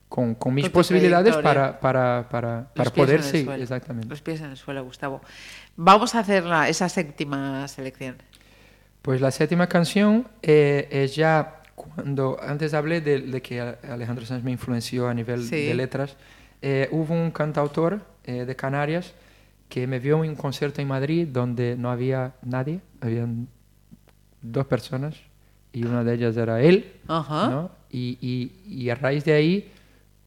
[0.09, 3.45] con, con mis Con posibilidades para, para, para, para poder seguir.
[3.45, 3.64] suelo.
[3.64, 4.07] Exactamente.
[4.09, 5.22] Los pies en el suelo, Gustavo.
[5.76, 8.15] Vamos a hacer la- esa séptima selección.
[9.01, 14.43] Pues la séptima canción eh, es ya cuando antes hablé de, de que Alejandro Sanz
[14.43, 15.68] me influenció a nivel Sí.
[15.68, 16.15] de letras.
[16.61, 19.14] eh, hubo un cantautor eh, de Canarias
[19.69, 23.47] que me vio en un concierto en Madrid donde no había nadie, habían
[24.41, 25.15] dos personas
[25.73, 27.49] y una de ellas era él, Ajá.
[27.49, 27.72] ¿no?
[27.89, 28.51] y, y-
[28.84, 29.72] y a raíz de ahí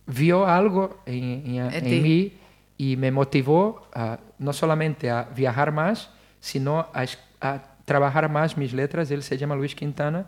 [0.06, 2.32] vio algo en, en- En mí
[2.78, 6.10] y me motivó a, no solamente a viajar más,
[6.40, 7.04] sino a,
[7.40, 9.10] a trabajar más mis letras.
[9.10, 10.26] Él se llama Luis Quintana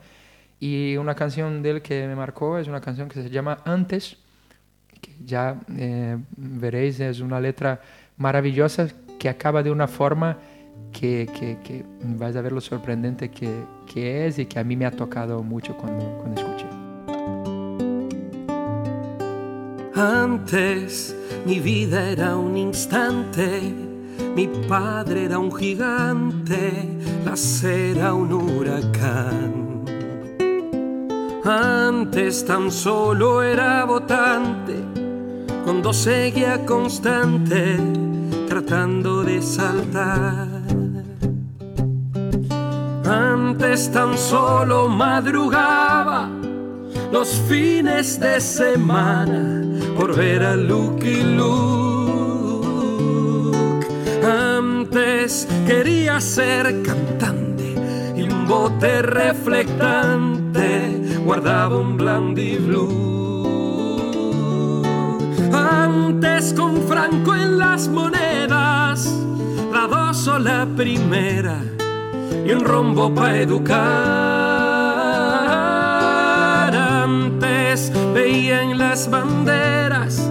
[0.60, 4.16] y una canción de él que me marcó es una canción que se llama Antes,
[5.00, 7.80] que ya eh, veréis, es una letra
[8.18, 8.88] maravillosa
[9.18, 10.36] que acaba de una forma
[10.92, 14.76] que, que, que vais a ver lo sorprendente que, que es y que a mí
[14.76, 16.66] me ha tocado mucho cuando, cuando escuché.
[19.94, 23.60] Antes mi vida era un instante,
[24.34, 26.72] mi padre era un gigante,
[27.24, 27.34] la
[27.68, 29.84] era un huracán.
[31.44, 34.76] Antes tan solo era votante,
[35.64, 37.76] cuando seguía constante,
[38.48, 40.51] tratando de saltar.
[43.04, 46.30] Antes tan solo madrugaba
[47.10, 49.64] los fines de semana
[49.96, 52.62] por ver a Lucky Luke.
[54.24, 57.74] Antes quería ser cantante
[58.16, 63.32] y un bote reflectante guardaba un Blandy Blue.
[65.52, 69.12] Antes con Franco en las monedas,
[69.72, 71.58] la dos o la primera
[72.46, 73.72] y un rombo para educar.
[76.74, 80.30] Antes veía en las banderas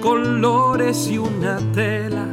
[0.00, 2.26] colores y una tela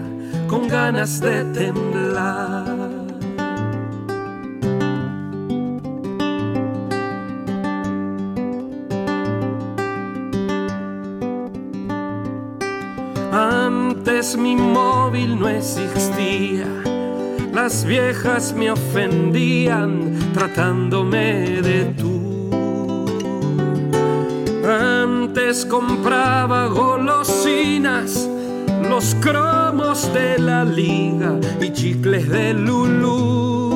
[0.47, 2.97] con ganas de temblar.
[13.31, 16.65] Antes mi móvil no existía,
[17.57, 22.51] las viejas me ofendían tratándome de tú.
[24.63, 28.29] Antes compraba golosinas,
[28.87, 33.73] los cromos de la liga y chicles de Lulú.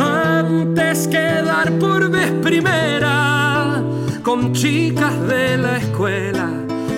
[0.00, 3.82] Antes quedar por vez primera
[4.22, 6.48] con chicas de la escuela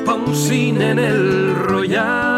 [0.04, 2.35] pa' un cine en el Royal.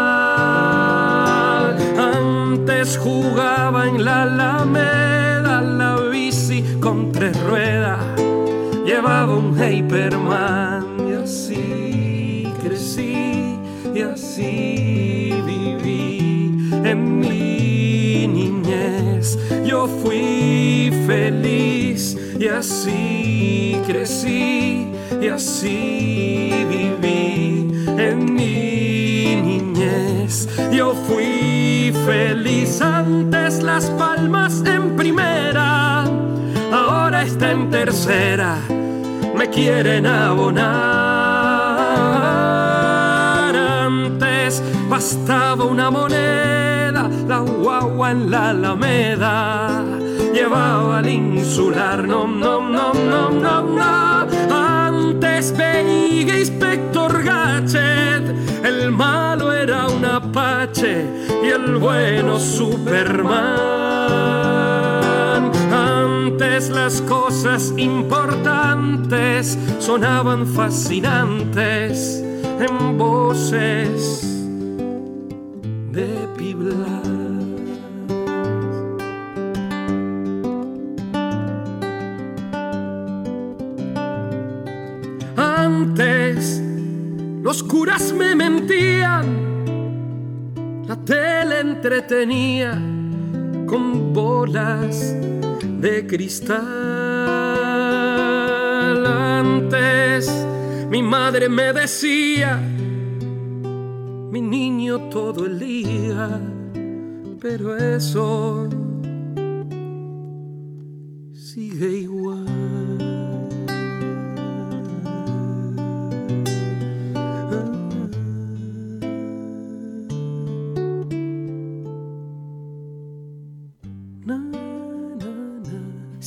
[3.03, 7.99] Jugaba en la Alameda la bici con tres ruedas,
[8.85, 13.57] llevaba un Hyperman y así crecí
[13.95, 19.37] y así viví en mi niñez.
[19.65, 24.87] Yo fui feliz y así crecí
[25.21, 26.18] y así
[32.09, 36.05] feliz antes las palmas en primera,
[36.71, 38.57] ahora está en tercera,
[39.37, 40.65] me quieren abonar.
[43.85, 49.83] Antes bastaba una moneda, la guagua en la alameda.
[50.33, 54.27] Llevaba al insular, no, no, no, no, no, no.
[54.51, 63.69] Antes veía Inspector Gadget, el malo era un apache y el bueno Superman.
[65.71, 72.23] Antes las cosas importantes sonaban fascinantes
[72.59, 74.25] en voces
[75.91, 77.09] de Piblas.
[85.35, 86.61] Antes
[87.41, 89.48] los curas me mentían,
[91.09, 92.79] tele entretenía
[93.65, 95.15] con bolas
[95.81, 96.59] de cristal.
[99.07, 100.29] Antes
[100.91, 102.61] mi madre me decía,
[104.31, 106.39] mi niño todo el día,
[107.41, 108.69] pero eso
[111.33, 112.18] sigue igual.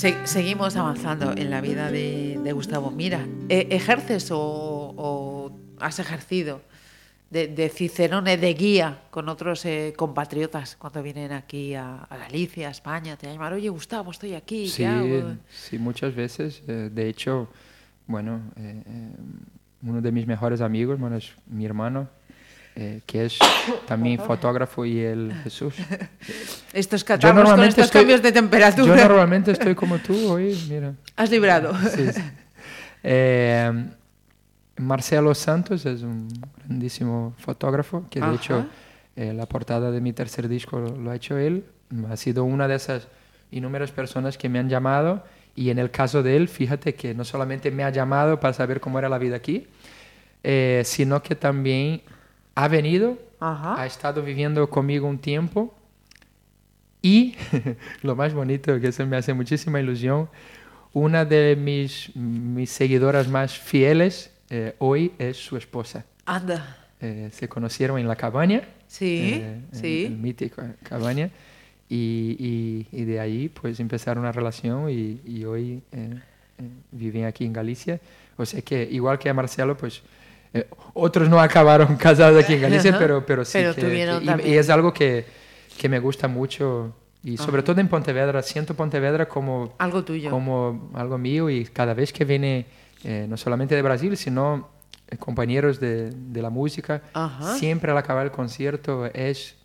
[0.03, 2.91] Se- seguimos avanzando en la vida de, de Gustavo.
[2.91, 4.37] Mira, eh, ¿ejerces o,
[4.97, 6.61] o has ejercido
[7.31, 12.67] de, de cicerone, de guía con otros eh, compatriotas cuando vienen aquí a, a Galicia,
[12.67, 13.17] a España?
[13.17, 14.85] Te llaman, oye Gustavo, estoy aquí, Sí,
[15.51, 16.65] sí, muchas veces.
[16.67, 17.47] eh, de hecho,
[18.09, 19.11] bueno, eh, eh,
[19.85, 22.09] uno de mis mejores amigos, bueno, es mi hermano,
[22.75, 23.39] eh, que es
[23.87, 25.75] también fotógrafo y él Jesús.
[26.73, 28.97] Estos catarros con estos estoy- cambios de temperatura.
[28.97, 30.95] Yo normalmente estoy como tú hoy, mira.
[31.17, 31.75] Has librado.
[31.91, 32.23] Sí, sí.
[33.03, 33.85] Eh,
[34.77, 36.29] Marcelo Santos es un
[36.67, 38.35] grandísimo fotógrafo que de Ajá.
[38.35, 38.67] hecho
[39.17, 41.65] eh, la portada de mi tercer disco lo, lo ha hecho él.
[42.11, 43.07] Ha sido una de esas
[43.51, 45.25] innumerables personas que me han llamado
[45.55, 48.81] y en el caso de él, fíjate que no solamente me ha llamado para saber
[48.81, 49.67] cómo era la vida aquí,
[50.43, 52.01] eh, sino que también
[52.55, 53.81] ha venido, Ajá.
[53.81, 55.75] ha estado viviendo conmigo un tiempo
[57.01, 57.35] y
[58.03, 60.29] lo más bonito, que eso me hace muchísima ilusión,
[60.93, 66.05] una de mis, mis seguidoras más fieles eh, hoy es su esposa.
[66.27, 66.77] Anda.
[67.01, 70.05] Eh, se conocieron en la cabaña, Sí, eh, en sí.
[70.05, 71.31] el mítico cabaña,
[71.89, 76.21] y, y- y de ahí pues empezaron una relación y, y hoy eh,
[76.59, 76.63] eh,
[76.93, 77.99] viven aquí en Galicia.
[78.37, 80.03] O sea que igual que a Marcelo, pues
[80.55, 84.53] eh, otros no acabaron casados aquí en Galicia, pero, pero sí Pero que- que- y-
[84.53, 85.25] y, es algo que,
[85.79, 87.65] que me gusta mucho y sobre Ajá.
[87.67, 90.31] todo en Pontevedra, siento Pontevedra como Algo tuyo.
[90.31, 92.67] como algo mío y cada vez que viene
[93.05, 94.69] eh, no solamente de Brasil, sino
[95.09, 97.55] eh, compañeros de, de la música, Ajá.
[97.57, 99.57] siempre al acabar el concierto es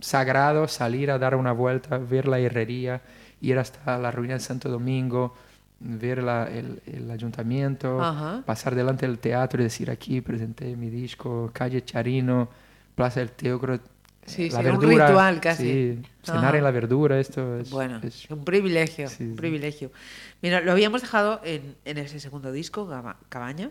[0.00, 3.02] sagrado salir a dar una vuelta, ver la herrería,
[3.40, 5.34] ir hasta la ruina de Santo Domingo,
[5.80, 8.42] ver la- el, el ayuntamiento, Ajá.
[8.46, 12.48] pasar delante del teatro y decir aquí presenté mi disco, calle Charino,
[12.94, 13.78] Plaza del Teocro.
[14.24, 15.62] Sí, la sí, un verdura, ritual casi.
[15.64, 17.70] Sí, cenar en la verdura, esto es...
[17.70, 19.92] Bueno, es- un privilegio, Sí, un privilegio.
[20.42, 22.88] Mira, lo habíamos dejado en, en ese segundo disco,
[23.28, 23.70] Cabaña.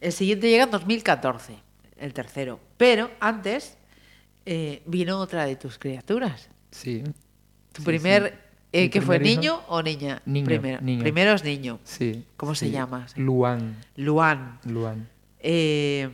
[0.00, 1.56] El siguiente llega en 2014,
[1.98, 2.60] el tercero.
[2.76, 3.76] Pero antes
[4.46, 6.48] eh, vino otra de tus criaturas.
[6.70, 7.02] sí.
[7.72, 8.51] Tu primer.
[8.72, 9.24] Eh, ¿qué fue, hijo.
[9.24, 10.22] niño o niña?
[10.24, 11.02] Niño, Primero, niño.
[11.02, 11.78] Primero es niño.
[11.84, 12.24] Sí.
[12.36, 13.06] ¿Cómo se llama?
[13.16, 13.76] Luan.
[13.96, 14.58] Luan.
[14.64, 15.08] Luan.
[15.40, 16.08] Eh,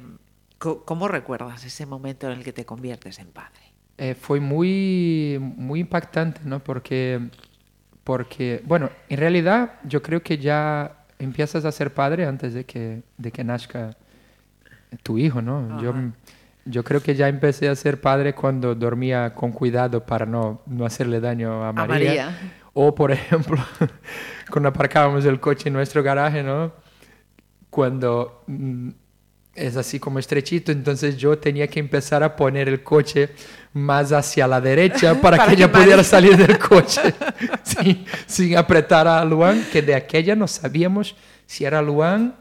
[0.59, 3.61] ¿Cómo recuerdas ese momento en el que te conviertes en padre?
[3.97, 6.59] Eh, fue muy, muy impactante, ¿no?
[6.63, 7.21] Porque,
[8.03, 13.03] porque, bueno, en realidad yo creo que ya empiezas a ser padre antes de que,
[13.17, 13.97] de que nazca
[15.03, 15.81] tu hijo, ¿no?
[15.81, 16.01] Yo, Ajá.
[16.01, 16.13] yo
[16.85, 21.21] creo que ya empecé a ser padre cuando dormía con cuidado para no, no hacerle
[21.21, 21.89] daño a María.
[21.89, 22.39] María.
[22.75, 23.59] O, por ejemplo,
[24.51, 26.73] cuando aparcábamos el coche en nuestro garaje, ¿no?
[27.71, 28.91] Cuando mm,
[29.55, 33.31] es así como estrechito, entonces yo tenía que empezar a poner el coche
[33.73, 37.15] más hacia la derecha para, Para que que ella pudiera salir del coche
[37.63, 41.17] sin, sin apretar a Luan, que de aquella no sabíamos
[41.47, 42.37] si era Luan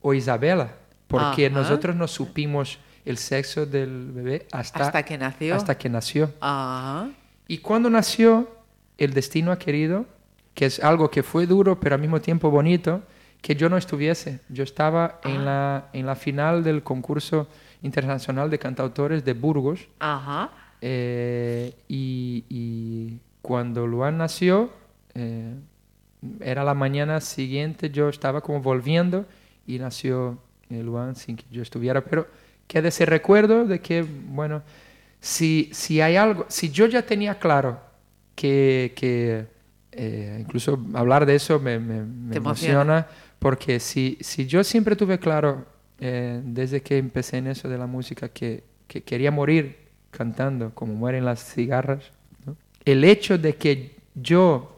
[0.00, 0.70] o Isabela,
[1.06, 1.54] porque Ajá.
[1.54, 2.78] nosotros no supimos
[3.08, 5.54] el sexo del bebé hasta, Hasta que nació.
[5.54, 6.32] Hasta que nació.
[6.40, 7.08] Ah,
[7.46, 8.48] Y cuando nació,
[8.98, 10.04] el destino ha querido,
[10.54, 13.02] que es algo que fue duro, pero al mismo tiempo bonito,
[13.40, 14.40] que yo no estuviese.
[14.48, 17.48] Yo estaba en, la, en la final del concurso
[17.82, 20.50] internacional de cantautores de Burgos ajá.
[20.80, 24.70] eh, y, y cuando Luan nació,
[25.14, 25.54] eh,
[26.40, 29.24] era la mañana siguiente, yo estaba como volviendo
[29.66, 30.38] y nació
[30.70, 32.26] eh, Luan sin que yo estuviera, pero
[32.68, 34.62] queda ese recuerdo de que, bueno,
[35.20, 37.80] si, si hay algo, si yo ya tenía claro
[38.36, 39.46] que, que
[39.90, 42.82] eh, incluso hablar de eso me, me- me emociona.
[42.82, 43.06] emociona,
[43.40, 45.66] porque si, si yo siempre tuve claro,
[45.98, 50.94] eh, desde que empecé en eso de la música, que, que quería morir cantando, como
[50.94, 52.12] mueren las cigarras,
[52.46, 52.56] ¿no?
[52.84, 54.76] el hecho de que yo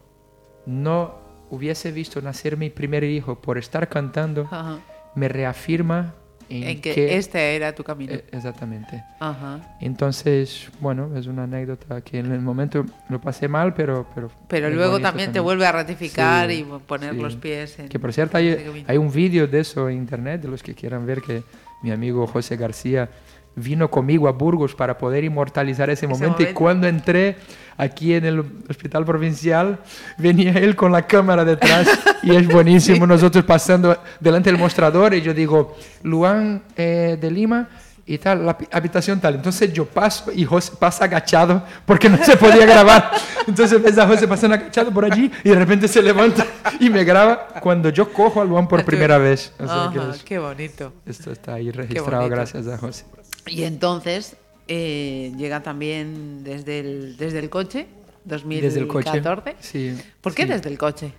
[0.65, 1.19] no
[1.51, 4.79] hubiese visto nacer mi primer hijo por estar cantando, Ajá.
[5.17, 6.15] me reafirma
[6.51, 8.13] en, En que, este era tu camino.
[8.13, 9.03] eh, exactamente.
[9.21, 9.77] Ajá.
[9.81, 14.07] Entonces, bueno, es una anécdota que en el momento lo pasé mal, pero...
[14.15, 17.21] Pero, Pero luego bonito también te vuelve a ratificar y poner sí.
[17.21, 17.89] los pies en...
[17.89, 21.07] Que por cierto, hay, hay un vídeo de eso en internet, de los que quieran
[21.07, 21.43] ver, que
[21.83, 23.09] mi amigo José García
[23.57, 26.37] vino conmigo a Burgos para poder inmortalizar ese, momento.
[26.39, 26.59] Y momento.
[26.59, 27.37] cuando entré
[27.77, 29.79] aquí en el hospital provincial,
[30.19, 31.89] venía él con la cámara detrás
[32.23, 33.07] y es buenísimo.
[33.07, 37.69] Nosotros pasando delante del mostrador y yo digo, Luan eh, de Lima
[38.07, 39.37] y tal, la habitación tal.
[39.37, 43.13] Entonces yo paso y José pasa agachado porque no se podía grabar.
[43.47, 46.45] Entonces ves a José pasando agachado por allí y de repente se levanta
[46.81, 49.53] y me graba cuando yo cojo a Luan por primera vez.
[49.59, 50.93] O sea que es- qué bonito.
[51.07, 53.05] esto está ahí registrado gracias a José.
[53.47, 54.37] Y entonces
[54.69, 57.87] eh, llega también desde el, desde el coche
[58.25, 58.61] 2014.
[58.67, 59.57] Desde el coche.
[59.61, 59.99] Sí.
[60.21, 60.49] ¿Por qué sí.
[60.49, 61.13] desde el coche?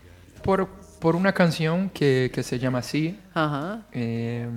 [0.44, 0.68] Por,
[1.00, 3.18] por una canción que, que se llama así.
[3.34, 3.82] Ajá.
[3.92, 4.48] eh,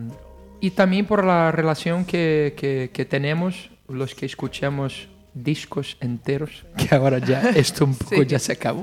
[0.60, 6.94] y también por la relación que, que, que tenemos los que escuchamos discos enteros, que
[6.94, 8.26] ahora ya esto un poco Sí.
[8.26, 8.82] ya se acabó.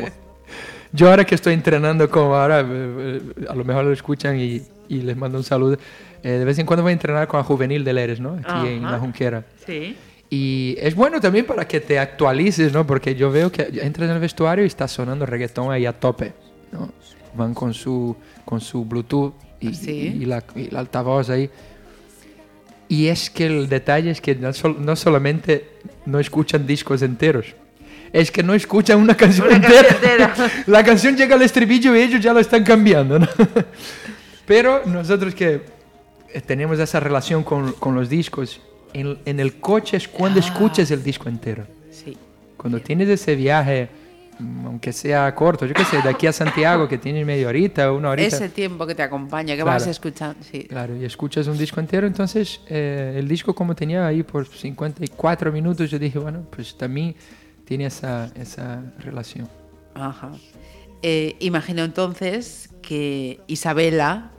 [0.93, 4.61] Yo ahora que estoy entrenando como ahora, eh, eh, a lo mejor lo escuchan y,
[4.95, 5.77] y les mando un saludo.
[6.23, 8.33] eh, de vez en cuando voy a entrenar con la juvenil de Leres, ¿no?
[8.43, 8.91] Aquí en Ajá.
[8.93, 9.43] la Junquera.
[9.65, 9.95] Sí.
[10.29, 12.85] Y es bueno también para que te actualices, ¿no?
[12.87, 16.33] Porque yo veo que entras en el vestuario y está sonando reggaetón ahí a tope,
[16.71, 16.91] ¿no?
[17.35, 18.15] Van con su,
[18.45, 20.17] con su Bluetooth y, Sí.
[20.21, 21.49] y la, y el altavoz ahí.
[22.87, 25.65] Y es que el detalle es que no, sol- no solamente
[26.05, 27.55] no escuchan discos enteros,
[28.11, 29.87] es que no escuchan una canción Una entera.
[29.87, 30.51] canción entera.
[30.67, 33.27] la canción llega al estribillo y ellos ya lo están cambiando, ¿no?
[34.51, 35.61] Pero nosotros que
[36.33, 38.59] eh, tenemos esa relación con, con los discos,
[38.93, 40.43] en, en el coche es cuando Ah.
[40.45, 41.65] escuchas el disco entero.
[41.89, 42.17] Sí.
[42.57, 43.87] Cuando tienes ese viaje,
[44.39, 47.93] mm, aunque sea corto, yo qué sé, de aquí a Santiago, que tienes media horita,
[47.93, 48.35] una horita.
[48.35, 49.79] Ese tiempo que te acompaña, que Claro.
[49.79, 50.35] vas escuchando.
[50.43, 50.65] Sí.
[50.65, 55.49] Claro, y escuchas un disco entero, entonces eh, el disco como tenía ahí por 54
[55.53, 57.15] minutos, yo dije, bueno, pues también
[57.63, 59.47] tiene esa, esa relación.
[59.95, 60.29] Ajá.
[61.03, 64.31] Eh, imagino entonces que Isabela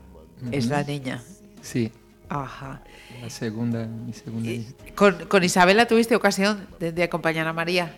[0.50, 1.22] es la niña.
[1.60, 1.92] Sí,
[2.28, 2.82] Ajá.
[3.22, 4.72] la segunda, mi segunda hija.
[4.94, 7.94] ¿Con, con Isabela tuviste ocasión de, de acompañar a María?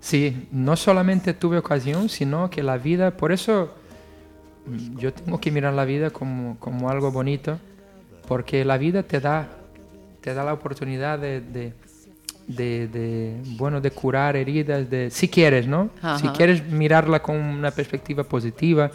[0.00, 3.74] Sí, no solamente tuve ocasión, sino que la vida, por eso
[4.66, 7.58] mm, yo tengo que mirar la vida como, como algo bonito,
[8.28, 9.48] porque la vida te da,
[10.20, 11.72] te da la oportunidad de, de,
[12.48, 15.90] de- de, bueno, de curar heridas, de, si quieres, ¿no?
[16.20, 18.90] Si quieres mirarla con una perspectiva positiva,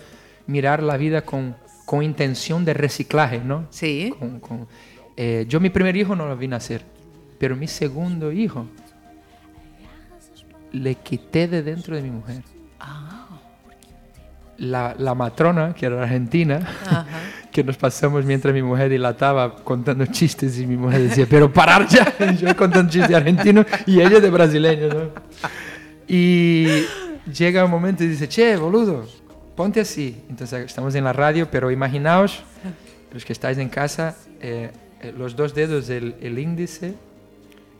[0.47, 1.55] mirar la vida con,
[1.91, 3.65] con intención de reciclaje, ¿no?
[3.69, 4.13] Sí.
[4.17, 4.67] Con- con-
[5.17, 6.83] eh, yo mi primer hijo no lo vi nacer,
[7.37, 8.65] pero mi segundo hijo
[10.71, 12.43] le quité de dentro de mi mujer.
[14.57, 17.05] La, la matrona, que era argentina, Ajá.
[17.51, 21.87] que nos pasamos mientras mi mujer dilataba contando chistes y mi mujer decía, pero parar
[21.89, 22.05] ya,
[22.39, 25.09] yo contando chistes argentinos y ella de brasileño, ¿no?
[26.07, 26.67] Y
[27.33, 29.05] llega un momento y dice, che, boludo,
[29.55, 30.23] ponte así.
[30.29, 32.43] Entonces estamos en la radio, pero imaginaos,
[33.13, 34.71] los que estáis en casa, eh,
[35.01, 36.95] eh, los dos dedos, el, el índice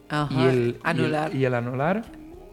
[0.09, 0.33] Ajá.
[0.33, 1.31] y el, Anular.
[1.31, 2.03] Y el, y el anular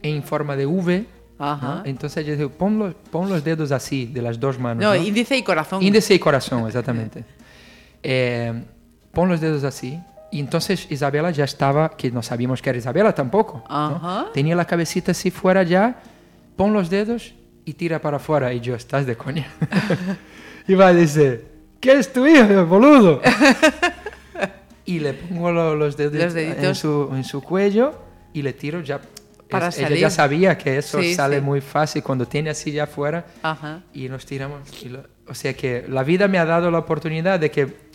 [0.03, 1.07] en forma de V.
[1.39, 1.77] Ajá.
[1.77, 1.83] ¿no?
[1.85, 4.83] Entonces yo digo, pon los, pon los dedos así, de las dos manos.
[4.83, 4.97] No, ¿no?
[4.97, 5.83] índice y corazón.
[5.83, 7.25] Índice y corazón, exactamente.
[8.01, 8.65] Eh,
[9.11, 9.99] pon los dedos así.
[10.31, 13.65] Y entonces Isabela ya estaba, que no sabíamos que era Isabela tampoco.
[14.33, 16.01] Tenía la cabecita así fuera ya,
[16.57, 17.35] pon los dedos
[17.69, 18.53] y tira para afuera.
[18.53, 19.47] Y yo, estás de coña.
[20.69, 21.45] y va y dice,
[21.81, 23.21] ¿qué es tu hijo, boludo?
[24.85, 26.79] y le pongo lo- los dedos Los en deditos.
[26.79, 27.93] su, en su cuello
[28.33, 29.01] y le tiro ya.
[29.51, 31.43] Para Es- ella ya sabía que eso Sí, sale sí.
[31.43, 33.81] muy fácil cuando tiene así ya afuera Ajá.
[33.95, 34.61] y nos tiramos.
[34.83, 37.89] y lo- o sea que la vida me ha dado la oportunidad de que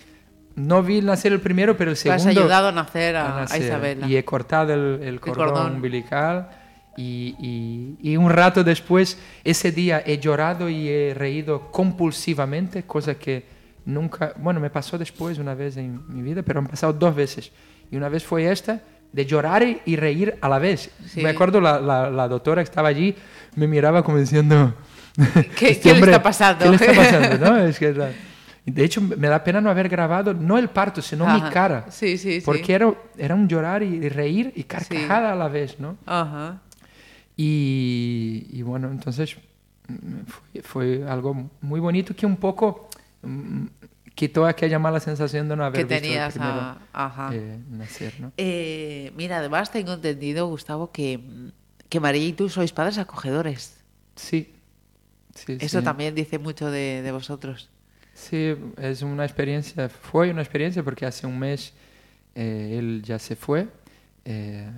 [0.55, 2.29] no vi nacer el primero, pero el has segundo.
[2.41, 3.61] ayudado a nacer a, a a nacer.
[3.63, 4.05] Isabela.
[4.07, 5.71] Y he cortado el, el cordón, cordón.
[5.77, 6.49] umbilical.
[6.97, 13.15] Y, y- y un rato después, ese día he llorado y he reído compulsivamente, cosa
[13.15, 13.43] que
[13.85, 17.51] nunca, bueno, me pasó después una vez en mi vida, pero han pasado dos veces.
[17.91, 20.89] Y una vez fue esta, de llorar y, reír a la vez.
[21.07, 21.21] Sí.
[21.21, 23.15] Me acuerdo la, la, la doctora que estaba allí,
[23.55, 24.73] me miraba como diciendo...
[25.55, 27.37] ¿Qué- "Este qué le hombre, está pasando?" ¿Qué le está pasando?
[27.51, 27.57] ¿no?
[27.57, 28.11] Es que la-
[28.65, 31.49] de hecho, me da pena no haber grabado, no el parto, sino mi Ajá.
[31.49, 31.85] cara.
[31.89, 32.45] Sí, sí, sí.
[32.45, 35.97] Porque era, era un llorar y reír y carcajada a la vez, ¿no?
[36.05, 36.61] Ajá.
[37.35, 39.37] Y, y bueno, entonces
[39.87, 42.89] mm, fue, fue algo muy bonito que un poco
[43.21, 43.65] mm,
[44.15, 46.77] quitó aquella mala sensación de no haber Que visto el tenías primero, a...
[46.93, 47.29] Ajá.
[47.33, 48.31] eh, nacer, ¿no?
[48.37, 51.19] Eh, mira, además tengo entendido, Gustavo, que,
[51.89, 53.77] que María y tú sois padres acogedores.
[54.15, 54.53] Sí.
[55.33, 55.83] sí Eso sí.
[55.83, 57.69] también dice mucho de, de vosotros.
[58.13, 61.73] Sí, es una experiencia, fue una experiencia porque hace un mes
[62.35, 63.67] eh, él ya se fue,
[64.25, 64.69] eh,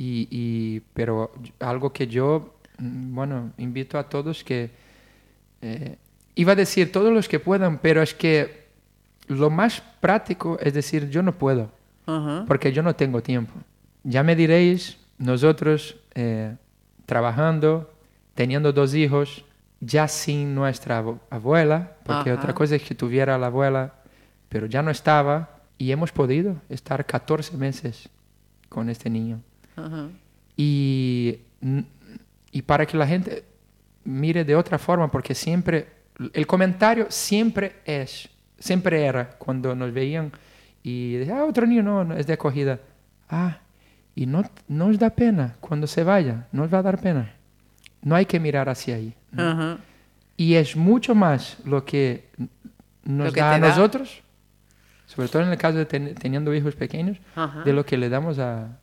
[0.00, 4.70] y, y- pero algo que yo, mm, bueno, invito a todos que,
[5.62, 5.96] eh,
[6.34, 8.68] iba a decir todos los que puedan, pero es que
[9.28, 11.70] lo más práctico es decir, yo no puedo,
[12.46, 13.52] porque yo no tengo tiempo.
[14.02, 16.56] Ya me diréis, nosotros eh,
[17.06, 17.92] trabajando,
[18.34, 19.44] teniendo dos hijos,
[19.80, 23.94] ya sin nuestra abu- abuela, porque otra cosa es que tuviera la abuela,
[24.48, 28.08] pero ya no estaba, y hemos podido estar 14 meses
[28.68, 29.40] con este niño.
[30.56, 31.38] Y,
[32.52, 33.44] y para que la gente
[34.04, 35.88] mire de otra forma, porque siempre,
[36.32, 38.28] el comentario siempre es,
[38.58, 40.32] siempre era cuando nos veían
[40.82, 42.78] y decían, ah, otro niño no, no, es de acogida.
[43.28, 43.58] Ah,
[44.14, 47.32] y no, no os da pena cuando se vaya, no os va a dar pena.
[48.02, 49.14] no hay que mirar hacia ahí.
[49.32, 49.78] ¿no?
[50.36, 52.28] Y es mucho más lo que
[53.04, 53.68] nos Lo que da a da.
[53.68, 54.22] nosotros,
[55.06, 57.18] sobre todo en el caso de ten- teniendo hijos pequeños,
[57.64, 58.78] de lo que le damos a,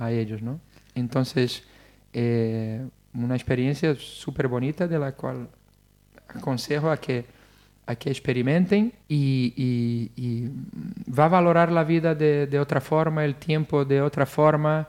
[0.00, 0.60] a ellos, ¿no?
[0.94, 1.62] Entonces,
[2.12, 5.48] eh, una experiencia súper bonita de la cual
[6.28, 7.24] aconsejo a que,
[7.86, 10.50] a que experimenten y, y- y
[11.12, 14.88] va a valorar la vida de, de otra forma, el tiempo de otra forma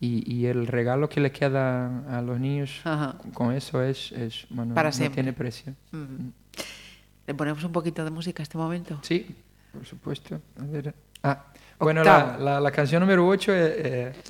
[0.00, 3.16] y, y el regalo que le queda a los niños Ajá.
[3.32, 5.14] con eso es, es bueno, Para no siempre.
[5.22, 5.74] tiene precio.
[5.92, 6.32] Ujú.
[7.26, 8.98] ¿Le ponemos un poquito de música a este momento?
[9.02, 9.26] Sí,
[9.72, 10.40] por supuesto.
[10.60, 10.92] A ver.
[11.22, 11.46] Ah,
[11.84, 13.52] bueno, la, la- la canción número 8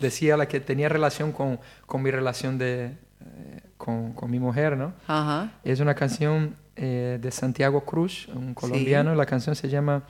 [0.00, 4.76] decía la que tenía relación con, con mi relación de, eh, con, con mi mujer,
[4.76, 4.92] ¿no?
[5.06, 5.52] Ajá.
[5.64, 9.14] Es una canción eh, de Santiago Cruz, un colombiano.
[9.14, 10.02] La canción se llama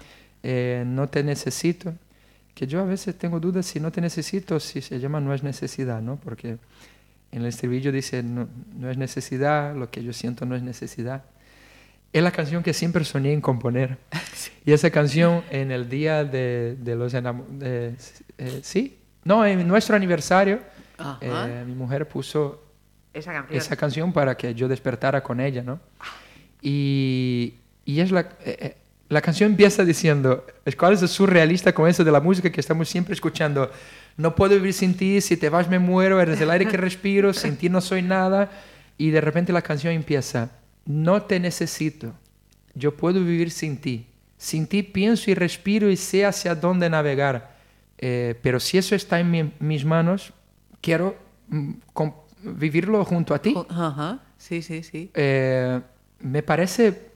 [0.43, 1.93] eh, No te necesito.
[2.55, 5.43] Que yo a veces tengo dudas si no te necesito, si se llama No es
[5.43, 6.17] necesidad, ¿no?
[6.17, 6.59] Porque
[7.33, 8.47] en el estribillo dice no,
[8.77, 11.23] no es necesidad, lo que yo siento no es necesidad.
[12.13, 13.99] Es la canción que siempre soñé en componer.
[14.65, 18.23] Y esa canción en el día de, de los enamorados...
[18.63, 18.97] ¿Sí?
[19.25, 20.61] No, en nuestro aniversario,
[21.21, 22.63] eh, mi mujer puso
[23.13, 23.59] Esa canción.
[23.59, 25.81] esa canción para que yo despertara con ella, ¿no?
[26.61, 28.77] Y, y es la, eh, eh,
[29.09, 30.47] la canción empieza diciendo,
[30.79, 33.71] cuál es el surrealista con eso de la música que estamos siempre escuchando.
[34.17, 37.33] No puedo vivir sin ti, si te vas me muero, eres el aire que respiro,
[37.33, 38.51] sin ti no soy nada.
[38.97, 40.51] Y de repente la canción empieza,
[40.87, 42.13] no te necesito,
[42.75, 44.07] yo puedo vivir sin ti.
[44.37, 47.57] Sin ti pienso y respiro y sé hacia dónde navegar.
[47.99, 50.33] Eh, pero si eso está en mi- mis manos,
[50.81, 51.17] quiero
[51.49, 51.73] mm,
[52.43, 53.55] vivirlo junto a ti.
[53.69, 54.21] Ajá.
[54.39, 55.11] Sí, sí, sí.
[55.15, 55.81] Eh,
[56.19, 57.13] me parece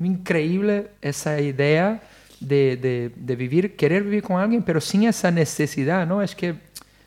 [0.00, 2.02] increíble esa idea
[2.40, 6.22] de, de- de vivir, querer vivir con alguien, pero sin esa necesidad, ¿no?
[6.22, 6.56] Es que,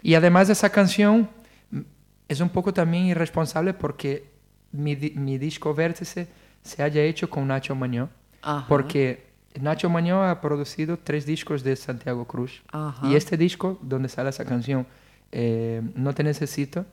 [0.01, 1.29] y además esa canción
[1.71, 1.81] mm,
[2.29, 4.23] es un poco también irresponsable porque
[4.71, 6.27] mi, mi disco Vértice
[6.63, 8.09] se haya hecho con Nacho Mañó,
[8.41, 8.65] Ajá.
[8.67, 9.27] porque
[9.59, 12.61] Nacho Mañó ha producido tres discos de Santiago Cruz.
[12.71, 13.07] Ajá.
[13.07, 14.85] Y este disco, donde sale esa canción,
[15.31, 16.85] eh, No te necesito,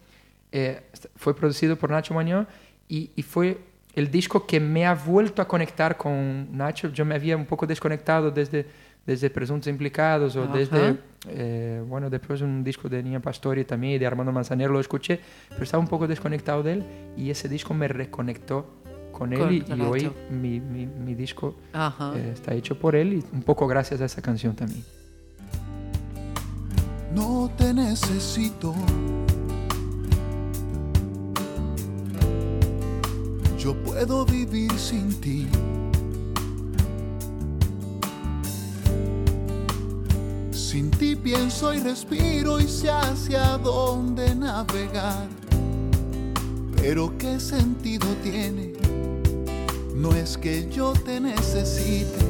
[0.50, 0.82] eh,
[1.16, 2.46] fue producido por Nacho Mañón
[2.88, 3.58] y, y fue
[3.94, 6.88] el disco que me ha vuelto a conectar con Nacho.
[6.88, 8.66] Yo me había un poco desconectado desde,
[9.06, 10.56] desde Presuntos Implicados o Ajá.
[10.56, 10.96] desde,
[11.28, 15.20] eh, bueno, después un disco de Niña Pastori también y de Armando Manzanero lo escuché,
[15.50, 16.84] pero estaba un poco desconectado de él
[17.16, 18.82] y ese disco me reconectó
[19.12, 19.90] con él Con y, y Nacho.
[19.90, 21.56] hoy mi, mi, mi disco
[22.16, 24.82] eh, está hecho por él y un poco gracias a esa canción también.
[27.14, 28.74] No te necesito.
[33.58, 35.46] Yo puedo vivir sin ti.
[40.74, 45.28] Sin ti pienso y respiro y sé hacia dónde navegar.
[46.74, 48.72] Pero qué sentido tiene.
[49.94, 52.26] No es que yo te necesite,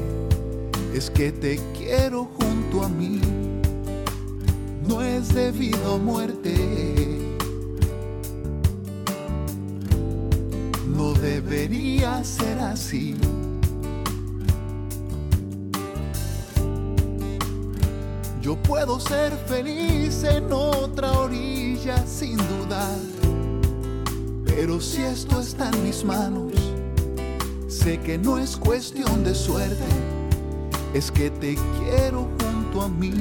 [0.92, 3.18] es que te quiero junto a mí.
[4.86, 6.54] No es debido a muerte.
[10.94, 13.16] No debería ser así.
[18.44, 22.98] Yo puedo ser feliz en otra orilla sin dudar.
[24.44, 26.52] Pero si esto está en mis manos,
[27.68, 29.86] sé que no es cuestión de suerte,
[30.92, 33.14] es que te quiero junto a mí.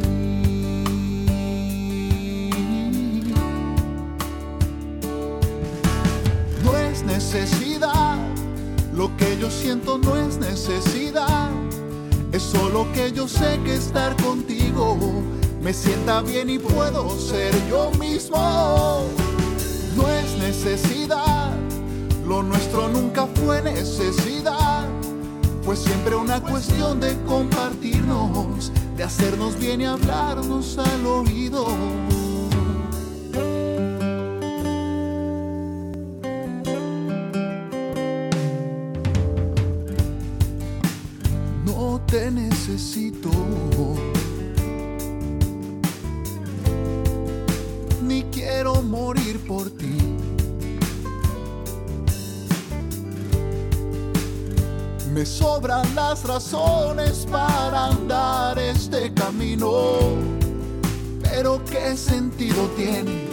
[6.66, 8.18] No es necesidad,
[8.94, 11.50] lo que yo siento no es necesidad.
[12.34, 14.98] Es solo que yo sé que estar contigo
[15.62, 19.06] me sienta bien y puedo ser yo mismo.
[19.96, 21.54] No es necesidad,
[22.28, 24.88] lo nuestro nunca fue necesidad.
[25.62, 31.68] Fue siempre una cuestión de compartirnos, de hacernos bien y hablarnos al oído.
[56.34, 59.72] Razones para andar este camino.
[61.22, 63.28] Pero qué sentido tiene.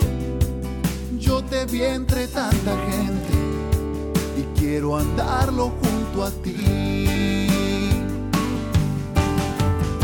[1.18, 3.34] Yo te vi entre tanta gente
[4.36, 7.46] y quiero andarlo junto a ti.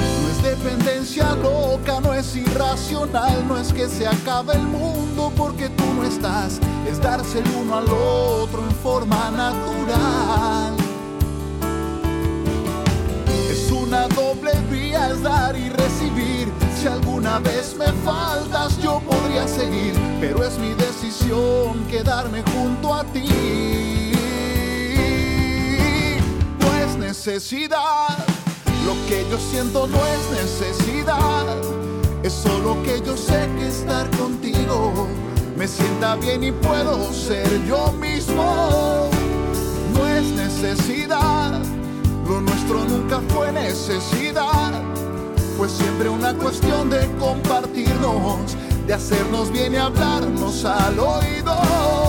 [0.01, 5.33] No es dependencia lo química no es irracional, no es que se acabe el mundo
[5.37, 6.59] porque tú no estás,
[6.91, 10.16] es darse el uno al otro en forma natural.
[15.23, 16.53] Dar y recibir.
[16.79, 23.05] Si alguna vez me faltas, yo podría seguir, pero es mi decisión quedarme junto a
[23.05, 24.13] ti.
[26.61, 28.19] No es necesidad,
[28.85, 31.47] lo que yo siento no es necesidad,
[32.23, 35.09] es solo que yo sé que estar contigo
[35.57, 39.09] me sienta bien y puedo ser yo mismo.
[39.95, 41.61] No es necesidad,
[42.29, 44.73] lo nuestro nunca fue necesidad,
[45.57, 52.06] fue siempre una cuestión de compartirnos, de hacernos bien y hablarnos al oído.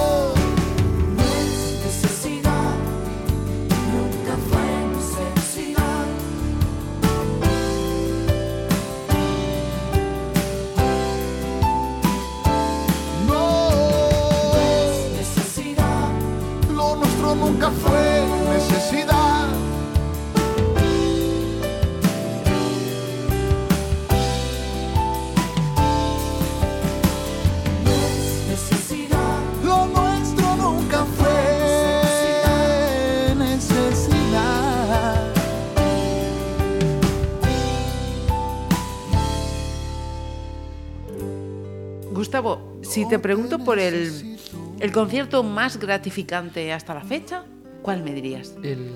[42.97, 44.37] Si te pregunto por el,
[44.79, 47.43] el concierto más gratificante hasta la fecha,
[47.83, 48.55] ¿cuál me dirías?
[48.63, 48.89] El,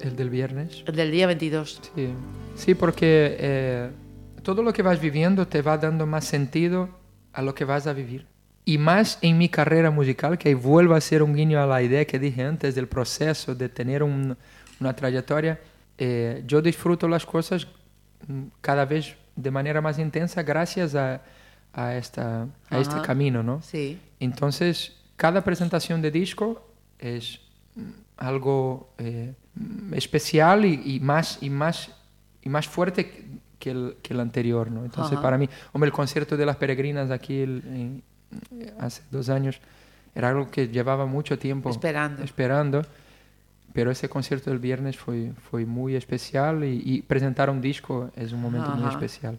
[0.00, 0.82] el del viernes.
[0.86, 1.80] El del día 22.
[1.94, 2.08] Sí,
[2.56, 3.90] sí porque eh,
[4.42, 6.88] todo lo que vas viviendo te va dando más sentido
[7.34, 8.24] a lo que vas a vivir.
[8.64, 12.06] Y más en mi carrera musical, que vuelvo a hacer un guiño a la idea
[12.06, 14.38] que dije antes del proceso de tener un-
[14.80, 15.60] una trayectoria,
[15.98, 17.66] eh, yo disfruto las cosas
[18.26, 21.20] mm, cada vez de manera más intensa gracias a,
[21.78, 23.62] a, esta, a este camino, ¿no?
[23.62, 23.98] Sí.
[24.20, 26.66] Entonces, cada presentación de disco
[26.98, 27.40] es
[27.76, 27.82] mm,
[28.16, 29.34] algo eh,
[29.92, 31.90] especial y, y más, y, más,
[32.42, 33.28] y más fuerte
[33.58, 34.70] que- el, que el anterior.
[34.70, 34.84] ¿no?
[34.84, 35.22] Entonces, Ajá.
[35.22, 38.02] para mí, hombre, el concierto de las peregrinas aquí el- en-
[38.78, 39.60] hace dos años
[40.14, 42.22] era algo que llevaba mucho tiempo Esperando.
[42.24, 42.82] esperando,
[43.72, 48.32] pero ese concierto del viernes fue, fue muy especial y, y presentar un disco es
[48.32, 48.92] un momento muy Ajá.
[48.92, 49.38] especial.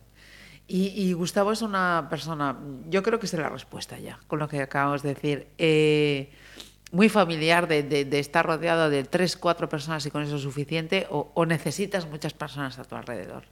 [0.72, 2.56] Y, y Gustavo es una persona,
[2.90, 5.48] yo creo que es la respuesta ya, con lo que acabamos de decir.
[5.58, 6.32] Eh,
[6.92, 10.42] muy familiar de, de- de estar rodeado de tres, cuatro personas y con eso es
[10.44, 13.44] suficiente, o, o necesitas muchas personas a tu alrededor.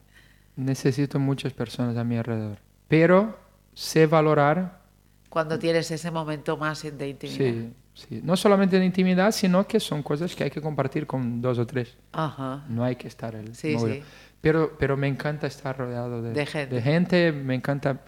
[0.55, 2.57] Necesito muchas personas a mi alrededor,
[2.87, 3.37] pero
[3.73, 4.81] sé valorar
[5.29, 7.37] Cuando tienes ese momento más de intimidad.
[7.37, 8.21] Sí, sí.
[8.23, 11.67] No solamente de intimidad, sino que son cosas que hay que compartir con dos o
[11.67, 11.95] tres.
[12.13, 12.63] Ajá.
[12.69, 13.95] No hay que estar el Sí, móvil.
[13.95, 14.03] sí.
[14.41, 16.81] Pero, pero me encanta estar rodeado de, De gente.
[16.81, 18.01] gente, Me encanta.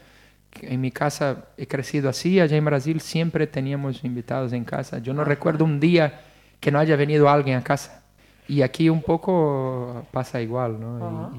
[0.62, 2.40] En mi casa he crecido así.
[2.40, 4.98] Allá en Brasil siempre teníamos invitados en casa.
[5.00, 5.30] Yo no Ajá.
[5.30, 6.22] recuerdo un día
[6.60, 8.04] que no haya venido alguien a casa.
[8.48, 11.30] Y aquí un poco pasa igual, ¿no?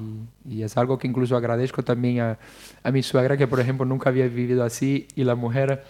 [0.47, 2.37] Y, y- y es algo que incluso agradezco también a,
[2.83, 5.83] a mi suegra, que por ejemplo nunca había vivido así, y la mujer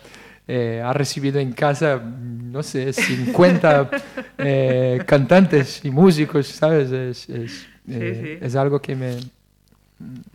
[0.47, 3.91] eh, ha recibido en casa, no sé, 50
[4.39, 6.91] eh, cantantes y músicos, ¿sabes?
[6.91, 8.45] Es, es, eh, sí.
[8.45, 9.17] es algo que me...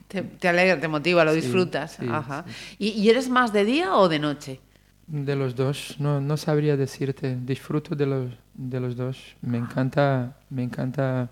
[0.08, 1.92] Te, te alegra, te motiva, lo Sí, disfrutas.
[1.98, 2.44] sí, Ajá.
[2.78, 4.60] ¿Y, y eres más de día o de noche?
[5.08, 7.36] De los dos, no, no sabría decirte.
[7.40, 9.36] Disfruto de los, de los dos.
[9.40, 11.30] Me encanta, me encanta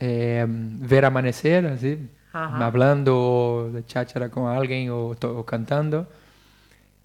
[0.00, 1.98] eh, ver amanecer, así,
[2.32, 2.66] Ajá.
[2.66, 6.06] hablando de cháchara con alguien o, to- o cantando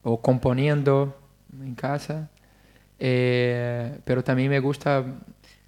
[0.03, 1.15] o componiendo
[1.61, 2.29] en casa.
[2.99, 5.03] Eh, pero también me gusta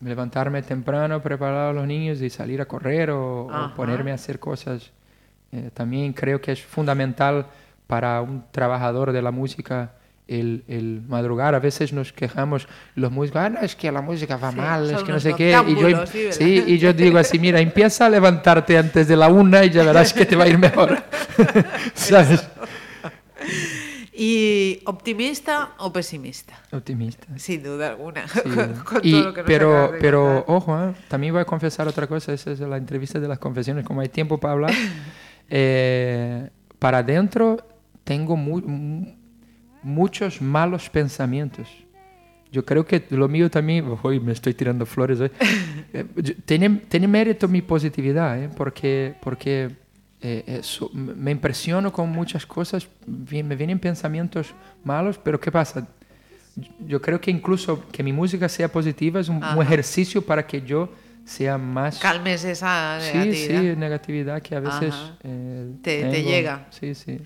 [0.06, 4.40] levantarme temprano, preparar a los niños y salir a correr o, o ponerme a hacer
[4.40, 4.92] cosas.
[5.52, 7.46] Eh, también creo que es fundamental
[7.88, 9.92] para un trabajador de la música
[10.28, 11.56] el, el madrugar.
[11.56, 14.90] A veces nos quejamos los músicos, ah, no, es que la música va Sí, mal,
[14.90, 15.58] es que no sé qué.
[15.68, 19.28] Y yo, sí, sí, y yo digo así, mira, empieza a levantarte antes de la
[19.28, 20.98] una y ya verás que te va a ir mejor.
[21.94, 22.48] ¿Sabes?
[24.18, 26.54] ¿Y optimista o pesimista?
[26.72, 27.28] Optimista.
[27.38, 28.28] Sin duda alguna.
[28.28, 28.40] Sí.
[28.56, 30.94] con, con Y- todo lo que nos pero, de pero ojo, ¿eh?
[31.10, 34.10] también voy a confesar otra cosa, esa es la entrevista de las confesiones, como hay
[34.10, 34.74] tiempo para hablar.
[35.48, 37.58] Eh, para adentro
[38.04, 39.14] tengo mu- mu-
[39.84, 41.68] muchos malos pensamientos.
[42.52, 45.30] Yo creo que lo mío también, hoy me estoy tirando flores, hoy.
[45.94, 46.04] Eh,
[46.46, 48.50] tiene, tiene mérito mi positividad, ¿eh?
[48.58, 49.70] porque, porque
[50.28, 54.54] eh, eh, so- me impresiono con muchas cosas, me vienen pensamientos
[54.84, 55.88] malos, pero ¿qué pasa?
[56.80, 60.62] Yo creo que incluso que mi música sea positiva es un, un ejercicio para que
[60.62, 60.90] yo
[61.26, 62.00] sea más...
[62.00, 63.62] Calmes esa Sí, negatividad.
[63.62, 64.96] sí, negatividad que a veces...
[65.24, 66.68] Eh, Te- te llega.
[66.72, 67.20] Sí, sí.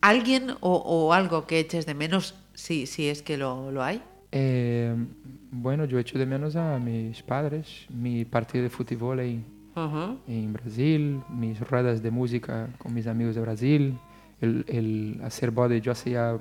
[0.00, 4.00] ¿Alguien o, o algo que eches de menos, si, si es que lo, lo hay?
[4.32, 4.94] Eh,
[5.50, 9.44] bueno, yo echo de menos a mis padres, mi partido de fútbol en,
[9.76, 10.18] Ujú.
[10.26, 13.98] en Brasil, mis ruedas de música con mis amigos de Brasil,
[14.40, 16.38] el, el hacer body, yo hacía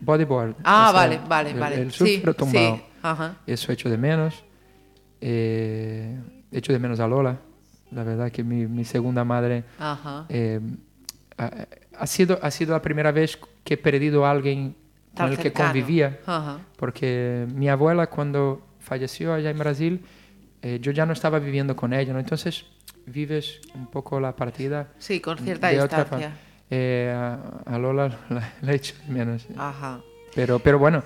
[0.00, 0.56] bodyboard.
[0.64, 1.80] Ah, vale, vale, el- vale.
[1.80, 2.76] El surf Sí, pero tumbado.
[2.76, 3.36] sí, ajá.
[3.46, 4.44] Eso echo de menos.
[5.20, 6.18] Eh,
[6.52, 7.38] echo de menos a Lola.
[7.90, 10.26] La verdad que mi, mi segunda madre Ajá.
[10.28, 10.60] eh,
[11.38, 11.50] ha,
[11.98, 14.74] ha sido, ha sido la primera vez que he perdido a alguien
[15.14, 15.68] Tan con el que cercano.
[15.70, 16.18] convivía.
[16.26, 16.58] Ajá.
[16.76, 20.04] Porque mi abuela cuando falleció allá en Brasil,
[20.62, 22.18] eh, yo ya no estaba viviendo con ella, ¿no?
[22.18, 22.64] Entonces
[23.06, 24.88] vives un poco la partida.
[24.98, 26.32] Sí, con cierta de distancia.
[26.70, 29.46] Eh, a, a Lola la, la echo de menos.
[29.56, 30.00] Ajá.
[30.34, 31.02] Pero, pero bueno,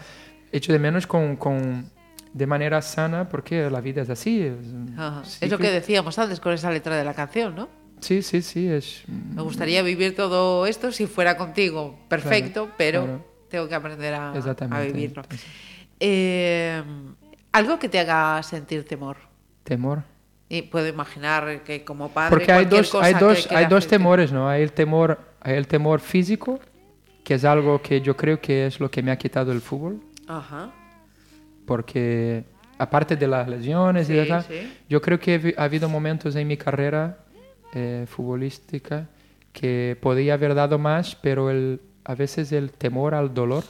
[0.53, 1.91] echo de menos con, con,
[2.33, 4.41] de manera sana porque la vida es así.
[4.43, 4.57] Es,
[4.97, 5.23] Ajá.
[5.47, 7.69] Lo que decíamos antes con esa letra de la canción, ¿no?
[8.01, 9.03] Sí, sí, sí, es...
[9.09, 11.99] Me gustaría vivir todo esto si fuera contigo.
[12.09, 13.25] Perfecto, Claro, pero claro.
[13.49, 14.33] tengo que aprender a,
[14.83, 15.23] vivirlo.
[15.99, 16.81] Eh,
[17.51, 19.17] algo que te haga sentir temor.
[19.65, 20.05] Temor.
[20.51, 23.79] Y puedo imaginar que como padre Porque hay dos, cosa hay dos, que hay dos
[23.85, 23.97] afecte.
[23.97, 24.49] temores, ¿no?
[24.49, 26.59] Hay el temor, hay el temor físico,
[27.23, 30.01] que es algo que yo creo que es lo que me ha quitado el fútbol,
[30.27, 30.71] Ajá.
[31.67, 32.45] porque
[32.79, 34.73] aparte de las lesiones y Sí, tal, sí.
[34.89, 37.19] yo creo que ha habido momentos en mi carrera
[37.75, 39.09] eh, futbolística
[39.53, 43.65] que podía haber dado más, pero el, a veces el temor al dolor,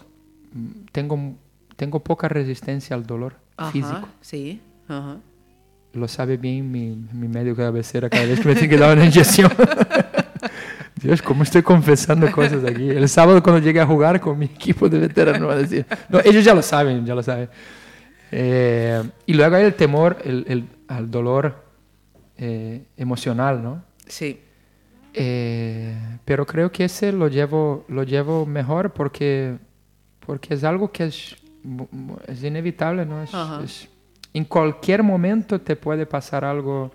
[0.53, 1.35] mm, tengo,
[1.77, 4.09] tengo poca resistencia al dolor Ajá, físico.
[4.21, 4.61] Sí.
[4.87, 5.17] Ajá.
[5.95, 8.97] Lo sabe bien mi, mi médico de cabecera cada vez que me tiene que dar
[8.97, 9.51] una inyección.
[11.03, 12.91] Dios, ¿cómo estoy confesando cosas aquí?
[12.91, 15.87] El sábado cuando llegue a jugar con mi equipo de veteranos va a decir...
[16.09, 17.49] No, ellos ya lo saben, ya lo saben.
[18.33, 21.65] Eh, y luego hay el temor el, el- al dolor
[22.37, 23.85] eh, emocional, ¿no?
[24.07, 24.41] Sí.
[25.15, 29.57] Eh, pero creo que ese lo llevo, lo llevo mejor porque,
[30.27, 31.37] porque es algo que es,
[32.27, 33.23] es inevitable, ¿no?
[33.23, 33.63] Es- Ajá.
[33.65, 33.89] es-
[34.35, 36.93] en cualquier momento te puede pasar algo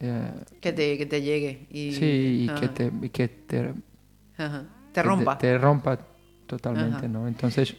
[0.00, 0.30] eh,
[0.60, 1.66] Que te, que te llegue.
[1.70, 2.74] Y, sí, y que ajá.
[2.74, 3.72] te, y que te,
[4.36, 4.64] Ajá.
[4.92, 5.38] Te que rompa.
[5.38, 5.98] Te, rompa
[6.46, 7.08] totalmente, Ajá.
[7.08, 7.26] ¿no?
[7.28, 7.74] Entonces,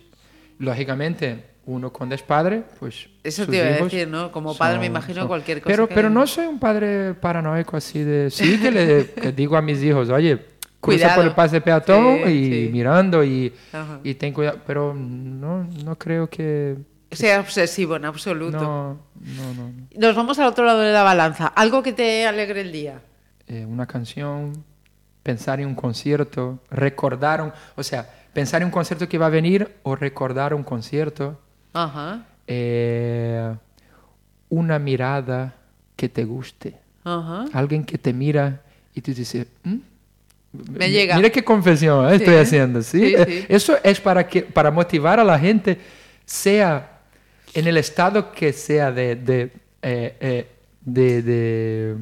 [0.57, 3.07] lógicamente, uno cuando es padre, pues...
[3.23, 4.31] Eso sus te iba a decir, ¿no?
[4.31, 7.13] Como padre me son- imagino son- cualquier cosa Pero, que- pero no soy un padre
[7.13, 8.29] paranoico así de...
[8.29, 10.45] Sí que le que digo a mis hijos, oye, cruza
[10.81, 11.15] Cuidado.
[11.15, 12.69] por el pase de peatón Sí, y sí.
[12.71, 13.53] mirando y,
[14.03, 14.59] y ten cuidado.
[14.65, 16.77] Pero no, no creo que...
[17.11, 18.59] Sea obsesivo en absoluto.
[18.59, 19.71] No, no, no.
[19.97, 21.47] Nos vamos al otro lado de la balanza.
[21.47, 23.01] Algo que te alegre el día.
[23.47, 24.63] Eh, una canción,
[25.23, 27.51] pensar en un concierto, recordar un...
[27.75, 31.39] O sea, pensar en un concierto que va a venir o recordar un concierto.
[31.73, 32.25] Ajá.
[32.45, 33.55] Eh,
[34.49, 35.55] una mirada
[35.95, 36.75] que te guste.
[37.03, 37.45] Ajá.
[37.53, 38.61] Alguien que te mira
[38.93, 39.77] y tú dices, "¿Mm?
[40.77, 41.15] Me llega.
[41.15, 42.09] Mira qué confesión ¿eh?
[42.09, 42.15] Sí.
[42.23, 43.15] estoy haciendo, ¿sí?
[43.15, 43.45] Sí, sí.
[43.49, 45.79] Eso es para, que, para motivar a la gente,
[46.25, 46.98] sea
[47.53, 49.15] en el estado que sea de...
[49.15, 49.51] de,
[49.81, 50.47] eh, eh,
[50.81, 51.95] de- de-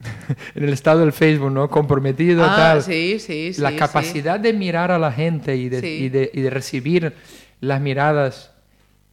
[0.54, 1.68] en el estado del Facebook, ¿no?
[1.68, 2.82] Comprometido, Ah, tal.
[2.82, 6.40] sí, sí, La sí, capacidad de mirar a la gente y de, y de, y
[6.40, 7.12] de recibir
[7.60, 8.50] las miradas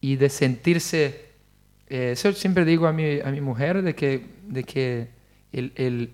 [0.00, 1.26] y de sentirse...
[1.88, 5.08] eh, eso siempre digo a mi, a mi mujer, de que, de que
[5.52, 6.10] el, el,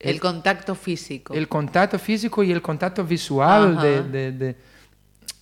[0.00, 1.32] El contacto físico.
[1.32, 4.32] el contacto físico y el contacto visual de, de,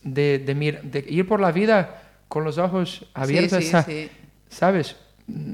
[0.04, 2.02] de, de, de ir por la vida
[2.34, 4.10] con los ojos abiertos, sí, a- sí.
[4.50, 4.96] ¿sabes?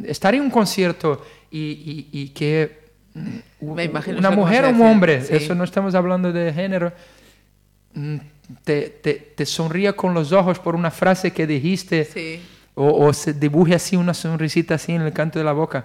[0.05, 4.81] Estar en un concierto y, y- y que mm, Me imagino una mujer o un
[4.81, 5.35] hombre, sí.
[5.37, 6.91] eso no estamos hablando de género,
[7.95, 8.17] mm,
[8.65, 12.41] te, te, te sonría con los ojos por una frase que dijiste Sí.
[12.75, 15.85] o, o se dibuje así una sonrisita así en el canto de la boca.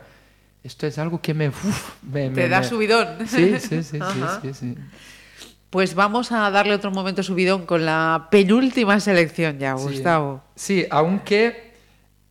[0.64, 1.50] Esto es algo que me...
[1.50, 3.08] uf, me- Te me- da me- subidón.
[3.28, 4.00] Sí, sí, sí, sí,
[4.42, 4.76] sí, sí.
[5.76, 9.84] Pues vamos a darle otro momento subidón con la penúltima selección ya, Sí.
[9.84, 10.42] Gustavo.
[10.56, 11.74] Sí, aunque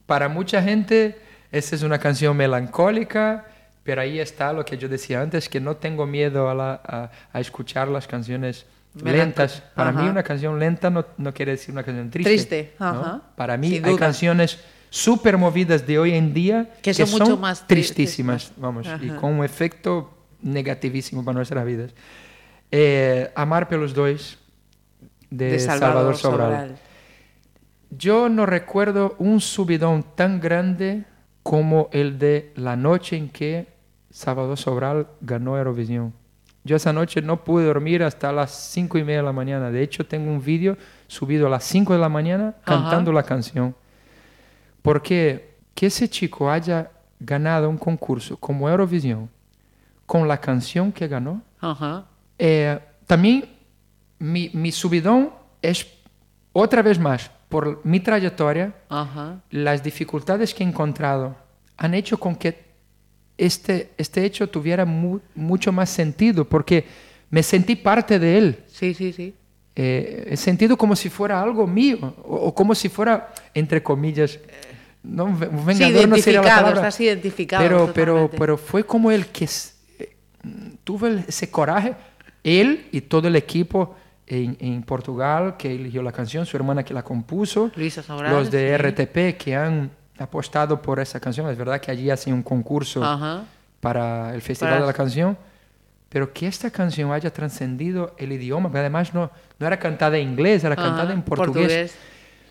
[0.06, 1.18] para mucha gente
[1.52, 3.44] esta es una canción melancólica,
[3.82, 7.10] pero ahí está lo que yo decía antes, que no tengo miedo a, la- a-
[7.34, 8.64] a escuchar las canciones
[8.94, 9.62] lentas.
[9.74, 10.10] Para mí Ajá.
[10.12, 12.30] una canción lenta no, no quiere decir una canción triste.
[12.30, 12.86] Triste, ¿no?
[12.86, 13.20] ajá.
[13.36, 14.00] Para mí Sin hay duda.
[14.06, 14.58] canciones
[14.88, 19.16] súper movidas de hoy en día Que son mucho más tristísimas, vamos, y Ajá.
[19.20, 21.90] con un efecto negativísimo para nuestras vidas.
[22.76, 24.36] Eh, Amar pelos dois,
[25.30, 26.51] de, De Salvador, Salvador Sobral.
[26.51, 26.78] Sobral.
[27.90, 31.05] Yo no recuerdo un subidón tan grande
[31.44, 33.68] como el de la noche en que
[34.10, 36.12] Salvador Sobral ganó Eurovisión.
[36.64, 39.70] Yo esa noche no pude dormir hasta las cinco y media de la mañana.
[39.70, 40.76] De hecho, tengo un vídeo
[41.06, 42.80] subido a las 5 de la mañana Ajá.
[42.80, 43.76] cantando la canción.
[44.82, 46.90] Porque que ese chico haya
[47.20, 49.30] ganado un concurso como Eurovisión
[50.06, 52.06] con la canción que ganó, Ajá.
[52.39, 53.44] Eh, también
[54.19, 55.31] mi, mi subidón
[55.62, 55.86] es
[56.52, 59.40] otra vez más por mi trayectoria, Ajá.
[59.51, 61.36] las dificultades que he encontrado
[61.77, 62.65] han hecho con que
[63.36, 66.85] este, este hecho tuviera mu- mucho más sentido, porque
[67.31, 68.65] me sentí parte de él.
[68.69, 69.35] Sí, sí, sí.
[69.77, 74.39] Eh, he sentido como si fuera algo mío, o, o como si fuera, entre comillas,
[75.02, 78.39] no, ve- vengador no sería la palabra, estás identificado pero, pero, totalmente.
[78.39, 79.48] pero fue como el que
[79.98, 80.16] eh,
[80.85, 81.94] tuvo ese coraje,
[82.44, 83.96] él y todo el equipo
[84.26, 88.50] en, en Portugal que eligió la canción, su hermana que la compuso, Luisa Sobral, los
[88.50, 88.82] de sí.
[88.82, 93.42] RTP que han apostado por esa canción, es verdad que allí hacen un concurso Ajá.
[93.80, 95.36] para el Festival Para- de la Canción,
[96.08, 100.28] pero que esta canción haya trascendido el idioma, que además no, no era cantada en
[100.30, 101.62] inglés, era Ajá, cantada en portugués.
[101.66, 101.98] portugués.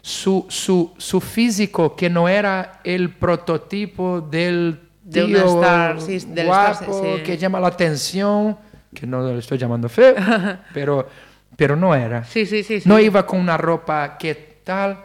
[0.01, 5.61] Su, su, su físico, que no era el prototipo del De tío una
[5.95, 7.23] star, sí, del guapo, star, sí.
[7.23, 8.57] que llama la atención,
[8.93, 10.15] que no le estoy llamando feo,
[10.73, 11.07] pero,
[11.57, 12.23] pero no era.
[12.23, 12.81] Sí, sí, sí.
[12.85, 14.97] No iba con una ropa que tal.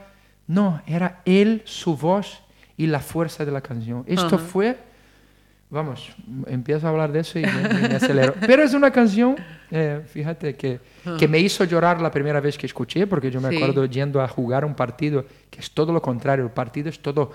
[0.46, 2.40] No, era él, su voz
[2.76, 4.04] y la fuerza de la canción.
[4.06, 4.38] Esto Ajá.
[4.38, 4.78] fue,
[5.68, 6.10] vamos,
[6.46, 8.34] empiezo a hablar de eso y me, me acelero.
[8.40, 9.36] Pero es una canción,
[9.70, 10.80] eh, fíjate, que,
[11.18, 14.28] que me hizo llorar la primera vez que escuché, porque yo me acuerdo yendo a
[14.28, 16.44] jugar un partido que es todo lo contrario.
[16.46, 17.30] El partido es todo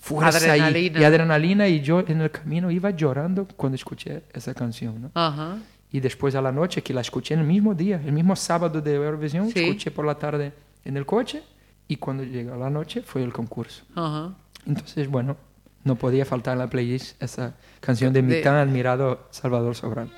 [0.00, 1.00] fuerza y- Adrenalina.
[1.00, 5.00] Y, adrenalina y yo en el camino iba llorando cuando escuché esa canción.
[5.02, 5.10] ¿no?
[5.14, 5.56] Ajá.
[5.90, 8.80] Y después a la noche, que la escuché en el mismo día, el mismo sábado
[8.80, 9.60] de Eurovisión, Sí.
[9.60, 10.52] escuché por la tarde
[10.84, 11.42] en el coche
[11.88, 13.84] y cuando llegó la noche fue el concurso.
[13.94, 14.34] Ajá.
[14.66, 15.36] Entonces, bueno,
[15.84, 20.10] no podía faltar en la playlist esa canción de mi De- tan admirado Salvador Sobral.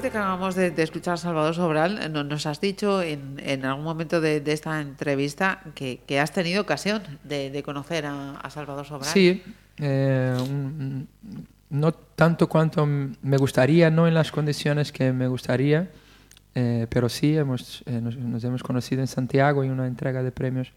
[0.00, 3.02] Después de que acabamos de, de escuchar a Salvador Sobral, eh, no- nos has dicho
[3.02, 7.62] en, en algún momento de, de esta entrevista que, que has tenido ocasión de, de
[7.62, 9.12] conocer a, a Salvador Sobral.
[9.12, 9.42] Sí,
[9.78, 11.06] eh, un-
[11.70, 15.90] no tanto cuanto me gustaría, no en las condiciones que me gustaría,
[16.54, 20.32] eh, pero sí hemos, eh, nos, nos hemos conocido en Santiago en una entrega de
[20.32, 20.72] premios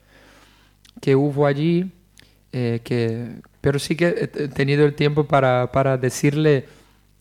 [1.01, 1.91] que hubo allí,
[2.51, 6.65] eh, que, pero sí que he tenido el tiempo para, para decirle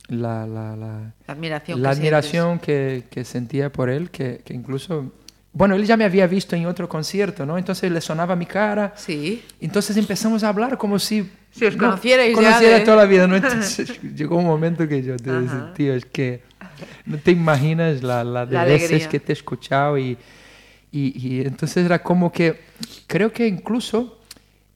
[0.08, 5.12] la, la, la, admiración la que admiración que, que sentía por él, que, que incluso...
[5.54, 7.58] Bueno, él ya me había visto en otro concierto, ¿no?
[7.58, 8.94] Entonces le sonaba mi cara.
[8.96, 9.42] Sí.
[9.60, 11.30] Entonces empezamos a hablar como si...
[11.50, 13.36] Si os no, conocierais ya conociera de- toda la vida, ¿no?
[13.36, 16.40] Entonces llegó un momento que yo te decía, tío, es que
[17.04, 20.16] no te imaginas la, la de La veces que te he escuchado y,
[20.90, 22.58] y, y entonces era como que
[23.06, 24.18] creo que incluso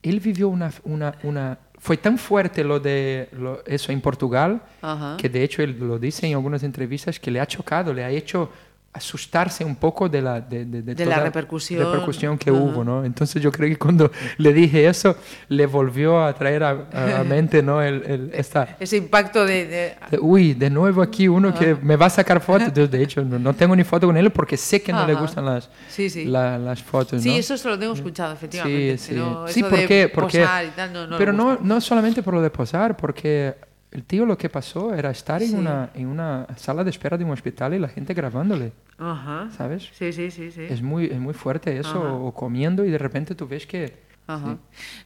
[0.03, 5.15] él vivió una, una, una fue tan fuerte lo de lo- eso en Portugal Ajá.
[5.17, 8.09] que de hecho él lo dice en algunas entrevistas que le ha chocado, le ha
[8.09, 8.49] hecho
[8.93, 11.83] asustarse un poco de la, de, de- de De la toda repercusión.
[11.85, 12.59] repercusión que Ajá.
[12.59, 13.05] hubo, ¿no?
[13.05, 15.15] Entonces yo creo que cuando le dije eso,
[15.49, 17.81] le volvió a traer a, a- a mente, ¿no?
[17.81, 19.95] El, el- esta, Ese impacto de...
[20.19, 21.79] Uy, de nuevo aquí uno que Ajá.
[21.83, 22.73] me va a sacar fotos.
[22.73, 25.21] De hecho, no, no tengo ni foto con él porque sé que no le Ajá.
[25.21, 26.25] gustan las, Sí, sí.
[26.25, 27.35] la- las fotos, Sí, ¿no?
[27.35, 28.97] eso se lo tengo escuchado, efectivamente.
[28.97, 29.15] Sí, sí.
[29.19, 30.09] No, Sí, eso ¿por de qué?
[30.13, 32.97] Porque- posar y tal, no, no le pero no, no solamente por lo de posar,
[32.97, 33.55] porque
[33.91, 37.23] el tío lo que pasó era estar en, una, en una sala de espera de
[37.23, 39.49] un hospital y la gente grabándole, Ajá.
[39.55, 39.89] ¿sabes?
[39.93, 40.63] Sí, sí, sí, sí.
[40.69, 42.13] Es muy, es muy fuerte eso, Ajá.
[42.13, 44.05] o comiendo y de repente tú ves que...
[44.27, 44.57] Ajá.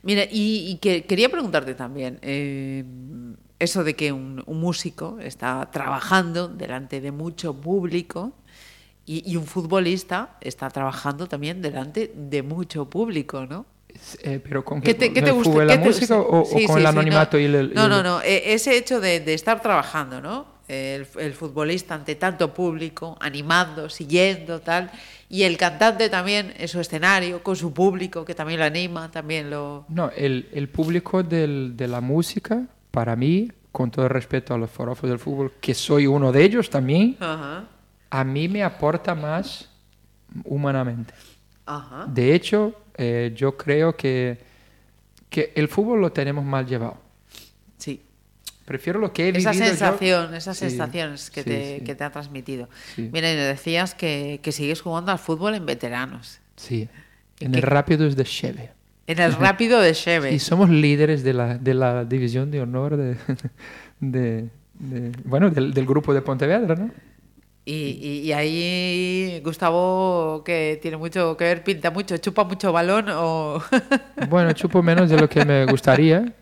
[0.02, 2.84] Mira, y, y que quería preguntarte también, eh,
[3.60, 8.34] eso de que un, un músico está trabajando delante de mucho público
[9.06, 13.68] y, y un futbolista está trabajando también delante de mucho público, ¿no?
[14.24, 15.52] Eh, pero con ¿Qué te, qué te gusta?
[15.60, 17.72] qué la te- música o, o sí, con sí, el sí, anonimato no, y el...
[17.72, 18.22] y No, no, no.
[18.22, 20.46] e- Ese hecho de, de estar trabajando, ¿no?
[20.68, 24.90] El, el futbolista ante tanto público, animando, siguiendo, tal.
[25.30, 29.50] Y el cantante también en su escenario, con su público, que también lo anima, también
[29.50, 29.86] lo...
[29.90, 34.58] No, el, el público del- de la música, para mí, con todo el respeto a
[34.58, 37.66] los forofos del fútbol, que soy uno de ellos también, Ajá.
[38.10, 39.70] a mí me aporta más
[40.46, 41.14] humanamente.
[41.66, 42.06] Ajá.
[42.08, 44.38] De hecho, eh, yo creo que,
[45.30, 46.98] que el fútbol lo tenemos mal llevado.
[47.78, 48.00] Sí.
[48.66, 51.84] Prefiero lo que he Esa vivido yo- sensación, esas Sí, sensaciones que, sí, te, sí.
[51.84, 52.70] que te ha transmitido.
[52.98, 56.40] Mira, y decías que, que sigues jugando al fútbol en veteranos.
[56.58, 56.88] Sí,
[57.40, 58.72] en el Rápidos de Cheve.
[59.08, 60.32] En el rápido de Cheve.
[60.36, 63.18] Y somos líderes de la, de la división de honor de,
[64.00, 64.48] de-
[64.80, 66.92] de- bueno, del, del grupo de Pontevedra, ¿no?
[67.72, 73.06] Y, y- y ahí Gustavo, que tiene mucho que ver, pinta mucho, chupa mucho balón
[73.10, 73.62] o...
[74.30, 76.34] Bueno, chupo menos de lo que me gustaría.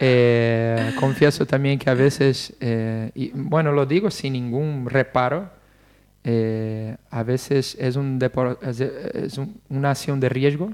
[0.00, 5.48] Eh, confieso también que a veces, eh, y, bueno, lo digo sin ningún reparo,
[6.24, 10.72] eh, a veces es, un depor- es, es un- una acción de riesgo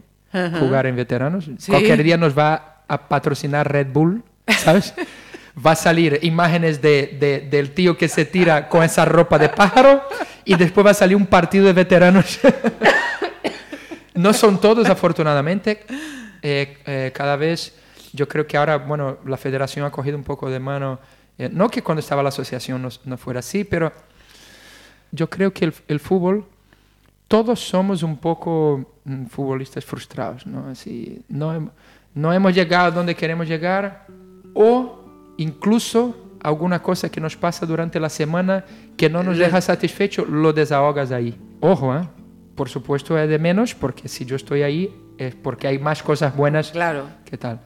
[0.58, 1.48] jugar en veteranos.
[1.58, 1.70] Sí.
[1.70, 4.92] Cualquier día nos va a patrocinar Red Bull, ¿sabes?
[5.64, 9.48] Va a salir imágenes de, de- del tío que se tira con esa ropa de
[9.48, 10.02] pájaro
[10.44, 12.38] y después va a salir un partido de veteranos.
[14.14, 15.84] no son todos, afortunadamente.
[16.42, 17.74] Eh, eh, cada vez,
[18.12, 20.98] yo creo que ahora, bueno, la federación ha cogido un poco de mano.
[21.38, 23.92] eh, no que cuando estaba la asociación no, no fuera así, pero
[25.10, 26.44] yo creo que el, fútbol,
[27.26, 30.68] todos somos un poco mm, futbolistas frustrados, ¿no?
[30.68, 31.72] Así, no,
[32.14, 34.06] no hemos llegado donde queremos llegar
[34.54, 34.97] o
[35.38, 38.64] incluso alguna cosa que nos pasa durante la semana
[38.96, 41.36] que no nos deja satisfecho, lo desahogas ahí.
[41.60, 42.06] Ojo, ¿eh?
[42.54, 46.36] Por supuesto es de menos, porque si yo estoy ahí es porque hay más cosas
[46.36, 46.70] buenas.
[46.70, 47.08] Claro.
[47.24, 47.60] ¿Qué tal?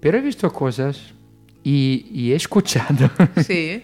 [0.00, 1.14] Pero he visto cosas
[1.64, 3.10] y, y he escuchado.
[3.44, 3.82] Sí.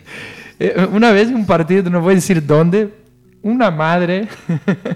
[0.59, 2.93] Eh, Una vez en un partido, no voy a decir dónde,
[3.43, 4.28] una madre,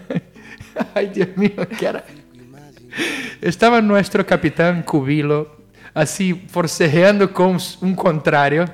[0.95, 2.05] ay Dios mío, ¿qué era?
[3.41, 5.56] Estaba nuestro capitán Cubilo,
[5.97, 8.67] así forcejeando con un contrario,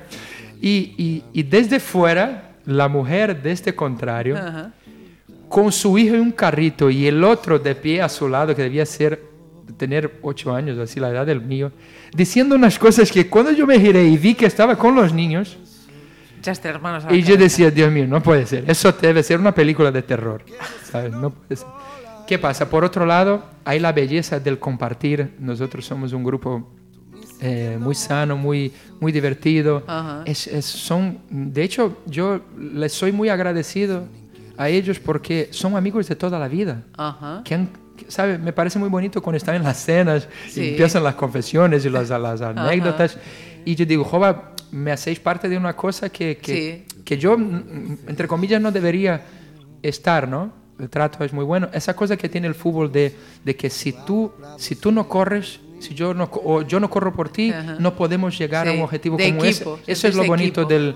[0.61, 4.71] y, y- y desde fuera, la mujer de este contrario, Ajá.
[5.49, 8.61] con su hijo en un carrito y el otro de pie a su lado, que
[8.61, 9.21] debía ser,
[9.77, 11.71] tener ocho años, así la edad del mío,
[12.15, 15.57] diciendo unas cosas que cuando yo me giré y vi que estaba con los niños,
[16.39, 18.65] Echaste las manos a la y yo decía, Dios mío, no puede ser.
[18.69, 20.43] Eso debe ser una película de terror.
[20.91, 21.13] ¿sabes?
[21.13, 21.67] No puede ser.
[22.27, 22.69] ¿Qué pasa?
[22.69, 25.35] Por otro lado, hay la belleza del compartir.
[25.39, 26.69] Nosotros somos un grupo
[27.43, 29.83] eh, muy sano, muy, muy divertido.
[30.25, 34.05] Es- es- son, de hecho, yo les soy muy agradecido
[34.57, 36.83] a ellos porque son amigos de toda la vida.
[37.43, 37.69] Que han,
[38.07, 38.37] ¿sabe?
[38.37, 40.61] Me parece muy bonito cuando están en las cenas Sí.
[40.61, 43.17] y empiezan las confesiones y las, las anécdotas.
[43.65, 47.97] Y yo digo, Jova, me hacéis parte de una cosa que, que, que yo, mm,
[48.07, 49.21] entre comillas, no debería
[49.81, 50.51] estar, ¿no?
[50.79, 51.69] El trato es muy bueno.
[51.73, 53.13] Esa cosa que tiene el fútbol de,
[53.45, 57.13] de que si tú, si tú no corres, si yo no, o yo no corro
[57.13, 57.75] por ti, Ajá.
[57.79, 59.91] no podemos llegar a Sí, un objetivo de como equipo, ese.
[59.91, 60.73] Eso es lo bonito equipo.
[60.73, 60.95] del,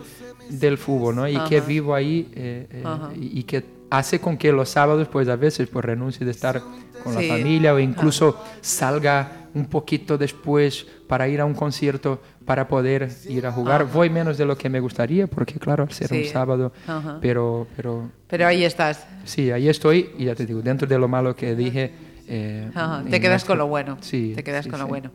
[0.50, 1.28] del fútbol, ¿no?
[1.28, 2.84] Y que vivo ahí eh, eh,
[3.20, 6.62] y, que hace con que los sábados, pues a veces, pues renuncie de estar
[7.04, 7.28] con Sí.
[7.28, 13.10] la familia o incluso salga un poquito después para ir a un concierto para poder
[13.28, 13.82] ir a jugar.
[13.84, 13.92] Ajá.
[13.94, 16.26] Voy menos de lo que me gustaría, porque claro, al ser un Sí.
[16.30, 17.18] sábado, Ajá.
[17.22, 19.06] pero, pero Pero ahí estás.
[19.26, 21.92] sí, ahí estoy y ya te digo, dentro de lo malo que dije.
[22.28, 23.98] Eh, Ajá, Te quedas nuestro- con lo bueno.
[24.02, 24.34] Sí.
[24.36, 24.90] Te quedas sí, con lo sí.
[24.90, 25.12] bueno.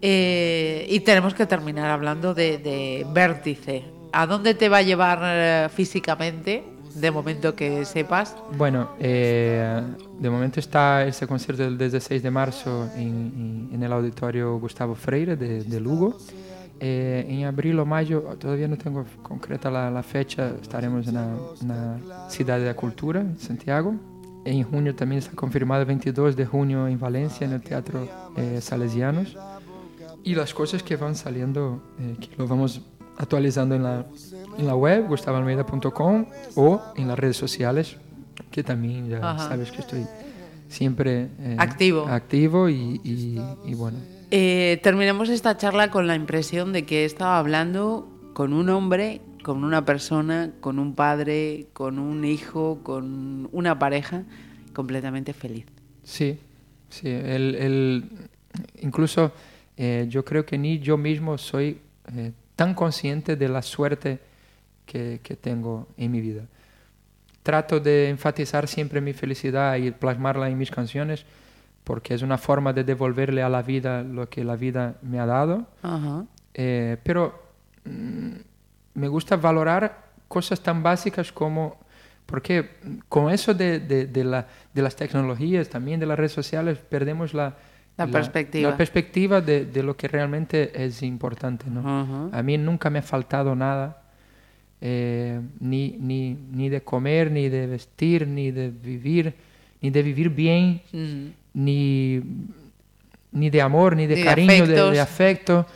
[0.00, 3.84] Eh, y tenemos que terminar hablando de, de vértice.
[4.12, 6.64] ¿A dónde te va a llevar eh, físicamente?
[6.94, 8.34] De momento que sepas.
[8.56, 9.80] Bueno, eh,
[10.18, 14.94] de momento está este concierto del 16 de marzo en, en- en el auditorio Gustavo
[14.94, 16.16] Freire de, de Lugo.
[16.80, 21.36] Eh, en abril o mayo, todavía no tengo concreta la, la fecha, estaremos en la,
[21.60, 21.68] en
[22.08, 23.94] la Ciudad de la Cultura, en Santiago.
[24.50, 28.60] En junio también está confirmado el 22 de junio en Valencia, en el Teatro eh,
[28.62, 29.36] Salesianos.
[30.24, 32.80] Y las cosas que van saliendo, eh, que lo vamos
[33.18, 34.06] actualizando en la,
[34.56, 36.26] en la web, gustavoalmeida.com
[36.56, 37.96] o en las redes sociales,
[38.50, 39.48] que también ya Ajá.
[39.50, 40.06] sabes que estoy
[40.68, 42.06] siempre eh, Activo.
[42.08, 43.98] activo y, y- y bueno.
[44.30, 49.64] Eh, terminemos esta charla con la impresión de que estaba hablando con un hombre, con
[49.64, 54.24] una persona, con un padre, con un hijo, con una pareja
[54.74, 55.64] completamente feliz.
[56.04, 56.38] Sí,
[56.90, 57.08] sí.
[57.08, 58.04] El, el-
[58.82, 59.32] incluso
[59.78, 61.78] eh, yo creo que ni yo mismo soy
[62.14, 64.18] eh, tan consciente de la suerte
[64.84, 66.42] que, que tengo en mi vida.
[67.42, 71.24] Trato de enfatizar siempre mi felicidad y plasmarla en mis canciones
[71.84, 75.24] porque es una forma de devolverle a la vida lo que la vida me ha
[75.24, 75.66] dado.
[76.52, 77.32] Eh, pero
[77.86, 78.32] mm,
[78.98, 81.78] me gusta valorar cosas tan básicas como,
[82.26, 82.70] porque
[83.08, 87.32] con eso de, de- de la- de las tecnologías, también de las redes sociales, perdemos
[87.34, 87.56] la,
[87.96, 88.70] La perspectiva.
[88.70, 91.64] la perspectiva de, de lo que realmente es importante.
[91.70, 92.30] ¿no?
[92.32, 94.02] A mí nunca me ha faltado nada,
[94.80, 99.34] eh, ni, ni, ni de comer, ni de vestir, ni de vivir,
[99.80, 101.32] ni de vivir bien, Ujú.
[101.54, 102.20] ni,
[103.32, 105.66] ni de amor, ni de cariño, de, de afecto.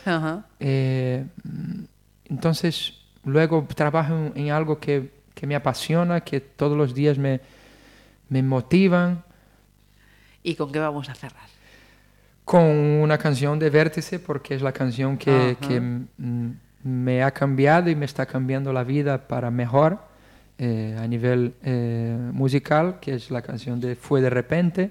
[0.60, 1.82] Eh, mm,
[2.30, 2.94] entonces,
[3.24, 7.40] luego trabajo en, en algo que, que me apasiona, que todos los días me,
[8.28, 9.22] me motivan,
[10.44, 11.46] ¿Y con qué vamos a cerrar?
[12.44, 15.80] con una canción de Vértice, porque es la canción que, que,
[16.84, 20.00] me ha cambiado y me está cambiando la vida para mejor
[20.58, 24.90] eh, a nivel eh, musical, que es la canción de Fue de repente,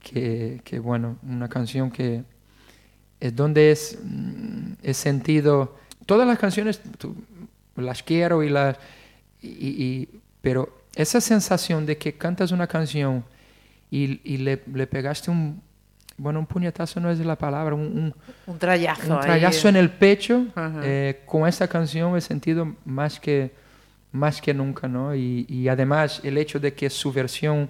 [0.00, 2.24] que, que, bueno, una canción que
[3.20, 7.16] es donde es, mm, he sentido, todas las canciones tú-
[7.82, 8.76] las quiero y las,
[9.42, 10.08] y- y-
[10.40, 13.24] pero esa sensación de que cantas una canción
[13.90, 15.60] y, y le, le pegaste un,
[16.16, 18.14] bueno, un puñetazo no es la palabra, un, un,
[18.46, 19.06] Un trayazo.
[19.06, 19.20] un ahí.
[19.22, 20.46] trayazo en el pecho,
[20.82, 23.52] eh, con esta canción he sentido más que,
[24.12, 25.14] más que nunca, ¿no?
[25.14, 27.68] Y, además el hecho de que su versión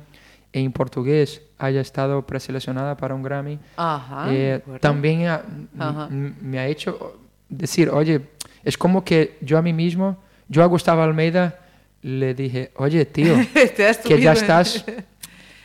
[0.52, 5.42] en portugués haya estado preseleccionada para un Grammy, Ajá, eh, también ha-
[5.78, 6.08] Ajá.
[6.10, 7.20] me ha hecho
[7.50, 8.22] decir, oye,
[8.68, 11.58] es como que yo a mí mismo, yo a Gustavo Almeida
[12.02, 13.34] le dije, oye, tío,
[14.04, 14.84] que ya estás,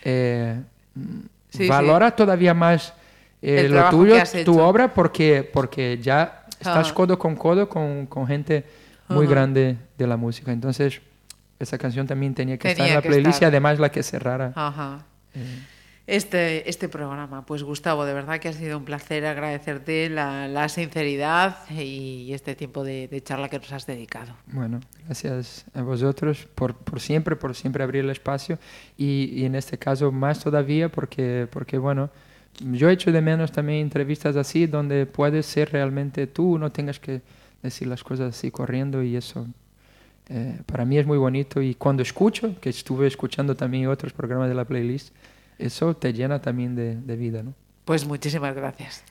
[0.06, 0.62] eh,
[1.50, 2.94] Sí, valora todavía más
[3.42, 4.16] eh, lo tuyo,
[4.46, 6.94] tu obra, porque, porque ya estás Ajá.
[6.94, 8.64] codo con codo con, con gente
[9.10, 10.54] muy grande de la música.
[10.54, 11.02] Entonces,
[11.60, 14.54] esa canción también tenía que estar en la playlist y además la que cerrara.
[14.56, 15.04] Ajá.
[15.36, 15.60] eh,
[16.06, 17.46] Este, este programa.
[17.46, 22.56] Pues Gustavo, de verdad que ha sido un placer agradecerte la, la sinceridad y este
[22.56, 24.34] tiempo de, de charla que nos has dedicado.
[24.48, 28.60] Bueno, gracias a vosotros por, por siempre, por siempre abrir el espacio
[28.98, 32.10] y, y en este caso más todavía porque, porque, bueno,
[32.60, 37.22] yo echo de menos también entrevistas así donde puedes ser realmente tú, no tengas que
[37.62, 39.48] decir las cosas así corriendo y eso
[40.30, 44.50] eh, para mí es muy bonito y cuando escucho, que estuve escuchando también otros programas
[44.50, 45.14] de la playlist,
[45.58, 47.54] eso te llena también de, de vida, ¿no?
[47.86, 49.04] Pues muchísimas gracias.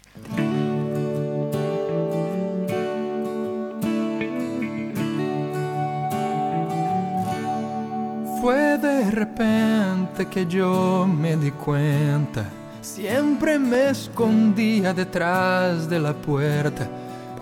[8.41, 12.45] Fue de repente que yo me di cuenta.
[12.81, 16.89] Siempre me escondía detrás de la puerta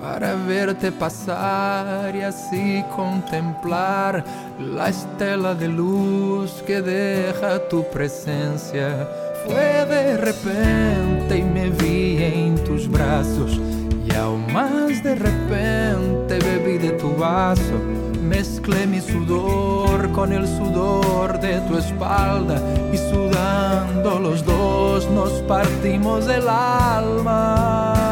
[0.00, 4.24] para verte pasar y así contemplar
[4.58, 9.06] la estela de luz que deja tu presencia.
[9.46, 13.60] Fue de repente y me vi en tus brazos
[14.06, 17.78] y aún más de repente bebí de tu vaso.
[18.22, 22.60] Mezclé mi sudor con el sudor de tu espalda
[22.92, 28.09] y sudando los dos nos partimos el alma.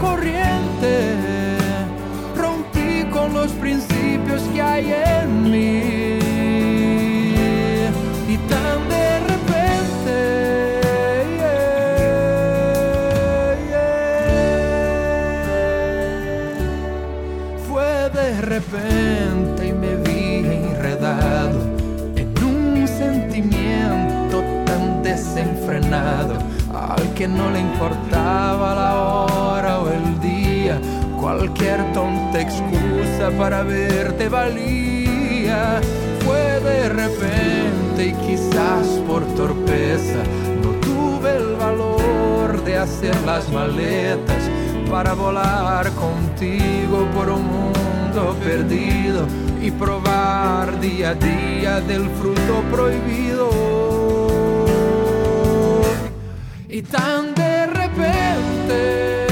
[0.00, 1.16] Corriente.
[2.36, 6.18] Rompí con los principios que hay en mí.
[8.28, 10.16] Y tan de repente.
[17.68, 21.60] Fue de repente y me vi enredado
[22.16, 26.34] en un sentimiento tan desenfrenado
[26.72, 29.59] al que no le importaba la hora.
[31.20, 35.80] Cualquier tonta excusa para verte valía.
[36.24, 40.22] Fue de repente y quizás por torpeza
[40.62, 44.48] no tuve el valor de hacer las maletas
[44.90, 49.26] para volar contigo por un mundo perdido
[49.60, 53.50] y probar día a día del fruto prohibido.
[56.68, 59.26] Y tan de repente,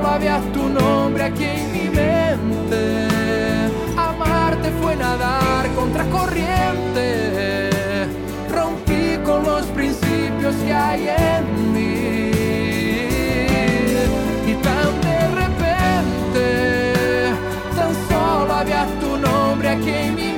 [0.00, 3.08] solo había tu nombre aquí en mi mente.
[3.96, 7.70] Amarte fue nadar contra corriente.
[8.50, 12.30] Rompí con los principios que hay en mí.
[14.46, 16.46] Y tan de repente,
[17.76, 20.29] tan solo había tu nombre aquí en mi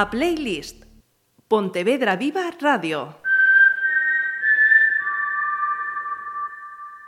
[0.00, 0.86] A Playlist.
[1.48, 3.18] Pontevedra Viva Radio.